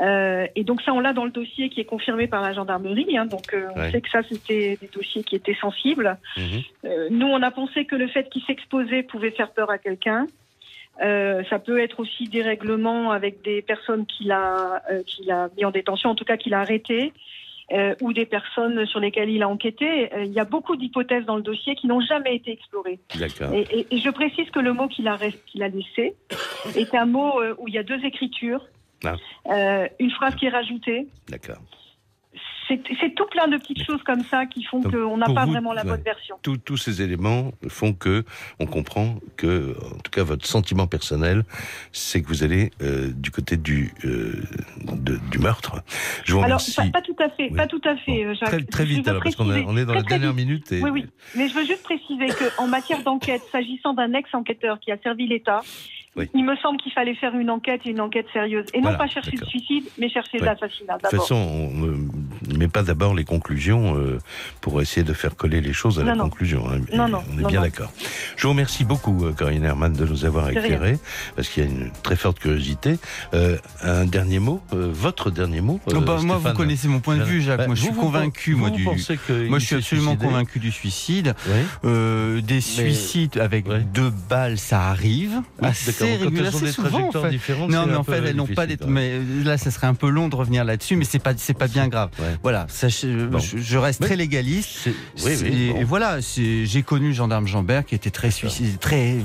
Euh, 0.00 0.46
et 0.54 0.64
donc 0.64 0.82
ça, 0.82 0.92
on 0.92 1.00
l'a 1.00 1.12
dans 1.12 1.24
le 1.24 1.30
dossier 1.30 1.68
qui 1.70 1.80
est 1.80 1.84
confirmé 1.84 2.26
par 2.26 2.42
la 2.42 2.52
gendarmerie. 2.52 3.16
Hein, 3.16 3.26
donc 3.26 3.52
euh, 3.52 3.68
on 3.74 3.90
sait 3.90 4.00
que 4.00 4.10
ça, 4.10 4.20
c'était 4.28 4.78
des 4.80 4.88
dossiers 4.92 5.24
qui 5.24 5.36
étaient 5.36 5.56
sensibles. 5.60 6.16
Mhm. 6.36 6.62
Euh, 6.84 7.08
nous, 7.10 7.26
on 7.26 7.42
a 7.42 7.50
pensé 7.50 7.84
que 7.84 7.96
le 7.96 8.06
fait 8.08 8.28
qu'il 8.30 8.42
s'exposait 8.42 9.02
pouvait 9.02 9.32
faire 9.32 9.50
peur 9.50 9.70
à 9.70 9.78
quelqu'un. 9.78 10.26
ça 11.00 11.58
peut 11.58 11.80
être 11.80 12.00
aussi 12.00 12.24
des 12.28 12.42
règlements 12.42 13.12
avec 13.12 13.42
des 13.42 13.62
personnes 13.62 14.04
qu'il 14.06 14.32
a, 14.32 14.82
qu'il 15.06 15.30
a 15.30 15.48
mis 15.56 15.64
en 15.64 15.70
détention, 15.70 16.10
en 16.10 16.14
tout 16.14 16.24
cas 16.24 16.36
qu'il 16.36 16.54
a 16.54 16.60
arrêté. 16.60 17.12
ou 18.00 18.12
des 18.12 18.26
personnes 18.26 18.86
sur 18.86 18.98
lesquelles 18.98 19.30
il 19.30 19.42
a 19.42 19.48
enquêté. 19.48 20.10
il 20.24 20.32
y 20.32 20.40
a 20.40 20.44
beaucoup 20.44 20.74
d'hypothèses 20.76 21.26
dans 21.26 21.36
le 21.36 21.42
dossier 21.42 21.74
qui 21.74 21.86
n'ont 21.86 22.00
jamais 22.00 22.34
été 22.34 22.50
explorées. 22.50 22.98
Et, 23.54 23.86
et, 23.90 23.98
je 23.98 24.10
précise 24.10 24.50
que 24.50 24.58
le 24.58 24.72
mot 24.72 24.88
qu'il 24.88 25.06
a, 25.06 25.18
qu'il 25.46 25.62
a 25.62 25.68
laissé 25.68 26.14
est 26.74 26.94
un 26.94 27.06
mot 27.06 27.32
où 27.58 27.68
il 27.68 27.74
y 27.74 27.78
a 27.78 27.84
deux 27.84 28.02
écritures. 28.04 28.62
Ah. 29.04 29.16
Euh, 29.46 29.88
une 29.98 30.10
phrase 30.10 30.34
qui 30.34 30.46
est 30.46 30.50
rajoutée. 30.50 31.08
D'accord. 31.28 31.58
C'est 32.68 33.14
tout 33.14 33.26
plein 33.30 33.48
de 33.48 33.56
petites 33.56 33.84
choses 33.84 34.02
comme 34.04 34.22
ça 34.24 34.46
qui 34.46 34.62
font 34.64 34.82
qu'on 34.82 35.16
n'a 35.16 35.26
pas 35.26 35.46
vraiment 35.46 35.72
la 35.72 35.84
bonne 35.84 36.02
version. 36.02 36.36
Tous 36.42 36.76
ces 36.76 37.02
éléments 37.02 37.52
font 37.68 37.92
que 37.92 38.24
on 38.60 38.66
comprend 38.66 39.16
que, 39.36 39.76
en 39.94 39.98
tout 39.98 40.10
cas, 40.10 40.22
votre 40.22 40.46
sentiment 40.46 40.86
personnel, 40.86 41.44
c'est 41.92 42.22
que 42.22 42.28
vous 42.28 42.42
allez 42.44 42.70
euh, 42.82 43.10
du 43.12 43.30
côté 43.30 43.56
du 43.56 43.92
euh, 44.04 44.42
du 45.30 45.38
meurtre. 45.38 45.82
Je 46.24 46.34
vous 46.34 46.42
alors, 46.42 46.60
pas, 46.76 46.90
pas, 46.92 47.02
tout 47.02 47.16
à 47.18 47.28
fait, 47.30 47.50
pas 47.50 47.66
tout 47.66 47.80
à 47.84 47.96
fait. 47.96 48.34
Jacques. 48.34 48.68
Très, 48.70 48.84
vite, 48.84 49.08
alors, 49.08 49.22
parce 49.22 49.36
qu'on 49.36 49.76
est 49.76 49.84
dans 49.84 49.94
la 49.94 50.02
dernière 50.02 50.34
minute. 50.34 50.66
Oui, 50.70 50.90
oui. 50.90 51.06
Mais 51.36 51.48
je 51.48 51.54
veux 51.54 51.64
juste 51.64 51.82
préciser 51.82 52.26
qu'en 52.28 52.66
matière 52.66 53.02
d'enquête, 53.02 53.42
s'agissant 53.50 53.94
d'un 53.94 54.12
ex-enquêteur 54.14 54.80
qui 54.80 54.92
a 54.92 54.98
servi 54.98 55.26
l'État, 55.26 55.62
il 56.34 56.44
me 56.44 56.56
semble 56.56 56.78
qu'il 56.78 56.92
fallait 56.92 57.14
faire 57.14 57.34
une 57.34 57.50
enquête, 57.50 57.84
une 57.84 58.00
enquête 58.00 58.26
sérieuse, 58.32 58.66
et 58.74 58.80
non 58.80 58.96
pas 58.96 59.06
chercher 59.06 59.36
le 59.36 59.46
suicide, 59.46 59.84
mais 59.98 60.08
chercher 60.08 60.38
l'assassinat. 60.38 60.96
De 60.96 61.08
toute 61.08 61.20
façon, 61.20 61.36
on 61.36 62.27
met 62.56 62.68
pas 62.68 62.82
d'abord 62.82 63.14
les 63.14 63.24
conclusions 63.24 63.96
euh, 63.96 64.18
pour 64.60 64.80
essayer 64.80 65.04
de 65.04 65.12
faire 65.12 65.36
coller 65.36 65.60
les 65.60 65.72
choses 65.72 65.98
à 65.98 66.04
la 66.04 66.16
conclusion. 66.16 66.68
Hein. 66.68 66.80
Non, 66.92 67.08
non, 67.08 67.22
on 67.32 67.38
est 67.38 67.46
bien 67.46 67.62
d'accord. 67.62 67.92
Je 68.36 68.42
vous 68.42 68.50
remercie 68.50 68.84
beaucoup, 68.84 69.24
euh, 69.24 69.32
Corinne 69.32 69.64
Herman, 69.64 69.92
de 69.92 70.04
nous 70.04 70.24
avoir 70.24 70.50
éclairé, 70.50 70.98
parce 71.36 71.48
qu'il 71.48 71.64
y 71.64 71.66
a 71.66 71.70
une 71.70 71.90
très 72.02 72.16
forte 72.16 72.38
curiosité. 72.38 72.98
Euh, 73.34 73.58
un 73.82 74.04
dernier 74.04 74.38
mot, 74.38 74.62
votre 74.70 75.30
dernier 75.30 75.60
mot. 75.60 75.80
Bah, 75.86 76.18
moi, 76.22 76.38
vous 76.38 76.52
connaissez 76.52 76.88
mon 76.88 77.00
point 77.00 77.16
de 77.16 77.24
vue, 77.24 77.42
Jacques. 77.42 77.58
Bah, 77.58 77.66
moi, 77.66 77.74
je 77.74 77.82
suis 77.82 77.92
convaincu. 77.92 78.54
moi, 78.54 78.70
du... 78.70 78.84
moi, 78.84 78.94
je 79.58 79.64
suis 79.64 79.76
absolument 79.76 80.16
convaincu 80.16 80.58
du 80.58 80.70
suicide. 80.70 81.34
des 81.84 82.60
suicides 82.60 83.38
avec 83.38 83.66
deux 83.92 84.12
balles, 84.28 84.58
ça 84.58 84.82
arrive. 84.88 85.42
assez 85.62 86.16
régulièrement. 86.16 86.48
Assez 86.48 86.72
souvent, 86.72 87.08
en 87.08 87.12
fait. 87.12 87.38
Non, 87.68 87.86
mais 87.86 87.94
en 87.94 88.04
fait, 88.04 88.22
elles 88.24 88.36
n'ont 88.36 88.46
pas 88.46 88.66
des. 88.66 88.76
Mais 88.86 89.20
là, 89.44 89.58
ça 89.58 89.70
serait 89.70 89.86
un 89.86 89.94
peu 89.94 90.08
long 90.08 90.28
de 90.28 90.36
revenir 90.36 90.64
là-dessus, 90.64 90.96
mais 90.96 91.04
c'est 91.04 91.18
pas, 91.18 91.32
c'est 91.36 91.54
pas 91.54 91.68
bien 91.68 91.88
grave. 91.88 92.10
Voilà, 92.42 92.66
je, 92.70 93.76
reste 93.76 94.02
très 94.02 94.16
légaliste. 94.16 94.88
et, 95.26 95.84
voilà, 95.84 96.18
j'ai 96.20 96.82
connu 96.82 97.12
gendarme 97.12 97.46
Jambert 97.46 97.84
qui 97.84 97.94
était 97.94 98.10
très 98.10 98.30
suicide, 98.30 98.78
très 98.78 99.16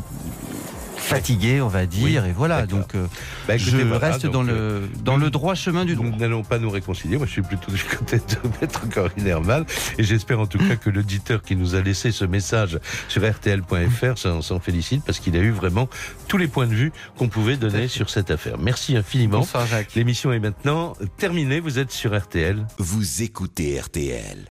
fatigué, 1.04 1.62
on 1.62 1.68
va 1.68 1.86
dire, 1.86 2.26
et 2.26 2.32
voilà. 2.32 2.66
Donc, 2.66 2.96
euh, 2.96 3.06
bah, 3.48 3.58
je 3.58 3.78
reste 3.94 4.26
dans 4.26 4.44
le 4.44 4.54
euh, 4.54 4.88
dans 5.04 5.18
le 5.18 5.30
droit 5.30 5.56
chemin 5.56 5.86
du 5.86 5.96
droit. 5.96 6.08
Nous 6.08 6.18
n'allons 6.18 6.44
pas 6.44 6.60
nous 6.60 6.70
réconcilier. 6.70 7.18
Moi, 7.18 7.26
je 7.26 7.32
suis 7.32 7.42
plutôt 7.42 7.72
du 7.72 7.84
côté 7.98 8.18
de 8.18 8.50
Maître 8.62 8.88
Corinne 8.90 9.28
Herman, 9.28 9.66
et 9.98 10.04
j'espère 10.04 10.40
en 10.40 10.48
tout 10.48 10.58
cas 10.58 10.76
que 10.76 10.90
l'auditeur 10.90 11.42
qui 11.42 11.56
nous 11.56 11.76
a 11.76 11.82
laissé 11.82 12.12
ce 12.12 12.26
message 12.26 12.80
sur 13.08 13.30
RTL.fr 13.30 14.18
s'en 14.18 14.60
félicite 14.60 15.04
parce 15.06 15.20
qu'il 15.20 15.36
a 15.36 15.40
eu 15.40 15.52
vraiment 15.52 15.90
tous 16.28 16.38
les 16.38 16.48
points 16.48 16.68
de 16.68 16.74
vue 16.74 16.92
qu'on 17.18 17.28
pouvait 17.28 17.58
donner 17.58 17.88
sur 17.88 18.10
cette 18.10 18.32
affaire. 18.32 18.58
Merci 18.58 18.96
infiniment. 18.96 19.40
Bonsoir 19.40 19.66
Jacques. 19.68 19.94
L'émission 19.96 20.32
est 20.32 20.40
maintenant 20.40 20.94
terminée. 21.18 21.60
Vous 21.60 21.80
êtes 21.80 21.92
sur 21.92 22.18
RTL. 22.18 22.66
Vous 22.78 23.22
écoutez 23.22 23.80
RTL. 23.80 24.38